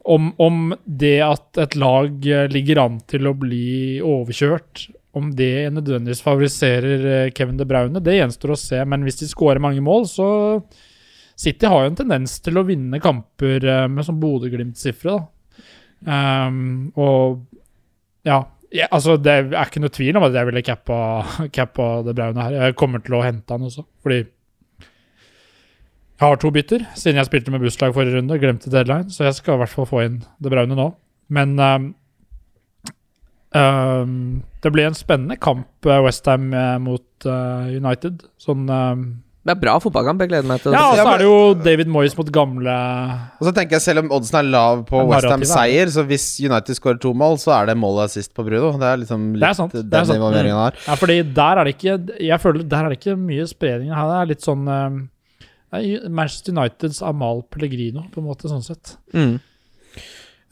[0.07, 4.87] om, om det at et lag eh, ligger an til å bli overkjørt,
[5.17, 8.79] om det nødvendigvis favoriserer eh, Kevin De Bruyne, det gjenstår å se.
[8.87, 10.27] Men hvis de skårer mange mål, så
[11.37, 15.17] City har jo en tendens til å vinne kamper eh, med sånn Bodø-Glimt-sifre.
[16.07, 17.43] Ehm, og
[18.27, 20.97] ja, ja, altså Det er ikke noe tvil om at jeg ville cappa,
[21.57, 22.57] cappa De Bruyne her.
[22.67, 24.23] Jeg kommer til å hente han også, fordi
[26.17, 28.39] jeg har to bytter, siden jeg spilte med busslag forrige runde.
[28.41, 30.87] Glemte deadline, så jeg skal i hvert fall få inn det braune nå.
[31.29, 31.85] Men um,
[33.53, 34.17] um,
[34.63, 36.49] det blir en spennende kamp, uh, Westham
[36.81, 38.23] mot uh, United.
[38.41, 39.03] Sånn um,
[39.45, 40.23] Det er bra fotballkamp.
[40.25, 40.79] Jeg gleder meg til det.
[40.79, 41.35] Ja, og så er det jo
[41.67, 42.77] David Moyes mot gamle
[43.37, 45.91] Og så tenker jeg Selv om oddsen er lav på Men Westham narrativet er seier,
[45.93, 48.73] så hvis United skårer to mål, så er det målet sist på Bruno.
[48.81, 50.17] Det er liksom litt Det er sant, det er den sant.
[50.17, 50.81] involveringen her.
[50.81, 50.81] har.
[50.89, 51.99] Ja, fordi der er det ikke
[52.31, 54.09] Jeg føler der er det ikke mye spredning her.
[54.15, 54.65] Det er litt sånn
[55.71, 58.95] Manchester Uniteds Amal Pellegrino, på en måte, sånn sett.
[59.13, 59.37] Mm.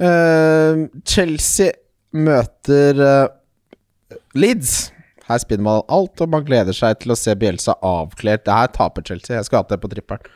[0.01, 1.71] Uh, Chelsea
[2.15, 4.91] møter uh, Leeds.
[5.25, 8.43] Her spinner man alt, og man gleder seg til å se Bielsa avkledd.
[8.45, 9.37] Det her taper Chelsea.
[9.39, 10.27] Jeg skulle hatt det på trippelen.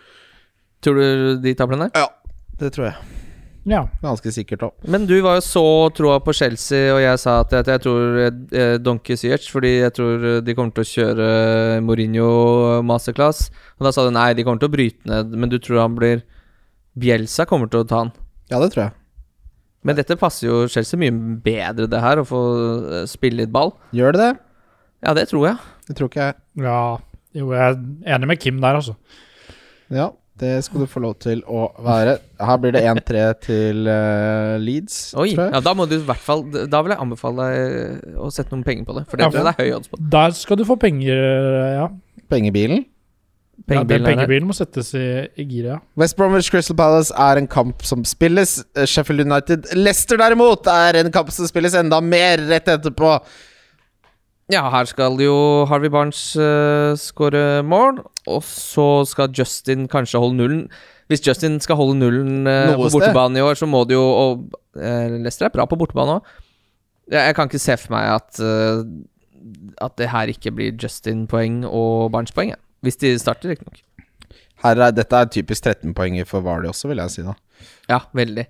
[0.80, 2.06] Tror du de taper den der?
[2.08, 3.19] Ja, det tror jeg.
[3.70, 3.84] Ja.
[4.02, 4.88] Ganske sikkert òg.
[4.90, 5.64] Men du var jo så
[5.96, 9.94] troa på Chelsea, og jeg sa at jeg, jeg tror eh, Donkey Ziyech, fordi jeg
[9.98, 11.28] tror de kommer til å kjøre
[11.86, 12.30] Mourinho
[12.90, 13.48] masterclass.
[13.78, 15.98] Og da sa du nei, de kommer til å bryte ned, men du tror han
[16.00, 16.24] blir
[17.00, 18.14] Bielsa kommer til å ta han.
[18.50, 18.96] Ja, det tror jeg.
[19.86, 21.14] Men dette passer jo Chelsea mye
[21.46, 22.42] bedre, det her, å få
[23.00, 23.76] eh, spille litt ball.
[23.96, 24.34] Gjør det det?
[25.06, 25.62] Ja, det tror jeg.
[25.88, 26.42] Det tror ikke jeg.
[26.66, 26.82] ja.
[27.38, 28.96] Jo, jeg er enig med Kim der, altså.
[29.94, 30.08] Ja,
[30.40, 32.18] det skal du få lov til å være.
[32.40, 35.54] Her blir det 1-3 til uh, Leeds, Oi, tror jeg.
[35.58, 38.64] ja, da må du i hvert fall Da vil jeg anbefale deg å sette noen
[38.68, 40.00] penger på det, for det, Ja, for- det er høy odds på.
[40.16, 41.20] Der skal du få penger,
[41.76, 41.90] ja.
[42.32, 42.86] Pengebilen.
[43.68, 45.04] Pengebilen ja, pengebilen må settes i,
[45.36, 45.78] i giret, ja.
[46.00, 48.60] West Bromwich Crystal Palace er en kamp som spilles.
[48.78, 53.18] Eh, Sheffield United Leicester derimot er en kamp som spilles enda mer rett etterpå.
[54.50, 60.40] Ja, her skal jo Harvey Barnes uh, skåre mål, og så skal Justin kanskje holde
[60.40, 60.64] nullen.
[61.10, 64.42] Hvis Justin skal holde nullen uh, på bortebane i år, så må det jo Og
[64.78, 66.34] uh, Leicester er bra på bortebane òg.
[67.10, 68.82] Jeg, jeg kan ikke se for meg at uh,
[69.82, 72.54] At det her ikke blir Justin-poeng og Barnes-poeng.
[72.86, 73.82] Hvis de starter, riktignok.
[74.64, 77.24] Her er, dette er typisk 13-poenger for Vardy også, vil jeg si.
[77.24, 77.34] da
[77.90, 78.46] Ja, veldig.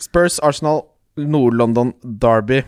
[0.00, 0.82] Spurs, Arsenal,
[1.16, 2.62] Nord-London, Derby.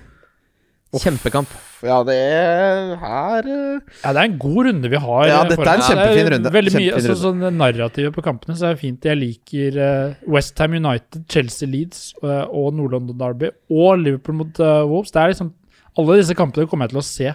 [0.94, 1.50] Kjempekamp.
[1.84, 5.24] Ja, det er her eh, Ja, det er en god runde vi har.
[5.28, 6.52] Ja, eh, dette er en kjempefin Det er runde.
[6.54, 9.08] Veldig mye, Kjempefin altså, sånn Narrativet på kampene så er det fint.
[9.10, 14.82] Jeg liker uh, Westham United, Chelsea Leeds eh, og Nord-London Derby og Liverpool mot eh,
[14.88, 15.12] Wolves.
[15.12, 15.52] Det er liksom
[16.00, 17.34] Alle disse kampene kommer jeg til å se.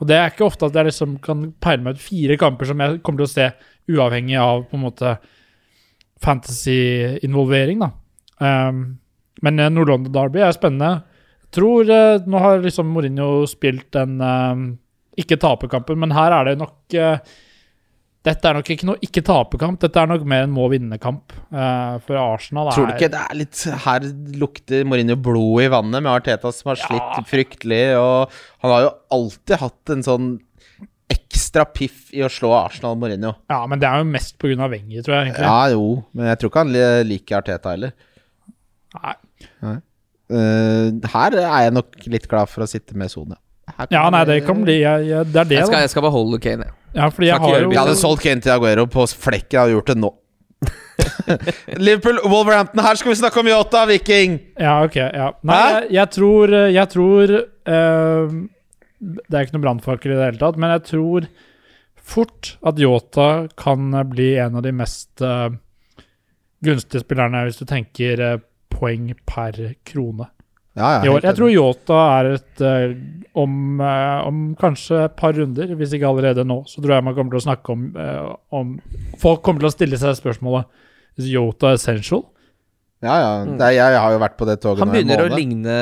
[0.00, 2.80] Og det er ikke ofte at jeg liksom kan peile meg ut fire kamper som
[2.84, 3.50] jeg kommer til å se,
[3.92, 5.16] uavhengig av på en måte
[6.24, 7.90] fantasy-involvering, da.
[8.40, 8.98] Um,
[9.44, 11.04] men eh, Nord-London Derby er spennende.
[11.54, 14.62] Tror eh, Nå har liksom Mourinho spilt den eh,
[15.22, 17.18] ikke-taperkampen, men her er det nok eh,
[18.26, 21.30] Dette er nok ikke noe ikke-taperkamp, dette er nok mer en må-vinne-kamp.
[21.54, 24.08] Uh, for Arsenal er Tror du ikke det er litt Her
[24.42, 27.22] lukter Mourinho blod i vannet med Arteta som har slitt Ja.
[27.30, 30.26] fryktelig, og han har jo alltid hatt en sånn
[31.06, 33.30] ekstra piff i å slå Arsenal Mourinho.
[33.46, 34.66] Ja, men det er jo mest pga.
[34.74, 35.28] Wenger, tror jeg.
[35.28, 35.46] egentlig.
[35.46, 35.86] Ja, jo,
[36.18, 37.92] men jeg tror ikke han liker Arteta heller.
[38.96, 39.14] Nei.
[39.62, 39.78] Eh,
[40.30, 43.36] her er jeg nok litt glad for å sitte med Sone.
[43.90, 46.38] Ja, nei, det kan bli jeg, jeg, Det er det, Jeg skal, jeg skal beholde
[46.42, 46.68] Kane.
[46.94, 49.52] Ja, fordi jeg har jo Jeg hadde solgt Kane til Aguero på flekken.
[49.52, 50.12] Jeg hadde gjort det nå.
[51.86, 52.82] Liverpool, Wolverhampton.
[52.86, 54.38] Her skal vi snakke om Yota, Viking!
[54.54, 54.96] Ja, ok.
[55.02, 55.32] Ja.
[55.46, 58.38] Nei, jeg, jeg tror Jeg tror uh,
[59.02, 61.28] Det er ikke noe brannfakkel i det hele tatt, men jeg tror
[62.06, 65.50] fort at Yota kan bli en av de mest uh,
[66.64, 68.38] gunstige spillerne hvis du tenker eh,
[68.76, 69.58] poeng per
[69.88, 70.28] krone
[70.76, 71.22] Ja, ja, i år.
[71.24, 71.52] Jeg tror.
[71.54, 72.90] Yota er et eh,
[73.40, 77.16] om, eh, om kanskje et par runder, hvis ikke allerede nå, så tror jeg man
[77.16, 78.74] kommer til å snakke om, eh, om
[79.22, 80.68] Folk kommer til å stille seg spørsmålet
[81.16, 82.26] Is Yota essential?
[83.04, 83.32] Ja, ja.
[83.48, 85.80] Det er, jeg, har jo vært på det toget Han begynner å ligne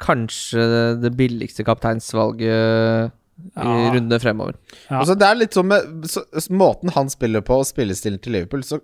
[0.00, 0.64] kanskje
[1.00, 3.92] det billigste kapteinsvalget i Ja.
[3.92, 4.56] runde fremover.
[4.88, 5.00] Ja.
[5.00, 6.22] Altså, det er litt sånn med så
[6.52, 8.80] Måten han spiller på, og spillestilen til Liverpool, så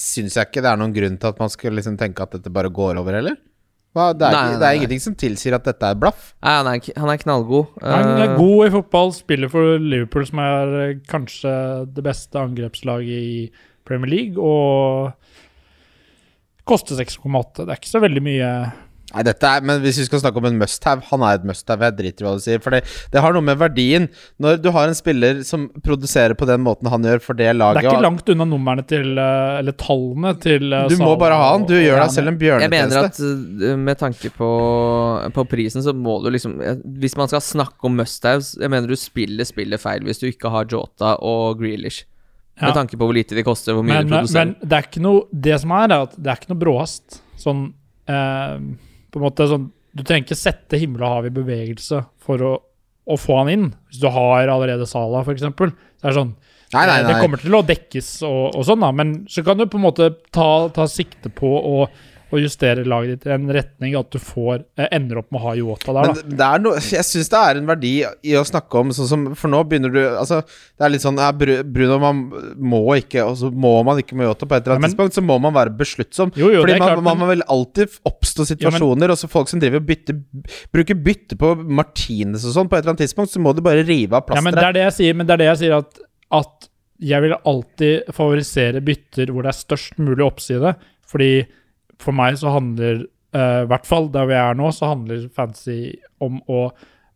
[0.00, 2.52] syns jeg ikke det er noen grunn til at man skal liksom tenke at dette
[2.52, 3.36] bare går over, heller.
[3.96, 4.74] Det, er, Nei, ikke- nei, det er nei.
[4.76, 6.34] ingenting som tilsier at dette er blaff.
[6.44, 7.70] Nei, han er, han er knallgod.
[7.80, 11.54] Han er Eh, god i fotball, spiller for Liverpool, som er eh, kanskje
[11.94, 13.50] det beste angrepslaget i
[13.88, 15.14] Premier League, og
[16.68, 17.64] koster 6,8.
[17.64, 18.50] Det er ikke så veldig mye
[19.14, 21.86] Nei, dette er, Men hvis vi skal snakke om en must-have, han er et must-have.
[21.86, 22.62] Jeg driter i hva du sier.
[22.62, 22.80] For det,
[23.12, 24.08] det har noe med verdien.
[24.42, 27.84] Når du har en spiller som produserer på den måten han gjør for det laget
[27.84, 31.38] Det er ikke langt unna numrene til eh, Eller tallene til eh, Du må bare
[31.38, 31.68] ha han.
[31.68, 34.50] Du og- gjør deg selv en jeg mener at uh, med tanke på,
[35.34, 38.90] på prisen, så må du liksom eh, Hvis man skal snakke om must-haves Jeg mener
[38.90, 42.04] du spiller spillet feil hvis du ikke har Jota og Grealish.
[42.58, 42.68] Ja.
[42.68, 44.50] Med tanke på hvor lite de koster, hvor mye men, de produserer.
[44.52, 47.18] men det er ikke noe Det som er, er at det er ikke noe bråhast.
[47.40, 47.64] Sånn
[48.08, 48.58] eh,
[49.16, 52.50] På en måte sånn Du trenger ikke sette himmel og hav i bevegelse for å,
[53.08, 53.70] å få han inn.
[53.88, 55.46] Hvis du har allerede Sala, f.eks.
[55.46, 56.34] Så er det sånn
[56.74, 57.06] Nei, nei, nei.
[57.06, 59.84] Det kommer til å dekkes og, og sånn, da, men så kan du på en
[59.84, 61.84] måte ta, ta sikte på å,
[62.34, 65.44] å justere laget ditt i en retning at du får eh, ender opp med å
[65.44, 66.14] ha Yota der, da.
[66.26, 67.92] Men det er noe, jeg syns det er en verdi
[68.26, 70.40] i å snakke om sånn som For nå begynner du Altså,
[70.74, 72.24] det er litt sånn ja, Bru- Bruno, man
[72.58, 74.90] må ikke Og så må man ikke med Yota på et eller Ja, annet men-
[74.96, 75.14] tidspunkt.
[75.20, 76.32] Så må man være besluttsom.
[76.34, 79.60] Jo, jo, Fordi man, klart, man men- vil alltid oppstå situasjoner, og så folk som
[79.62, 80.18] driver og bytter
[80.74, 83.84] bruker bytte på Martinez og sånn, på et eller annet tidspunkt, så må du bare
[83.86, 85.76] rive av Ja, men det er det jeg sier, men det er det jeg sier
[85.78, 85.98] at,
[86.42, 90.74] at jeg vil alltid favorisere bytter hvor det er størst mulig oppside.
[91.06, 91.30] Fordi
[92.02, 93.04] for meg så handler,
[93.36, 96.68] uh, i hvert fall der vi er nå, så handler fantasy om å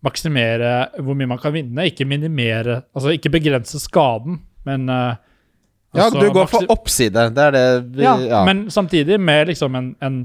[0.05, 0.75] maksimere
[1.05, 6.31] hvor mye man kan vinne, ikke minimere Altså ikke begrense skaden, men Ja, altså du
[6.33, 7.27] går for oppside.
[7.37, 7.65] Det er det
[7.99, 8.41] vi ja, ja.
[8.49, 10.23] men samtidig med liksom en, en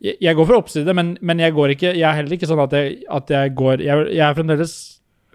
[0.00, 2.76] jeg, går for oppside, men, men jeg går ikke Jeg er heller ikke sånn at
[2.76, 4.76] jeg, at jeg går Jeg, jeg er fremdeles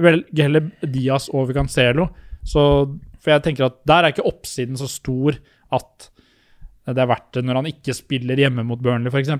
[0.01, 2.07] velger heller Diaz over Cancelo.
[2.43, 2.63] Så,
[3.21, 5.37] for jeg tenker at der er ikke oppsiden så stor
[5.73, 6.09] at
[6.89, 9.31] det er verdt det når han ikke spiller hjemme mot Burnley, f.eks.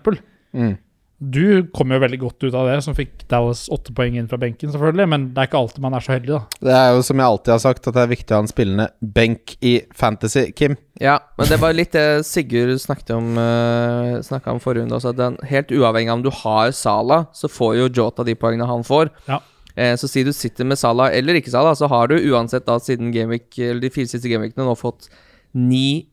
[0.55, 0.75] Mm.
[1.23, 4.39] Du kom jo veldig godt ut av det, som fikk Dallas åtte poeng inn fra
[4.41, 5.05] benken, selvfølgelig.
[5.11, 6.59] Men det er ikke alltid man er så heldig, da.
[6.67, 8.51] Det er jo som jeg alltid har sagt, at det er viktig å ha en
[8.51, 10.75] spillende benk i Fantasy, Kim.
[10.99, 15.13] Ja, men det var litt det Sigurd snakket om uh, om forrige runde også.
[15.13, 18.67] At den, helt uavhengig av om du har Sala, så får jo Jota de poengene
[18.67, 19.13] han får.
[19.29, 19.39] Ja.
[19.75, 22.77] Eh, så si du sitter med Sala eller ikke Sala, så har du uansett da
[22.83, 25.07] siden Gameweek, eller de fire siste gameweekene nå fått
[25.53, 26.03] 9,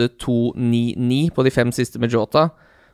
[0.00, 2.48] 8, 2, 9, 9 på de fem siste med Jota.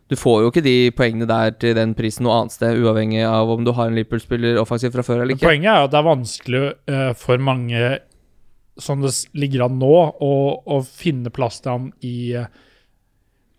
[0.07, 3.51] Du får jo ikke de poengene der til den prisen noe annet sted, uavhengig av
[3.51, 5.49] om du har en Liverpool-spiller offensivt fra før eller ikke.
[5.49, 6.63] Poenget er at det er vanskelig
[6.93, 7.89] uh, for mange,
[8.79, 12.47] som det ligger an nå, å, å finne plass til ham i uh,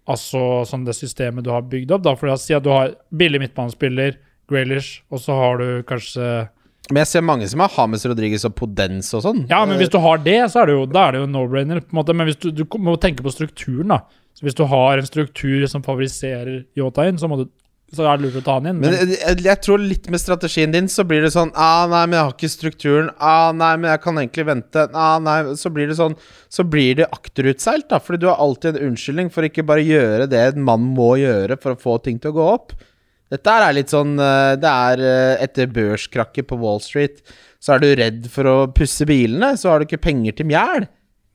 [0.08, 2.04] Altså sånn det systemet du har bygd opp.
[2.06, 4.16] da, for Si at du har billig midtbanespiller,
[4.48, 6.48] Graylish, og så har du kanskje
[6.92, 9.44] Men jeg ser mange som har James Rodriguez og Podence og sånn.
[9.52, 11.82] Ja, men hvis du har det, så er det jo, da er det jo no-brainer.
[11.84, 14.02] på en måte, Men hvis du, du må tenke på strukturen, da.
[14.38, 17.48] Så Hvis du har en struktur som favoriserer Yota inn, så, må du,
[17.92, 18.80] så er det lurt å ta han inn.
[18.80, 22.04] Men Men, jeg, jeg tror litt med strategien din så blir det sånn Ah, nei,
[22.06, 23.10] men jeg har ikke strukturen.
[23.18, 24.88] Ah, nei, men jeg kan egentlig vente.
[24.94, 26.16] Ah, nei, Så blir det sånn
[26.54, 27.98] Så blir det akterutseilt, da.
[28.00, 31.58] Fordi du har alltid en unnskyldning for ikke bare gjøre det en mann må gjøre
[31.60, 32.78] for å få ting til å gå opp.
[33.34, 37.20] Dette er litt sånn eh, Det er eh, etter børskrakket på Wall Street.
[37.60, 40.86] Så er du redd for å pusse bilene, så har du ikke penger til mjæl.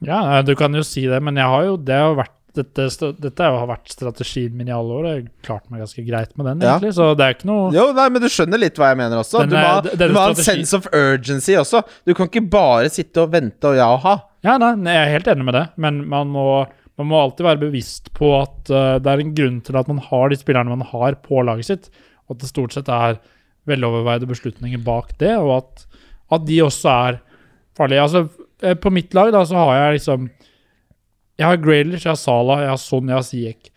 [0.07, 2.85] ja, du kan jo si det, men jeg har jo, det har vært dette,
[3.17, 5.07] dette har vært strategien min i alle år.
[5.09, 6.75] Jeg har klart meg ganske greit med den, Ja.
[6.77, 6.93] egentlig.
[6.99, 9.41] Så det er ikke noe Jo, nei, men du skjønner litt hva jeg mener også.
[9.47, 11.81] Denne, Du må, du må ha en sense of urgency også.
[12.07, 14.15] Du kan ikke bare sitte og vente og ja og ha.
[14.45, 16.47] Ja, nei, jeg er helt enig med det, men man må,
[17.01, 20.01] man må alltid være bevisst på at eh, det er en grunn til at man
[20.05, 21.91] har de spillerne man har på laget sitt,
[22.27, 23.19] og at det stort sett er
[23.69, 25.85] veloverveide beslutninger bak det, og at,
[26.35, 27.21] at de også er
[27.79, 28.05] farlige.
[28.05, 30.31] Altså, eh, på mitt lag da, så har jeg liksom
[31.41, 33.71] Jeg har Graylish, jeg har Salah, jeg har Son, jeg har Siek.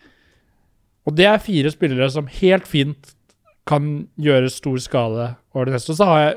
[1.06, 3.14] Og det er fire spillere som helt fint
[3.66, 5.94] kan gjøre stor skade over det neste.
[5.94, 6.36] Og så har jeg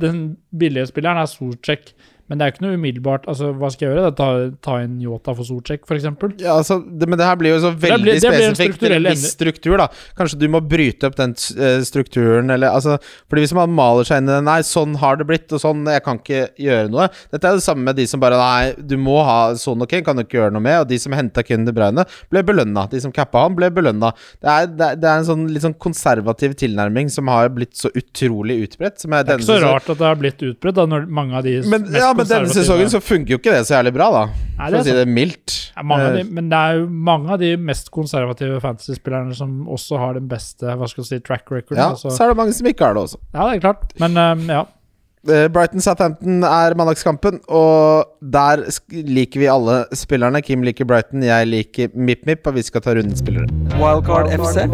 [0.00, 1.92] den billige spilleren er Sorcek,
[2.28, 4.04] men det er jo ikke noe umiddelbart Altså, Hva skal jeg gjøre?
[4.06, 4.28] Da, ta,
[4.64, 6.06] ta inn Yota for Sorcek, f.eks.?
[6.40, 8.86] Ja, altså, det, men det her blir jo så Det veldig det blir en spesifikt
[8.88, 9.88] en viss struktur, da.
[10.16, 12.96] Kanskje du må bryte opp den eh, strukturen, eller altså
[13.28, 15.84] Fordi hvis man maler seg inn i det Nei, sånn har det blitt, og sånn
[15.92, 17.10] Jeg kan ikke gjøre noe.
[17.34, 20.06] Dette er det samme med de som bare Nei, du må ha sånn og Kane,
[20.06, 20.78] kan du ikke gjøre noe med.
[20.84, 22.86] Og de som henta Kevin De Bruyne, ble belønna.
[22.90, 24.14] De som cappa han, ble belønna.
[24.40, 27.92] Det er, det, det er en sånn litt sånn konservativ tilnærming som har blitt så
[27.92, 29.02] utrolig utbredt.
[29.02, 31.46] Som Det er ikke så rart at det har blitt utbredt, da, når mange av
[31.46, 34.24] de Men, ja, men denne sesongen så funker jo ikke det så jævlig bra, da.
[34.58, 35.56] Nei, For å si det mildt.
[35.74, 39.34] Ja, mange av de, Eh, men det er jo mange av de mest konservative fantasy-spillerne
[39.36, 41.76] som også har den beste hva skal jeg si, track record.
[41.78, 42.12] Ja, altså.
[42.14, 43.20] så er det mange som ikke har det også.
[43.34, 43.92] ja, det er klart.
[44.00, 44.64] Men um, ja.
[45.24, 48.60] Eh, Brighton Southampton er mandagskampen, og der
[48.92, 50.42] liker vi alle spillerne.
[50.44, 53.48] Kim liker Brighton, jeg liker MIP-MIP, og vi skal ta rundens spillere.
[53.80, 54.66] Wildcard FC.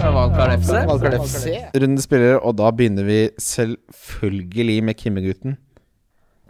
[0.00, 1.58] Wildcard FC.
[1.76, 5.58] Rundens spillere, og da begynner vi selvfølgelig med Kimmegutten.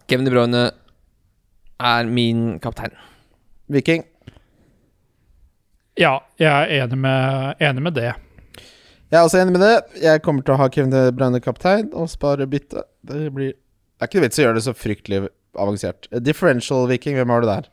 [0.06, 0.62] Kevin De Bruyne
[1.82, 2.94] er min kaptein.
[3.66, 4.04] Viking.
[5.98, 8.12] ja, jeg er enig med, enig med det.
[9.10, 9.74] Jeg er også enig med det.
[10.02, 12.86] Jeg kommer til å ha Kevin De Bruyne kaptein og spare bytte.
[13.06, 15.20] Det blir Det er ikke noe vits i å gjøre det så fryktelig
[15.56, 16.08] avansert.
[16.12, 17.70] Eh, Differential Viking, hvem har du der?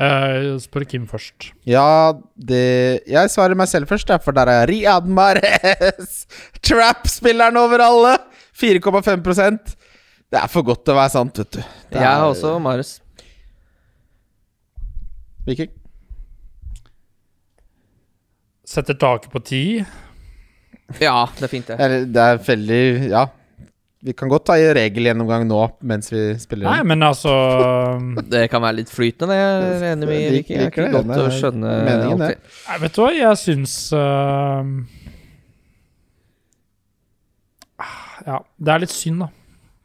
[0.00, 1.50] Uh, spør Kim først.
[1.68, 6.24] Ja, det Jeg svarer meg selv først, for der er Riyad Mahrez!
[6.66, 8.16] Trap-spilleren over alle!
[8.60, 9.76] 4,5
[10.30, 11.60] Det er for godt til å være sant, vet du.
[11.90, 13.00] Det Jeg har er- også Marius.
[15.46, 15.70] Viking.
[18.70, 19.62] Setter taket på ti.
[21.00, 21.80] Ja, det er fint, det.
[21.80, 23.26] Er, det er veldig Ja.
[24.02, 26.70] Vi kan godt ta i regelgjennomgang nå mens vi spiller.
[26.70, 27.34] Nei, men altså
[28.32, 30.56] Det kan være litt flytende, det er jeg enig med Jeg Viking.
[30.56, 32.30] Det er ikke godt å skjønne meningen, det.
[32.68, 34.64] Nei, Vet du hva, jeg syns uh,
[38.30, 39.28] Ja, det er litt synd, da.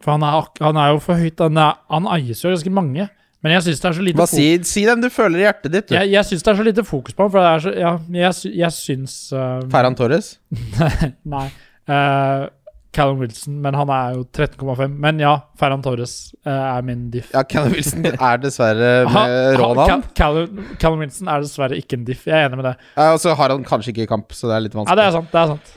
[0.06, 1.42] For han er, han er jo for høyt.
[1.42, 3.08] Han, er, han eies jo ganske mange.
[3.46, 5.74] Men jeg syns det er så lite Hva si, si dem du føler i hjertet
[5.74, 5.94] ditt, du.
[5.98, 7.92] Jeg, jeg syns det er så lite fokus på ham, for det er så Ja,
[8.24, 10.36] jeg, jeg syns uh, Ferran Torres.
[11.36, 11.48] Nei.
[11.90, 12.48] Uh,
[12.96, 14.86] Callum Wilson, men han er jo 13,5.
[15.04, 16.14] Men ja, Ferran Torres
[16.48, 17.30] uh, er min diff.
[17.36, 22.24] Ja, Callum Wilson er dessverre med Cal- Callum, Callum Wilson er dessverre ikke en diff.
[22.30, 22.76] Jeg er enig med det.
[22.96, 25.02] Uh, og så har han kanskje ikke kamp, så det er litt Ja, vanskelig.
[25.02, 25.34] det er sant.
[25.36, 25.74] det er sant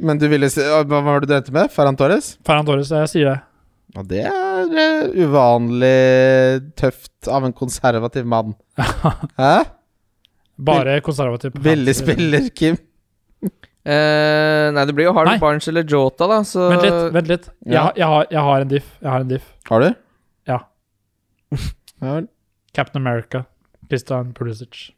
[0.00, 1.70] Men du ville si Hva var det du endte med?
[1.72, 2.34] Ferran Torres?
[2.46, 3.38] Ferran Torres, jeg sier det.
[3.96, 5.94] Ja, det er eh, uvanlig
[6.76, 8.52] tøft av en konservativ mann.
[9.40, 9.54] Hæ?
[10.58, 11.54] Bare konservativ.
[11.64, 12.76] Billig spiller, Kim.
[13.86, 15.38] Eh, nei, det blir jo Harden Nei.
[15.38, 16.96] Barnes eller Jota, da, så Vent litt.
[17.14, 17.82] vent litt jeg, Ja.
[17.84, 18.88] har- jeg, har, jeg har en diff.
[18.98, 19.44] Jeg har en diff.
[19.68, 19.86] Har du?
[20.50, 20.56] Ja.
[22.02, 22.14] Ja.
[22.74, 23.44] Captain America.
[23.88, 24.88] Christian Pulisic.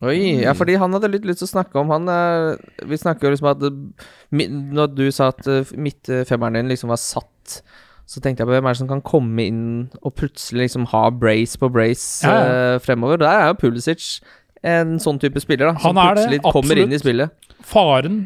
[0.00, 2.52] Oi, ja, fordi han hadde litt lyst til å snakke om Han er
[2.86, 3.64] Vi snakker jo liksom at
[4.30, 7.56] Når du sa at eh, midtfemmeren din liksom var satt,
[8.06, 9.64] så tenkte jeg på hvem er det som kan komme inn
[10.02, 12.44] og plutselig liksom ha brace på brace Ja, ja.
[12.76, 13.18] eh, fremover.
[13.20, 14.20] Der er jo Pulisic
[14.62, 15.74] en sånn type spiller, da.
[15.82, 17.50] Som Han er det, plutselig kommer inn i spillet.
[17.68, 18.16] Faren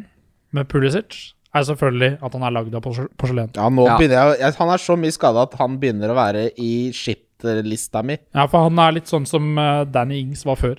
[0.53, 3.51] med Pulisic er selvfølgelig at han er lagd av porsel- porselen.
[3.57, 3.97] Ja, nå Ja.
[3.99, 8.05] begynner jeg, jeg Han er så mye skada at han begynner å være i shit-lista
[8.05, 8.17] mi.
[8.35, 10.79] Ja, for han er litt sånn som eh, Danny Ings var før.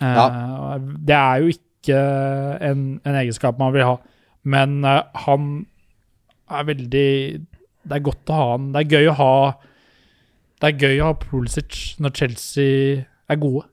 [0.00, 2.00] Eh, Det er jo ikke
[2.70, 3.96] en, en egenskap man vil ha,
[4.44, 5.66] men eh, han
[6.50, 7.08] er veldig
[7.86, 8.72] Det er godt å ha han.
[8.74, 9.30] Det er gøy å ha
[10.60, 13.66] Det er gøy å ha Pulisic når Chelsea er gode.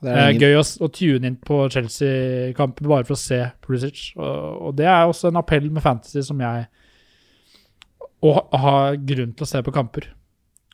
[0.00, 4.06] Det er ingen, gøy å, å tune inn på Chelsea-kamper bare for å se Pulisic.
[4.16, 6.66] Og, og det er også en appell med fantasy som jeg
[8.20, 8.32] Å
[8.62, 10.08] ha grunn til å se på kamper.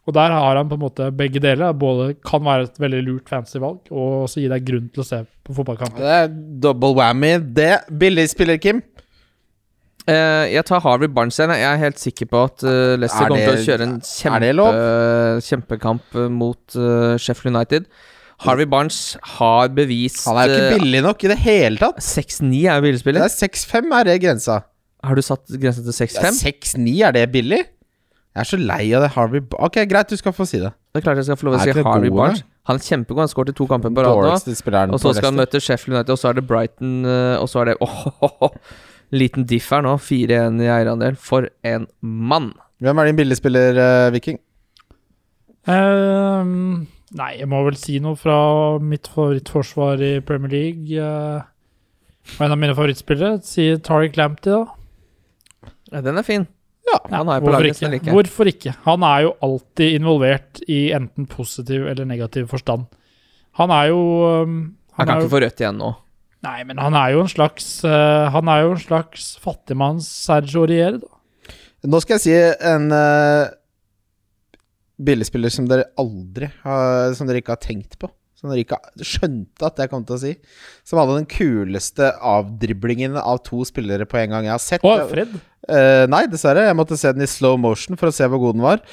[0.06, 1.74] Og der har han på en måte begge deler.
[1.74, 5.06] Både kan være et veldig lurt fancy valg, og også gi deg grunn til å
[5.06, 6.02] se på fotballkamper.
[6.02, 7.36] det er double whammy.
[7.56, 8.84] Det Billig spiller, Kim.
[10.06, 11.50] Uh, jeg tar Harvey Barnes igjen.
[11.58, 14.66] Jeg er helt sikker på at uh, Leicester Er kommer til å kjøre en kjempe,
[15.48, 17.88] kjempekamp eh, mot uh, Sheffield United.
[18.44, 21.98] Harvey Barnes har bevist Han er jo ikke billig nok i det hele tatt.
[22.04, 23.26] 6-9 er jo Det billigspiller.
[23.26, 24.60] er 6-5 er det grensa.
[25.06, 26.38] Har du satt grensa til 6-5?
[26.44, 27.64] 6-9, er det billig?
[28.36, 29.64] Jeg er så lei av det Harvey Barnes.
[29.64, 30.68] Ok, greit, du skal få si det.
[30.92, 32.18] Det er klart jeg skal få lov å si Harvey gode?
[32.18, 32.42] Barnes.
[32.68, 33.22] Han er kjempegod.
[33.22, 34.34] Han skåret i to kamper på rad nå.
[34.92, 37.62] Og så skal han møte Sheffield United, og så er det Brighton, eh, og så
[37.62, 38.58] er det Åh,
[39.16, 39.94] liten diff her nå.
[40.02, 41.16] 4-1 i eierandel.
[41.16, 42.52] For en mann!
[42.84, 44.36] Hvem er din billigspiller, uh, Viking?
[45.72, 46.84] Ehm,
[47.16, 48.36] nei, jeg må vel si noe fra
[48.84, 51.00] mitt favorittforsvar i Premier League.
[51.00, 55.72] og en av mine favorittspillere sier Tariq Lamptey, da.
[55.94, 56.44] Ja, den er fin.
[56.86, 58.14] Ja, Han er på Hvorfor laget, ikke?
[58.14, 58.74] Hvorfor ikke?
[58.86, 62.86] Han er jo alltid involvert i enten positiv eller negativ forstand.
[63.58, 64.00] Han er jo
[64.44, 64.56] um,
[64.94, 65.92] Han han kan er ikke jo, få rødt igjen nå.
[66.46, 70.66] Nei, men han er jo en slags uh, Han er jo en slags fattigmanns Sergio
[70.68, 71.56] Riere, da.
[71.86, 72.36] Nå skal jeg si
[72.70, 73.48] en uh,
[74.96, 78.10] billigspiller som dere aldri har Som dere ikke har tenkt på.
[78.36, 80.32] Som dere ikke skjønte at jeg kom til å si.
[80.84, 84.84] Som hadde den kuleste avdriblingen av to spillere på en gang jeg har sett.
[84.84, 85.32] Å, Fred.
[85.66, 86.66] Uh, nei, dessverre.
[86.68, 88.84] Jeg måtte se den i slow motion for å se hvor god den var.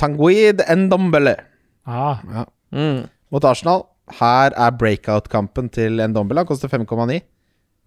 [0.00, 1.36] Tanguid Ndombele
[1.86, 3.04] Ah, Mm.
[3.30, 3.86] mot Arsenal.
[4.20, 6.42] Her er breakout-kampen til Ndombele.
[6.44, 7.22] Han koster 5,9.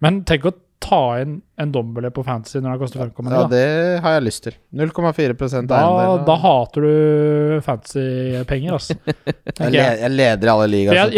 [0.00, 0.52] men tenk å
[0.88, 3.32] ta inn en dombele på fantasy når det koster 5,9.
[3.34, 4.56] Ja, det har jeg lyst til.
[4.80, 5.68] 0,4 eiendel.
[5.70, 8.96] Da, da hater du fantasy-penger, altså.
[9.12, 11.14] jeg, le jeg leder i alle ligaer.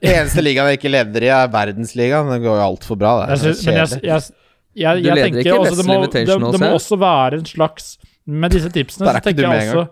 [0.14, 2.32] Eneste ligaen jeg ikke leder i, er verdensligaen.
[2.34, 3.14] Den går jo altfor bra.
[3.22, 4.26] Det jeg, synes, men jeg, jeg,
[4.74, 6.26] jeg, Du jeg leder tenker ikke også, det, må, det,
[6.58, 7.94] det må også være en slags
[8.26, 9.84] Med disse tipsene så er tenker jeg også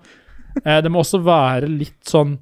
[0.64, 2.36] eh, Det må også være litt sånn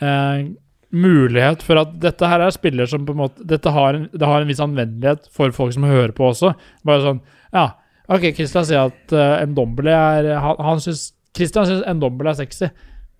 [0.00, 0.46] eh,
[0.92, 4.28] mulighet for at dette her er spillere som på en måte Dette har en, det
[4.28, 6.52] har en viss anvendelighet for folk som hører på også.
[6.86, 7.22] Bare sånn
[7.54, 7.70] Ja,
[8.12, 12.68] OK, Christian sier at uh, Ndombele er Han, han synes, Christian syns Ndombele er sexy,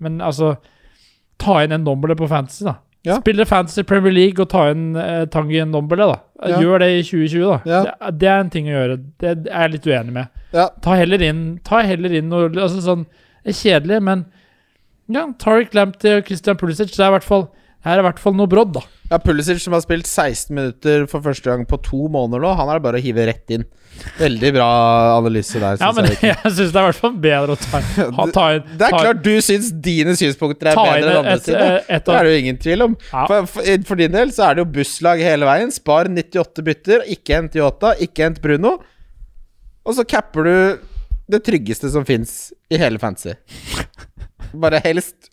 [0.03, 0.57] men altså
[1.40, 2.77] Ta inn Ndombele på fantasy, da.
[3.03, 3.16] Ja.
[3.19, 6.20] Spille Fantasy Premier League og ta inn uh, Tangi Dombele, da.
[6.53, 6.61] Ja.
[6.62, 7.57] Gjør det i 2020, da.
[7.66, 7.81] Ja.
[7.89, 8.99] Det, det er en ting å gjøre.
[9.19, 10.44] Det er jeg litt uenig med.
[10.55, 10.69] Ja.
[10.85, 13.07] Ta heller inn Ta heller inn noe altså sånn,
[13.43, 14.23] Det er kjedelig, men
[15.11, 17.49] ja, Tariq Lamptey og Christian Pulisic, det er i hvert fall
[17.82, 18.82] her er i hvert fall noe brodd, da.
[19.10, 22.70] Ja, Pulisic som har spilt 16 minutter for første gang på to måneder nå, han
[22.70, 23.64] er det bare å hive rett inn.
[24.16, 24.68] Veldig bra
[25.18, 26.16] analyse der, Ja, men jeg.
[26.30, 27.80] Jeg syns det er i hvert fall bedre å ta,
[28.16, 31.34] ha, ta inn Det er ta, klart du syns dine synspunkter er bedre enn andre
[31.44, 31.66] sine.
[31.82, 32.96] et, et Det er det jo ingen tvil om.
[33.10, 33.26] Ja.
[33.28, 35.74] For, for, for din del så er det jo busslag hele veien.
[35.74, 38.78] Spar 98 bytter, ikke hent Yota, ikke hent Bruno.
[39.82, 40.54] Og så capper du
[41.32, 43.34] det tryggeste som fins i hele fantasy.
[44.62, 45.28] Bare helst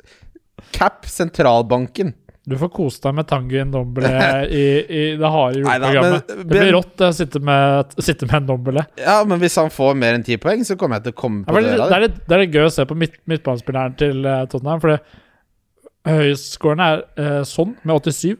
[0.75, 2.11] cap sentralbanken.
[2.49, 4.09] Du får kose deg med Tangi doble
[4.61, 6.33] i, i det harde juleprogrammet.
[6.41, 8.85] Det blir rått å sitte med, sitte med Ndombele.
[8.99, 11.45] Ja, men hvis han får mer enn 10 poeng, så kommer jeg til å komme
[11.45, 13.97] på ja, det, det, er litt, det er litt gøy å se på midt, midtbanespilleren
[13.99, 14.81] til eh, Tottenham.
[14.83, 14.97] For
[16.09, 18.37] høyestskårende er eh, sånn, med 87.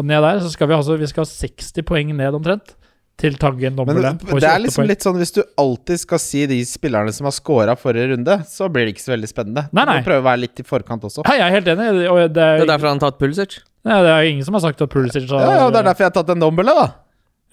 [0.00, 2.74] Og ned der så skal vi, altså, vi skal ha 60 poeng ned omtrent.
[3.20, 4.12] Til Tangen Men Dombele.
[4.40, 4.88] det er liksom poeng.
[4.88, 8.66] litt sånn hvis du alltid skal si de spillerne som har scora forrige runde, så
[8.72, 9.66] blir det ikke så veldig spennende.
[9.72, 9.98] Nei, nei.
[10.00, 11.22] Du må prøve å være litt i forkant også.
[11.28, 11.90] Ja, jeg er helt enig.
[12.10, 13.58] Og det Det er, er derfor han har tatt Pulisic.
[13.84, 16.04] ja, det er ingen som har sagt at Pulisic har Ja, ja, Det er derfor
[16.06, 16.88] jeg har tatt en dombele, da.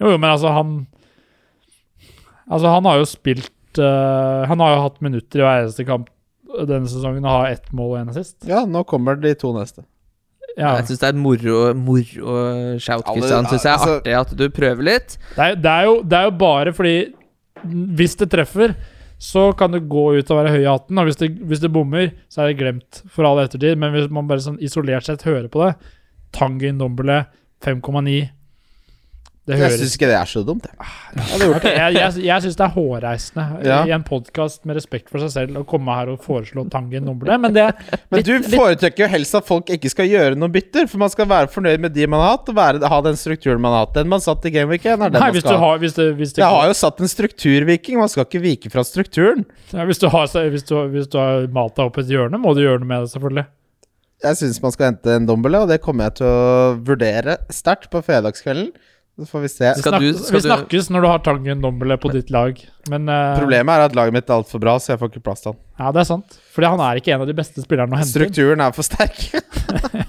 [0.00, 0.86] Jo, jo, men altså, han
[2.50, 6.08] Altså, han har jo spilt uh, Han har jo hatt minutter i hver eneste kamp
[6.66, 8.34] denne sesongen og har ett mål og én assist.
[8.48, 9.84] Ja, nå kommer de to neste.
[10.58, 10.74] Ja.
[10.80, 12.38] Jeg syns det er et moro, moro
[12.82, 13.46] shout, Kristian.
[13.46, 15.18] Syns Synes jeg er altså- artig at du prøver litt.
[15.36, 16.94] Det, er, det, er jo, det er jo bare fordi
[17.96, 18.74] Hvis det treffer,
[19.20, 20.98] så kan det gå ut og være høy i hatten.
[20.98, 23.76] Og hvis det, hvis det bommer, så er det glemt for all ettertid.
[23.76, 25.74] Men hvis man bare sånn isolert sett hører på det
[26.32, 27.26] Tangen Dombele
[27.60, 28.30] 5,9 Det
[29.50, 31.40] Jeg høres syns ikke det er så dumt, jeg.
[31.40, 33.78] Gjort jeg jeg, jeg syns det er hårreisende Ja.
[33.88, 37.38] i en podkast med respekt for seg selv å komme her og foreslå Tangen Dombele,
[37.42, 37.66] men det
[38.10, 41.28] Men du foretrekker jo helst at folk ikke skal gjøre noen bytter, for man skal
[41.30, 43.94] være fornøyd med de man har hatt, og være, ha den strukturen man har hatt.
[43.98, 45.72] Den man satt i Gameweek 1, er den Nei, man skal ha.
[45.80, 49.46] Jeg har jo satt en strukturviking, man skal ikke vike fra strukturen.
[49.72, 52.54] ja, hvis, du har, hvis, du, hvis du har malt deg opp et hjørne, må
[52.54, 53.46] du gjøre noe med det, selvfølgelig.
[54.20, 57.88] Jeg syns man skal hente en dombele, og det kommer jeg til å vurdere sterkt
[57.92, 58.68] på fredagskvelden.
[59.20, 59.68] Så får vi se.
[59.76, 62.30] Vi, Skal snak, du- skal vi du- snakkes når du har Tangen Dombele på ditt
[62.32, 62.56] lag,
[62.88, 65.44] men uh, Problemet er at laget mitt er altfor bra, så jeg får ikke plass
[65.44, 65.60] til han.
[65.82, 66.38] Ja, det er sant.
[66.54, 68.30] Fordi han er ikke en av de beste spillerne å hente inn.
[68.32, 69.20] Strukturen er for sterk.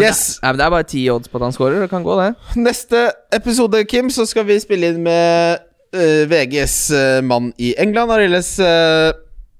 [0.00, 0.38] Yes.
[0.40, 1.82] det, men det er bare ti odds på at han scorer.
[1.84, 2.30] Det kan gå, det.
[2.56, 3.02] Neste
[3.36, 5.60] episode, Kim, så skal vi spille inn med
[5.92, 9.12] uh, VGs uh, mann i England, Arildes, uh,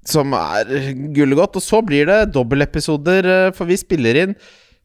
[0.09, 0.73] som er
[1.13, 1.59] gullegodt.
[1.61, 4.33] Og så blir det dobbeltepisoder, uh, for vi spiller inn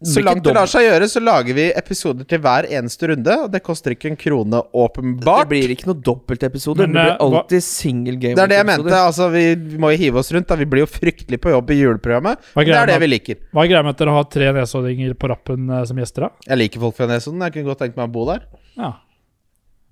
[0.06, 3.34] så langt det lar seg gjøre, så lager vi episoder til hver eneste runde.
[3.44, 5.48] Og det koster ikke en krone, åpenbart.
[5.48, 6.86] Det blir ikke noe dobbeltepisoder.
[6.86, 8.36] Det blir eh, alltid single game.
[8.38, 8.94] Det er det jeg mente.
[8.94, 10.46] Altså, vi, vi må jo hive oss rundt.
[10.48, 10.58] Da.
[10.60, 12.46] Vi blir jo fryktelig på jobb i juleprogrammet.
[12.54, 13.42] Er Det er det med, vi liker.
[13.50, 16.46] hva er greia med at dere har tre nesoddinger på rappen eh, som gjester, da?
[16.52, 17.42] Jeg liker folk fra Nesodden.
[17.48, 18.46] Jeg kunne godt tenkt meg å bo der.
[18.78, 18.92] Ja.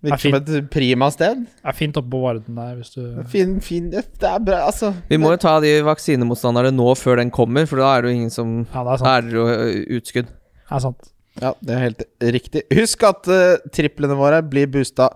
[0.05, 1.47] Virker som et prima sted.
[1.49, 3.01] Det er fint oppe på Varden der, hvis du
[3.33, 4.93] Fin, fin Det er bra, altså.
[5.09, 8.19] Vi må jo ta de vaksinemotstanderne nå før den kommer, for da er det jo
[8.21, 9.33] ingen som Ja, det er sant.
[9.33, 10.29] er ø, utskudd.
[10.31, 11.11] Det er sant.
[11.41, 12.07] Ja, det er helt
[12.37, 12.63] riktig.
[12.77, 15.11] Husk at uh, triplene våre blir boosta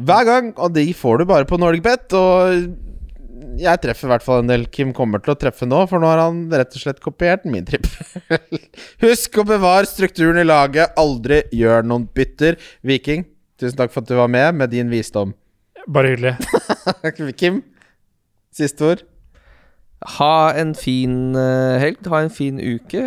[0.00, 2.12] hver gang, og de får du bare på NorgBet.
[2.16, 4.64] Og jeg treffer i hvert fall en del.
[4.72, 7.66] Kim kommer til å treffe nå, for nå har han rett og slett kopiert min
[7.68, 7.88] tripp.
[9.04, 10.94] Husk å bevare strukturen i laget.
[11.00, 12.56] Aldri gjør noen bytter.
[12.86, 13.26] Viking,
[13.62, 15.32] tusen takk for at du var med, med din visdom.
[15.92, 16.36] Bare hyggelig.
[17.40, 17.62] Kim,
[18.54, 19.02] siste ord.
[20.18, 22.02] Ha en fin ø, helg.
[22.10, 23.02] Ha en fin uke.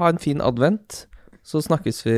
[0.00, 1.06] ha en fin advent.
[1.46, 2.16] Så snakkes vi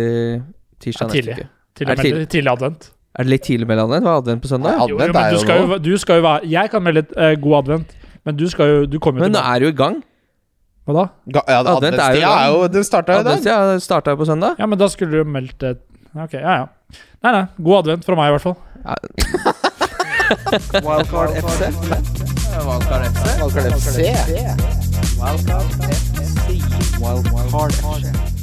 [0.82, 1.48] tirsdag neste uke.
[1.78, 2.90] Tidlig, Er tidlig, tidlig advent.
[3.18, 4.06] Er det litt tidlig med advent?
[4.06, 4.74] Var advent på søndag?
[4.76, 7.02] Ja, Jo, jo, men er du skal jo, du skal jo være Jeg kan melde
[7.16, 7.96] uh, god advent,
[8.26, 10.00] men du skal jo Du kommer jo Men nå er du jo i gang.
[10.88, 11.05] Hva da?
[11.34, 13.80] Ga ja, Advent er jo er jo du starta jo i dag.
[13.84, 14.56] Starta jo på søndag.
[14.59, 15.74] Ja, men da skulle du jo meldt det
[16.14, 16.68] Ok, ja ja.
[17.20, 17.47] Nei, nei.
[17.59, 18.56] God advent fra meg, i hvert fall.
[20.86, 21.60] Wildcard FC.
[22.64, 23.24] Wildcard FC.
[23.39, 23.98] Wildcard FC.
[25.18, 25.85] Wildcard FC.
[27.02, 28.38] Wildcard FC.